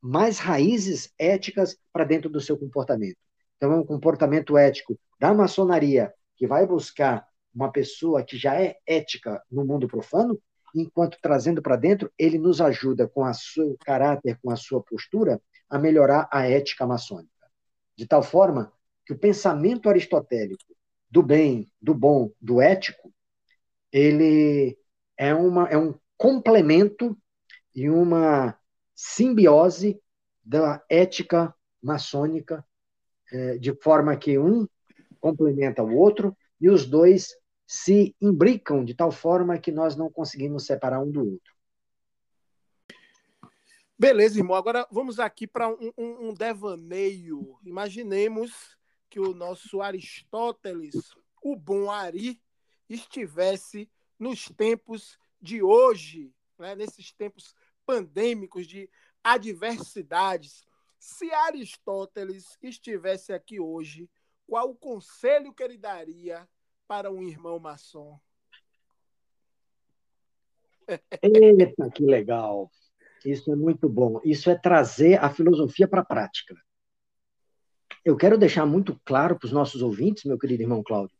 mais 0.02 0.38
raízes 0.38 1.12
éticas 1.18 1.78
para 1.92 2.06
dentro 2.06 2.30
do 2.30 2.40
seu 2.40 2.58
comportamento. 2.58 3.18
Então, 3.58 3.74
é 3.74 3.76
um 3.76 3.86
comportamento 3.86 4.58
ético 4.58 4.98
da 5.20 5.34
maçonaria 5.34 6.14
que 6.36 6.46
vai 6.46 6.66
buscar 6.66 7.26
uma 7.54 7.72
pessoa 7.72 8.24
que 8.24 8.38
já 8.38 8.62
é 8.62 8.78
ética 8.86 9.42
no 9.52 9.66
mundo 9.66 9.88
profano, 9.88 10.40
enquanto 10.76 11.18
trazendo 11.22 11.62
para 11.62 11.76
dentro, 11.76 12.12
ele 12.18 12.38
nos 12.38 12.62
ajuda 12.62 13.08
com 13.08 13.24
o 13.24 13.34
seu 13.34 13.78
caráter, 13.86 14.38
com 14.42 14.52
a 14.52 14.56
sua 14.56 14.82
postura, 14.82 15.42
a 15.70 15.78
melhorar 15.78 16.28
a 16.32 16.48
ética 16.48 16.86
maçônica. 16.86 17.32
De 17.96 18.06
tal 18.06 18.22
forma 18.22 18.72
que 19.06 19.14
o 19.14 19.18
pensamento 19.18 19.90
aristotélico 19.90 20.76
do 21.10 21.24
bem, 21.24 21.72
do 21.82 21.94
bom, 21.94 22.32
do 22.40 22.62
ético, 22.62 23.14
ele 23.92 24.78
é, 25.18 25.34
uma, 25.34 25.68
é 25.70 25.78
um 25.78 25.96
complemento 26.18 27.18
e 27.74 27.90
uma 27.90 28.58
simbiose 28.94 30.02
da 30.44 30.84
ética 30.90 31.54
maçônica, 31.82 32.66
é, 33.32 33.58
de 33.58 33.74
forma 33.82 34.16
que 34.18 34.38
um 34.38 34.68
complementa 35.20 35.84
o 35.84 35.96
outro 35.96 36.36
e 36.60 36.70
os 36.70 36.86
dois 36.86 37.30
se 37.68 38.16
imbricam 38.22 38.86
de 38.86 38.96
tal 38.96 39.12
forma 39.12 39.60
que 39.60 39.74
nós 39.74 39.98
não 39.98 40.10
conseguimos 40.10 40.66
separar 40.66 41.02
um 41.02 41.12
do 41.12 41.34
outro. 41.34 41.54
Beleza, 44.00 44.40
irmão. 44.40 44.56
Agora 44.56 44.88
vamos 44.90 45.20
aqui 45.20 45.46
para 45.46 45.68
um, 45.68 45.92
um, 45.98 46.30
um, 46.30 46.34
devaneio. 46.34 47.60
Imaginemos 47.66 48.78
que 49.10 49.20
o 49.20 49.34
nosso 49.34 49.82
Aristóteles, 49.82 51.14
o 51.44 51.58
bom 51.58 51.92
Ari, 51.92 52.42
estivesse 52.88 53.90
nos 54.18 54.46
tempos 54.46 55.18
de 55.42 55.62
hoje, 55.62 56.34
né, 56.58 56.74
nesses 56.74 57.12
tempos 57.12 57.54
pandêmicos, 57.86 58.66
de 58.66 58.90
adversidades. 59.24 60.66
Se 60.98 61.30
Aristóteles 61.32 62.58
estivesse 62.62 63.34
aqui 63.34 63.60
hoje, 63.60 64.10
qual 64.46 64.70
o 64.70 64.76
conselho 64.76 65.54
que 65.54 65.64
ele 65.64 65.78
daria 65.78 66.48
para 66.88 67.12
um 67.12 67.22
irmão 67.22 67.60
maçom? 67.60 68.20
Eita, 71.22 71.90
que 71.92 72.06
legal! 72.06 72.72
Isso 73.26 73.52
é 73.52 73.56
muito 73.56 73.90
bom. 73.90 74.22
Isso 74.24 74.50
é 74.50 74.56
trazer 74.56 75.22
a 75.24 75.30
filosofia 75.30 75.88
para 75.88 76.02
a 76.02 76.06
prática. 76.06 76.56
Eu 78.06 78.16
quero 78.16 78.38
deixar 78.38 78.66
muito 78.66 79.00
claro 79.04 79.38
para 79.38 79.48
os 79.48 79.52
nossos 79.52 79.82
ouvintes, 79.82 80.24
meu 80.24 80.38
querido 80.38 80.64
irmão 80.64 80.82
Cláudio, 80.82 81.18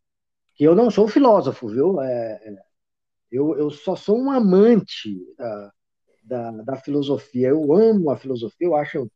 que 0.56 0.64
eu 0.64 0.74
não 0.74 0.90
sou 0.90 1.08
filósofo, 1.08 1.68
viu? 1.68 2.02
É, 2.02 2.42
é 2.44 2.68
eu, 3.32 3.58
eu 3.58 3.70
só 3.70 3.96
sou 3.96 4.18
um 4.18 4.32
amante 4.32 5.12
uh, 5.12 5.72
da, 6.24 6.52
da 6.64 6.76
filosofia. 6.78 7.50
Eu 7.50 7.74
amo 7.74 8.10
a 8.10 8.18
filosofia, 8.18 8.68
eu 8.68 8.76
acho. 8.76 9.12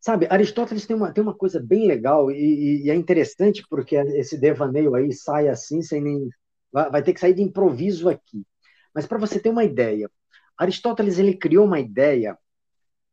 Sabe, 0.00 0.26
Aristóteles 0.30 0.86
tem 0.86 0.96
uma, 0.96 1.12
tem 1.12 1.22
uma 1.22 1.34
coisa 1.34 1.60
bem 1.60 1.86
legal 1.86 2.30
e, 2.30 2.84
e 2.84 2.90
é 2.90 2.94
interessante 2.94 3.62
porque 3.68 3.96
esse 3.96 4.38
devaneio 4.38 4.94
aí 4.94 5.12
sai 5.12 5.48
assim, 5.48 5.82
sem 5.82 6.00
nem. 6.00 6.28
Vai, 6.72 6.90
vai 6.90 7.02
ter 7.02 7.12
que 7.12 7.20
sair 7.20 7.34
de 7.34 7.42
improviso 7.42 8.08
aqui. 8.08 8.46
Mas 8.94 9.06
para 9.06 9.18
você 9.18 9.38
ter 9.38 9.50
uma 9.50 9.64
ideia, 9.64 10.10
Aristóteles 10.56 11.18
ele 11.18 11.36
criou 11.36 11.66
uma 11.66 11.78
ideia 11.78 12.38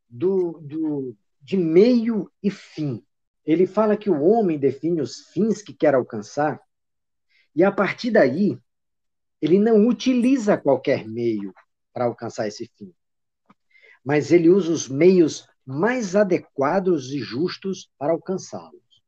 do, 0.10 0.60
do, 0.62 1.16
de 1.42 1.58
meio 1.58 2.32
e 2.42 2.50
fim. 2.50 3.04
Ele 3.46 3.68
fala 3.68 3.98
que 3.98 4.10
o 4.10 4.22
homem 4.22 4.58
define 4.58 5.02
os 5.02 5.28
fins 5.34 5.62
que 5.62 5.74
quer 5.74 5.94
alcançar 5.94 6.62
e 7.54 7.64
a 7.64 7.72
partir 7.72 8.12
daí 8.12 8.58
ele 9.42 9.60
não 9.60 9.88
utiliza 9.88 10.58
qualquer 10.58 11.08
meio 11.08 11.54
para 11.94 12.06
alcançar 12.06 12.48
esse 12.48 12.70
fim. 12.78 12.94
Mas 14.04 14.32
ele 14.32 14.50
usa 14.50 14.72
os 14.72 14.88
meios 14.88 15.48
mais 15.68 16.16
adequados 16.16 17.12
e 17.12 17.20
justos 17.20 17.92
para 18.00 18.14
alcançá-los. 18.14 19.04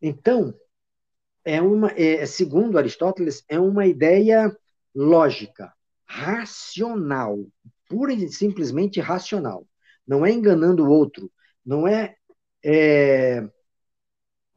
Então, 0.00 0.54
é 1.42 1.62
uma, 1.62 1.90
é, 1.92 2.26
segundo 2.26 2.76
Aristóteles, 2.76 3.42
é 3.48 3.58
uma 3.58 3.86
ideia 3.86 4.54
lógica, 4.94 5.72
racional, 6.04 7.38
pura 7.88 8.12
e 8.12 8.28
simplesmente 8.28 9.00
racional. 9.00 9.66
Não 10.06 10.26
é 10.26 10.30
enganando 10.30 10.84
o 10.84 10.90
outro, 10.90 11.32
não 11.64 11.88
é, 11.88 12.14
é 12.62 13.48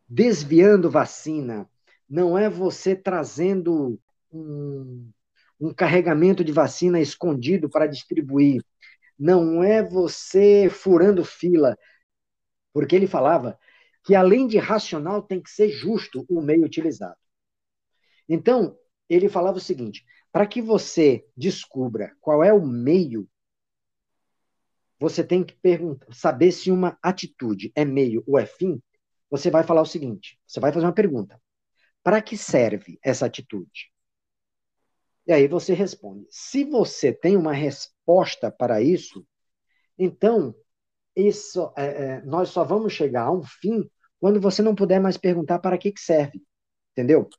desviando 0.09 0.91
vacina, 0.91 1.69
não 2.09 2.37
é 2.37 2.49
você 2.49 2.93
trazendo 2.95 3.97
um, 4.29 5.09
um 5.57 5.73
carregamento 5.73 6.43
de 6.43 6.51
vacina 6.51 6.99
escondido 6.99 7.69
para 7.69 7.87
distribuir. 7.87 8.61
Não 9.17 9.63
é 9.63 9.81
você 9.81 10.69
furando 10.69 11.23
fila, 11.23 11.77
porque 12.73 12.95
ele 12.95 13.07
falava 13.07 13.57
que 14.03 14.13
além 14.13 14.47
de 14.47 14.57
racional 14.57 15.21
tem 15.21 15.41
que 15.41 15.49
ser 15.49 15.69
justo 15.69 16.25
o 16.29 16.41
meio 16.41 16.63
utilizado. 16.63 17.17
Então, 18.27 18.77
ele 19.09 19.29
falava 19.29 19.57
o 19.57 19.61
seguinte: 19.61 20.05
para 20.31 20.45
que 20.45 20.61
você 20.61 21.25
descubra 21.35 22.15
qual 22.19 22.43
é 22.43 22.53
o 22.53 22.65
meio, 22.65 23.27
você 24.99 25.23
tem 25.23 25.43
que 25.43 25.57
saber 26.11 26.51
se 26.51 26.71
uma 26.71 26.97
atitude 27.01 27.71
é 27.75 27.85
meio 27.85 28.23
ou 28.27 28.37
é 28.37 28.45
fim. 28.45 28.81
Você 29.29 29.49
vai 29.49 29.63
falar 29.63 29.81
o 29.81 29.85
seguinte: 29.85 30.39
você 30.45 30.59
vai 30.59 30.71
fazer 30.71 30.85
uma 30.85 30.93
pergunta. 30.93 31.41
Para 32.03 32.21
que 32.21 32.37
serve 32.37 32.99
essa 33.03 33.25
atitude? 33.25 33.91
E 35.27 35.33
aí 35.33 35.47
você 35.47 35.73
responde. 35.73 36.27
Se 36.29 36.63
você 36.63 37.11
tem 37.11 37.35
uma 37.35 37.53
resposta 37.53 38.51
para 38.51 38.81
isso, 38.81 39.25
então 39.97 40.55
isso, 41.15 41.71
é, 41.77 41.85
é, 41.85 42.21
nós 42.21 42.49
só 42.49 42.63
vamos 42.63 42.93
chegar 42.93 43.23
a 43.23 43.31
um 43.31 43.43
fim 43.43 43.89
quando 44.19 44.39
você 44.39 44.61
não 44.61 44.75
puder 44.75 44.99
mais 44.99 45.17
perguntar 45.17 45.59
para 45.59 45.77
que, 45.77 45.91
que 45.91 46.01
serve. 46.01 46.41
Entendeu? 46.91 47.29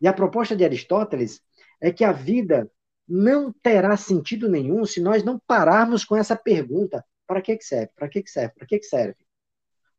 E 0.00 0.08
a 0.08 0.12
proposta 0.12 0.56
de 0.56 0.64
Aristóteles 0.64 1.40
é 1.80 1.92
que 1.92 2.04
a 2.04 2.12
vida 2.12 2.70
não 3.06 3.52
terá 3.52 3.96
sentido 3.96 4.48
nenhum 4.48 4.84
se 4.84 5.00
nós 5.00 5.22
não 5.24 5.38
pararmos 5.46 6.04
com 6.04 6.16
essa 6.16 6.36
pergunta: 6.36 7.04
para 7.26 7.42
que, 7.42 7.56
que 7.56 7.64
serve? 7.64 7.90
Para 7.94 8.08
que, 8.08 8.22
que 8.22 8.30
serve? 8.30 8.54
Para 8.54 8.66
que, 8.66 8.78
que 8.78 8.86
serve? 8.86 9.16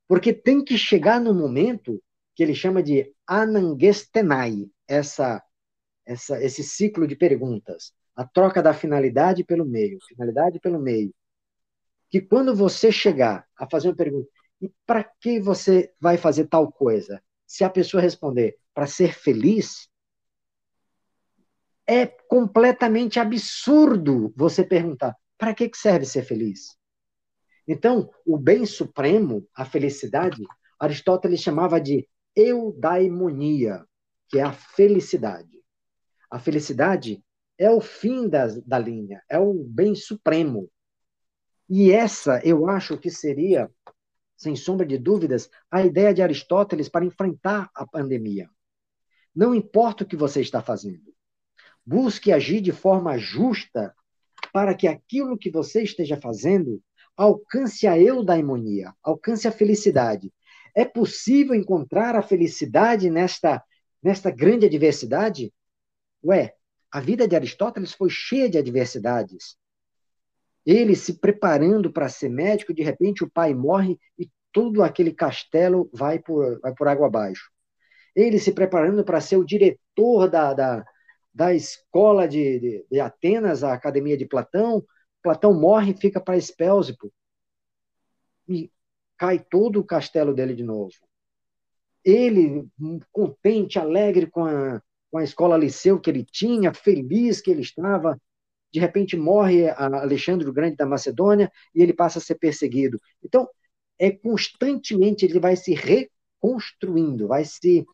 Porque 0.07 0.33
tem 0.33 0.63
que 0.63 0.77
chegar 0.77 1.19
no 1.19 1.33
momento 1.33 2.01
que 2.35 2.43
ele 2.43 2.55
chama 2.55 2.81
de 2.81 3.13
anangestenai, 3.27 4.69
essa 4.87 5.43
essa, 6.12 6.43
esse 6.43 6.64
ciclo 6.64 7.07
de 7.07 7.16
perguntas. 7.16 7.93
A 8.16 8.26
troca 8.26 8.62
da 8.62 8.74
finalidade 8.74 9.43
pelo 9.43 9.66
meio, 9.66 9.97
finalidade 10.07 10.59
pelo 10.59 10.80
meio. 10.80 11.14
que 12.09 12.20
quando 12.20 12.53
você 12.53 12.91
chegar 12.91 13.47
a 13.57 13.70
fazer 13.70 13.88
uma 13.88 13.95
pergunta, 13.95 14.30
e 14.62 14.70
para 14.86 15.03
que 15.03 15.39
você 15.39 15.93
vai 15.99 16.18
fazer 16.18 16.47
tal 16.47 16.72
coisa? 16.72 17.24
Se 17.47 17.64
a 17.64 17.70
pessoa 17.70 18.03
responder 18.03 18.57
para 18.74 18.86
ser 18.86 19.14
feliz, 19.14 19.89
é 21.88 22.05
completamente 22.05 23.20
absurdo 23.20 24.34
você 24.36 24.64
perguntar: 24.64 25.16
para 25.38 25.53
que 25.53 25.72
serve 25.74 26.05
ser 26.05 26.24
feliz? 26.24 26.78
Então, 27.68 28.09
o 28.26 28.38
bem 28.38 28.66
supremo, 28.66 29.47
a 29.55 29.64
felicidade, 29.66 30.43
Aristóteles 30.80 31.41
chamava 31.41 31.80
de 31.80 32.07
eudaimonia, 32.36 33.86
que 34.30 34.39
é 34.39 34.43
a 34.43 34.51
felicidade. 34.51 35.61
A 36.32 36.39
felicidade 36.39 37.21
é 37.57 37.69
o 37.69 37.82
fim 37.82 38.29
da, 38.29 38.47
da 38.65 38.79
linha, 38.79 39.21
é 39.29 39.38
o 39.38 39.53
bem 39.53 39.93
supremo. 39.93 40.71
E 41.69 41.91
essa, 41.91 42.39
eu 42.43 42.69
acho 42.69 42.97
que 42.97 43.09
seria, 43.11 43.69
sem 44.38 44.55
sombra 44.55 44.86
de 44.88 44.97
dúvidas, 44.97 45.49
a 45.69 45.86
ideia 45.86 46.13
de 46.13 46.21
Aristóteles 46.21 46.88
para 46.88 47.05
enfrentar 47.05 47.69
a 47.75 47.86
pandemia. 47.86 48.49
Não 49.36 49.53
importa 49.53 50.05
o 50.05 50.07
que 50.07 50.15
você 50.15 50.39
está 50.39 50.61
fazendo, 50.61 51.13
busque 51.86 52.32
agir 52.32 52.61
de 52.61 52.71
forma 52.71 53.17
justa 53.17 53.93
para 54.53 54.73
que 54.73 54.88
aquilo 54.88 55.38
que 55.38 55.51
você 55.51 55.84
esteja 55.84 56.15
fazendo 56.15 56.82
alcance 57.15 57.88
a 57.88 57.99
eudaimonia, 57.99 58.93
alcance 59.03 59.47
a 59.47 59.51
felicidade. 59.51 60.34
É 60.73 60.86
possível 60.86 61.53
encontrar 61.53 62.15
a 62.15 62.21
felicidade 62.21 63.09
nesta, 63.09 63.61
nesta 64.01 64.32
grande 64.32 64.65
adversidade? 64.65 65.53
Ué, 66.24 66.55
a 66.91 66.99
vida 66.99 67.28
de 67.28 67.36
Aristóteles 67.36 67.93
foi 67.93 68.09
cheia 68.09 68.49
de 68.49 68.57
adversidades. 68.57 69.57
Ele 70.65 70.95
se 70.95 71.19
preparando 71.19 71.91
para 71.91 72.09
ser 72.09 72.30
médico, 72.30 72.74
de 72.74 72.84
repente 72.84 73.24
o 73.24 73.30
pai 73.30 73.53
morre 73.53 73.97
e 74.19 74.30
todo 74.51 74.84
aquele 74.84 75.13
castelo 75.13 75.89
vai 75.93 76.19
por, 76.19 76.59
vai 76.59 76.74
por 76.74 76.88
água 76.88 77.07
abaixo. 77.07 77.49
Ele 78.15 78.38
se 78.38 78.51
preparando 78.51 79.03
para 79.03 79.22
ser 79.22 79.38
o 79.38 79.45
diretor 79.45 80.30
da, 80.30 80.53
da, 80.53 80.86
da 81.34 81.53
escola 81.53 82.28
de, 82.28 82.59
de, 82.59 82.86
de 82.91 82.99
Atenas, 82.99 83.63
a 83.63 83.74
academia 83.74 84.17
de 84.17 84.26
Platão, 84.26 84.86
Platão 85.24 85.53
morre 85.53 85.91
e 85.91 85.97
fica 85.97 86.19
para 86.19 86.38
Espélsipo. 86.38 87.11
E 88.47 88.72
cai 89.17 89.39
todo 89.39 89.80
o 89.80 89.86
castelo 89.86 90.34
dele 90.34 90.53
de 90.53 90.63
novo. 90.63 90.91
Ele, 92.03 92.67
contente, 93.11 93.80
alegre 93.80 94.28
com 94.28 94.43
a, 94.43 94.82
com 95.12 95.18
a 95.18 95.24
escola 95.24 95.57
liceu 95.57 95.99
que 95.99 96.09
ele 96.09 96.24
tinha, 96.24 96.74
feliz 96.74 97.41
que 97.41 97.51
ele 97.51 97.62
estava, 97.62 98.20
de 98.72 98.80
repente 98.80 99.18
morre 99.18 99.70
Alexandre 99.70 100.47
o 100.47 100.53
Grande 100.53 100.78
da 100.78 100.86
Macedônia 100.86 101.51
e 101.76 101.84
ele 101.84 101.93
passa 101.93 102.20
a 102.20 102.22
ser 102.22 102.36
perseguido. 102.36 102.99
Então, 103.22 103.47
é 103.99 104.09
constantemente 104.09 105.26
ele 105.26 105.39
vai 105.39 105.55
se 105.55 105.74
reconstruindo, 105.74 107.28
vai 107.28 107.43
se 107.43 107.86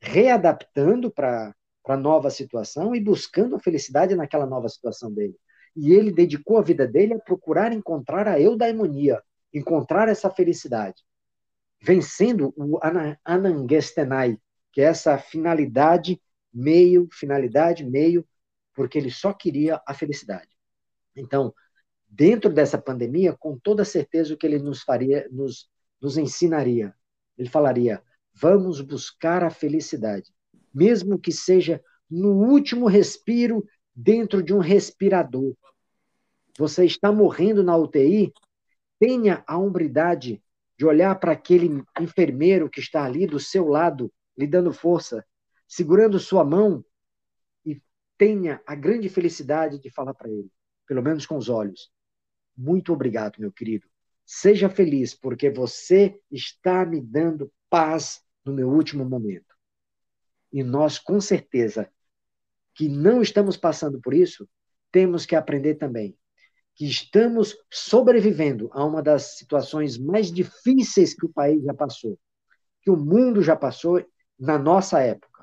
readaptando 0.00 1.10
para 1.10 1.54
a 1.86 1.96
nova 1.96 2.30
situação 2.30 2.94
e 2.94 3.00
buscando 3.00 3.56
a 3.56 3.60
felicidade 3.60 4.14
naquela 4.14 4.46
nova 4.46 4.68
situação 4.68 5.10
dele. 5.12 5.34
E 5.74 5.92
ele 5.92 6.12
dedicou 6.12 6.58
a 6.58 6.62
vida 6.62 6.86
dele 6.86 7.14
a 7.14 7.18
procurar 7.18 7.72
encontrar 7.72 8.28
a 8.28 8.38
eudaimonia, 8.38 9.22
encontrar 9.52 10.08
essa 10.08 10.28
felicidade, 10.28 11.02
vencendo 11.80 12.52
o 12.56 12.78
anangestenai, 13.24 14.38
que 14.72 14.82
é 14.82 14.84
essa 14.84 15.16
finalidade 15.16 16.20
meio, 16.52 17.08
finalidade 17.12 17.84
meio, 17.84 18.26
porque 18.74 18.98
ele 18.98 19.10
só 19.10 19.32
queria 19.32 19.80
a 19.86 19.94
felicidade. 19.94 20.48
Então, 21.16 21.52
dentro 22.08 22.50
dessa 22.52 22.78
pandemia, 22.78 23.36
com 23.36 23.58
toda 23.58 23.84
certeza 23.84 24.32
o 24.32 24.36
que 24.36 24.46
ele 24.46 24.58
nos 24.58 24.82
faria, 24.82 25.28
nos, 25.30 25.68
nos 26.00 26.16
ensinaria, 26.16 26.94
ele 27.36 27.48
falaria: 27.48 28.02
vamos 28.32 28.80
buscar 28.80 29.42
a 29.42 29.50
felicidade, 29.50 30.32
mesmo 30.72 31.18
que 31.18 31.32
seja 31.32 31.82
no 32.10 32.30
último 32.30 32.86
respiro 32.86 33.66
dentro 33.94 34.42
de 34.42 34.54
um 34.54 34.58
respirador. 34.58 35.54
Você 36.56 36.84
está 36.84 37.12
morrendo 37.12 37.62
na 37.62 37.76
UTI, 37.76 38.32
tenha 38.98 39.44
a 39.46 39.58
hombridade 39.58 40.42
de 40.76 40.86
olhar 40.86 41.14
para 41.16 41.32
aquele 41.32 41.82
enfermeiro 42.00 42.70
que 42.70 42.80
está 42.80 43.04
ali 43.04 43.26
do 43.26 43.40
seu 43.40 43.66
lado, 43.66 44.12
lhe 44.36 44.46
dando 44.46 44.72
força, 44.72 45.24
segurando 45.68 46.18
sua 46.18 46.44
mão, 46.44 46.84
e 47.64 47.80
tenha 48.16 48.60
a 48.66 48.74
grande 48.74 49.08
felicidade 49.08 49.78
de 49.78 49.90
falar 49.90 50.14
para 50.14 50.30
ele, 50.30 50.50
pelo 50.86 51.02
menos 51.02 51.26
com 51.26 51.36
os 51.36 51.48
olhos: 51.48 51.90
Muito 52.56 52.92
obrigado, 52.92 53.38
meu 53.38 53.52
querido. 53.52 53.86
Seja 54.24 54.68
feliz, 54.68 55.14
porque 55.14 55.50
você 55.50 56.18
está 56.30 56.84
me 56.84 57.00
dando 57.00 57.52
paz 57.70 58.22
no 58.44 58.52
meu 58.52 58.68
último 58.68 59.04
momento. 59.04 59.54
E 60.52 60.62
nós, 60.62 60.98
com 60.98 61.20
certeza, 61.20 61.90
que 62.74 62.88
não 62.88 63.22
estamos 63.22 63.56
passando 63.56 64.00
por 64.00 64.14
isso, 64.14 64.48
temos 64.90 65.26
que 65.26 65.36
aprender 65.36 65.74
também 65.76 66.18
que 66.78 66.86
estamos 66.86 67.56
sobrevivendo 67.68 68.70
a 68.72 68.84
uma 68.84 69.02
das 69.02 69.36
situações 69.36 69.98
mais 69.98 70.30
difíceis 70.30 71.12
que 71.12 71.26
o 71.26 71.28
país 71.28 71.60
já 71.64 71.74
passou, 71.74 72.16
que 72.80 72.88
o 72.88 72.96
mundo 72.96 73.42
já 73.42 73.56
passou 73.56 74.00
na 74.38 74.56
nossa 74.56 75.00
época. 75.00 75.37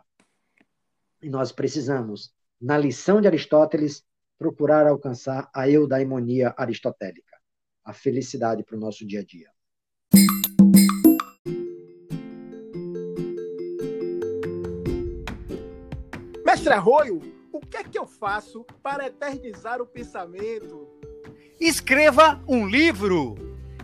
E 1.26 1.30
nós 1.30 1.52
precisamos, 1.52 2.32
na 2.62 2.78
lição 2.78 3.20
de 3.20 3.26
Aristóteles, 3.26 4.04
procurar 4.38 4.86
alcançar 4.86 5.50
a 5.56 5.68
eudaimonia 5.68 6.54
aristotélica, 6.56 7.36
a 7.84 7.92
felicidade 7.92 8.64
para 8.64 8.78
o 8.78 8.80
nosso 8.80 9.04
dia 9.08 9.22
a 9.22 9.26
dia. 9.26 9.50
Mestre 16.46 16.74
Arroio, 16.74 17.20
o 17.52 17.60
que 17.60 17.78
é 17.78 17.84
que 17.84 17.98
eu 17.98 18.06
faço 18.06 18.64
para 18.84 19.08
eternizar 19.08 19.82
o 19.82 19.88
pensamento? 19.88 20.88
Escreva 21.60 22.40
um 22.48 22.68
livro. 22.68 23.34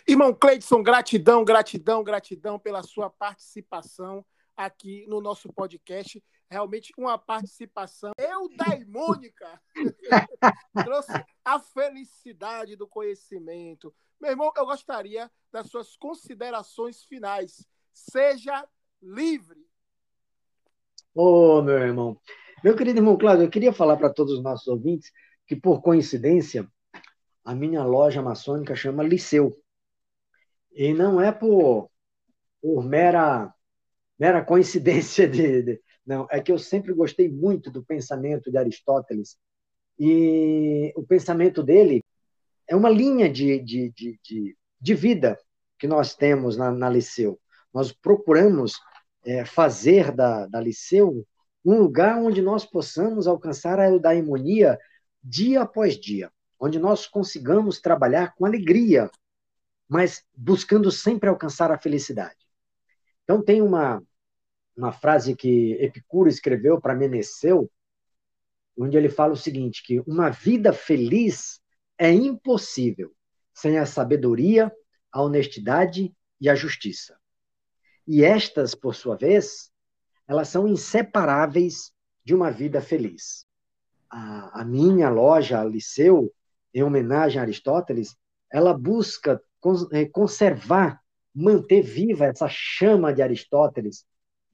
Irmão 0.07 0.35
Cleidson, 0.35 0.83
gratidão, 0.83 1.47
gratidão, 1.47 2.05
gratidão 2.05 2.59
pela 2.59 2.83
sua 2.83 3.09
participação 3.09 4.22
aqui 4.55 5.07
no 5.09 5.18
nosso 5.18 5.51
podcast. 5.51 6.22
Realmente 6.51 6.93
uma 6.99 7.16
participação 7.16 8.12
eudaimônica. 8.37 9.61
Trouxe 10.84 11.12
a 11.45 11.59
felicidade 11.59 12.76
do 12.76 12.87
conhecimento. 12.87 13.95
Meu 14.20 14.30
irmão, 14.30 14.53
eu 14.57 14.66
gostaria 14.66 15.30
das 15.53 15.68
suas 15.68 15.97
considerações 15.97 17.05
finais. 17.05 17.66
Seja 17.93 18.66
livre. 19.03 19.66
Ô, 21.14 21.59
oh, 21.59 21.62
meu 21.62 21.78
irmão. 21.78 22.20
Meu 22.62 22.76
querido 22.76 22.99
irmão 22.99 23.16
Cláudio, 23.16 23.45
eu 23.45 23.51
queria 23.51 23.72
falar 23.72 23.97
para 23.97 24.12
todos 24.12 24.34
os 24.34 24.43
nossos 24.43 24.66
ouvintes 24.66 25.12
que, 25.47 25.57
por 25.57 25.80
coincidência, 25.80 26.70
a 27.45 27.55
minha 27.55 27.84
loja 27.84 28.22
maçônica 28.22 28.74
chama 28.74 29.03
Liceu. 29.03 29.57
E 30.72 30.93
não 30.93 31.20
é 31.20 31.32
por, 31.32 31.91
por 32.61 32.84
mera 32.84 33.53
mera 34.18 34.45
coincidência 34.45 35.28
de, 35.28 35.62
de, 35.62 35.82
Não, 36.07 36.27
é 36.31 36.41
que 36.41 36.53
eu 36.53 36.59
sempre 36.59 36.95
gostei 36.95 37.29
muito 37.29 37.71
do 37.71 37.85
pensamento 37.85 38.51
de 38.51 38.57
Aristóteles. 38.57 39.37
E 39.99 40.93
o 40.95 41.03
pensamento 41.03 41.63
dele 41.63 42.05
é 42.69 42.77
uma 42.77 42.89
linha 42.89 43.29
de, 43.29 43.59
de, 43.61 43.91
de, 43.91 44.21
de, 44.23 44.57
de 44.81 44.95
vida 44.95 45.39
que 45.79 45.87
nós 45.87 46.15
temos 46.15 46.57
na, 46.57 46.71
na 46.71 46.89
Liceu. 46.89 47.41
Nós 47.75 47.93
procuramos 47.93 48.79
é, 49.25 49.45
fazer 49.45 50.13
da, 50.13 50.47
da 50.47 50.61
Liceu 50.61 51.27
um 51.65 51.79
lugar 51.79 52.17
onde 52.19 52.41
nós 52.41 52.65
possamos 52.65 53.27
alcançar 53.27 53.81
a 53.81 53.89
eudaimonia 53.91 54.79
dia 55.23 55.63
após 55.63 55.99
dia, 55.99 56.31
onde 56.61 56.79
nós 56.79 57.09
consigamos 57.09 57.81
trabalhar 57.81 58.33
com 58.37 58.47
alegria, 58.47 59.11
mas 59.89 60.25
buscando 60.37 60.91
sempre 60.93 61.29
alcançar 61.29 61.73
a 61.73 61.79
felicidade. 61.79 62.37
Então, 63.25 63.43
tem 63.43 63.61
uma, 63.61 64.01
uma 64.77 64.93
frase 64.93 65.35
que 65.35 65.72
Epicuro 65.81 66.29
escreveu 66.29 66.81
para 66.81 66.95
Meneceu, 66.95 67.70
onde 68.77 68.97
ele 68.97 69.09
fala 69.09 69.33
o 69.33 69.37
seguinte: 69.37 69.83
que 69.83 70.01
uma 70.01 70.31
vida 70.31 70.72
feliz 70.72 71.61
é 71.99 72.12
impossível 72.12 73.12
sem 73.55 73.79
a 73.79 73.87
sabedoria, 73.87 74.70
a 75.11 75.22
honestidade 75.22 76.14
e 76.41 76.49
a 76.49 76.55
justiça. 76.55 77.18
E 78.07 78.22
estas, 78.22 78.74
por 78.74 78.95
sua 78.95 79.16
vez, 79.16 79.70
elas 80.29 80.49
são 80.49 80.68
inseparáveis 80.68 81.93
de 82.22 82.35
uma 82.35 82.51
vida 82.51 82.81
feliz. 82.81 83.47
a, 84.11 84.61
a 84.61 84.64
minha 84.64 85.09
loja, 85.09 85.61
a 85.61 85.64
Liceu, 85.64 86.33
em 86.72 86.83
homenagem 86.83 87.39
a 87.39 87.43
Aristóteles, 87.43 88.16
ela 88.53 88.77
busca 88.77 89.41
eh, 89.93 90.07
conservar, 90.07 91.01
manter 91.35 91.83
viva 91.83 92.27
essa 92.27 92.49
chama 92.49 93.12
de 93.12 93.22
Aristóteles, 93.22 94.05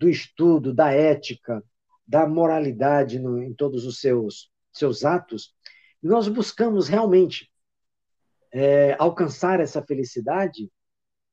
do 0.02 0.08
estudo, 0.08 0.74
da 0.74 0.90
ética, 0.90 1.62
da 2.04 2.26
moralidade 2.26 3.20
no, 3.20 3.40
em 3.40 3.54
todos 3.54 3.86
os 3.86 4.00
seus, 4.00 4.50
seus 4.72 5.04
atos. 5.04 5.54
Nós 6.02 6.26
buscamos 6.26 6.88
realmente 6.88 7.48
é, 8.52 8.96
alcançar 8.98 9.60
essa 9.60 9.80
felicidade 9.80 10.68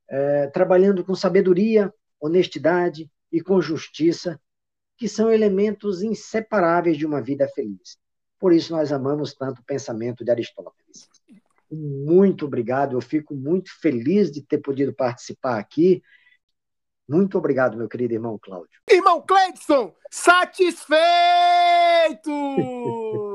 é, 0.07 0.47
trabalhando 0.47 1.03
com 1.03 1.15
sabedoria, 1.15 1.91
honestidade 2.21 3.09
e 3.31 3.41
com 3.41 3.59
justiça, 3.59 4.39
que 4.99 5.07
são 5.07 5.31
elementos 5.31 6.03
inseparáveis 6.03 6.95
de 6.95 7.07
uma 7.07 7.23
vida 7.23 7.47
feliz. 7.47 7.97
Por 8.37 8.53
isso 8.53 8.71
nós 8.71 8.91
amamos 8.91 9.33
tanto 9.33 9.61
o 9.61 9.65
pensamento 9.65 10.23
de 10.23 10.29
Aristóteles. 10.29 11.09
Muito 11.71 12.45
obrigado, 12.45 12.95
eu 12.95 13.01
fico 13.01 13.33
muito 13.33 13.71
feliz 13.81 14.31
de 14.31 14.43
ter 14.43 14.59
podido 14.59 14.93
participar 14.93 15.57
aqui. 15.57 16.03
Muito 17.09 17.39
obrigado, 17.39 17.75
meu 17.75 17.89
querido 17.89 18.13
irmão 18.13 18.37
Cláudio. 18.39 18.79
Irmão 18.87 19.21
Cleidson, 19.25 19.91
satisfeito! 20.11 20.99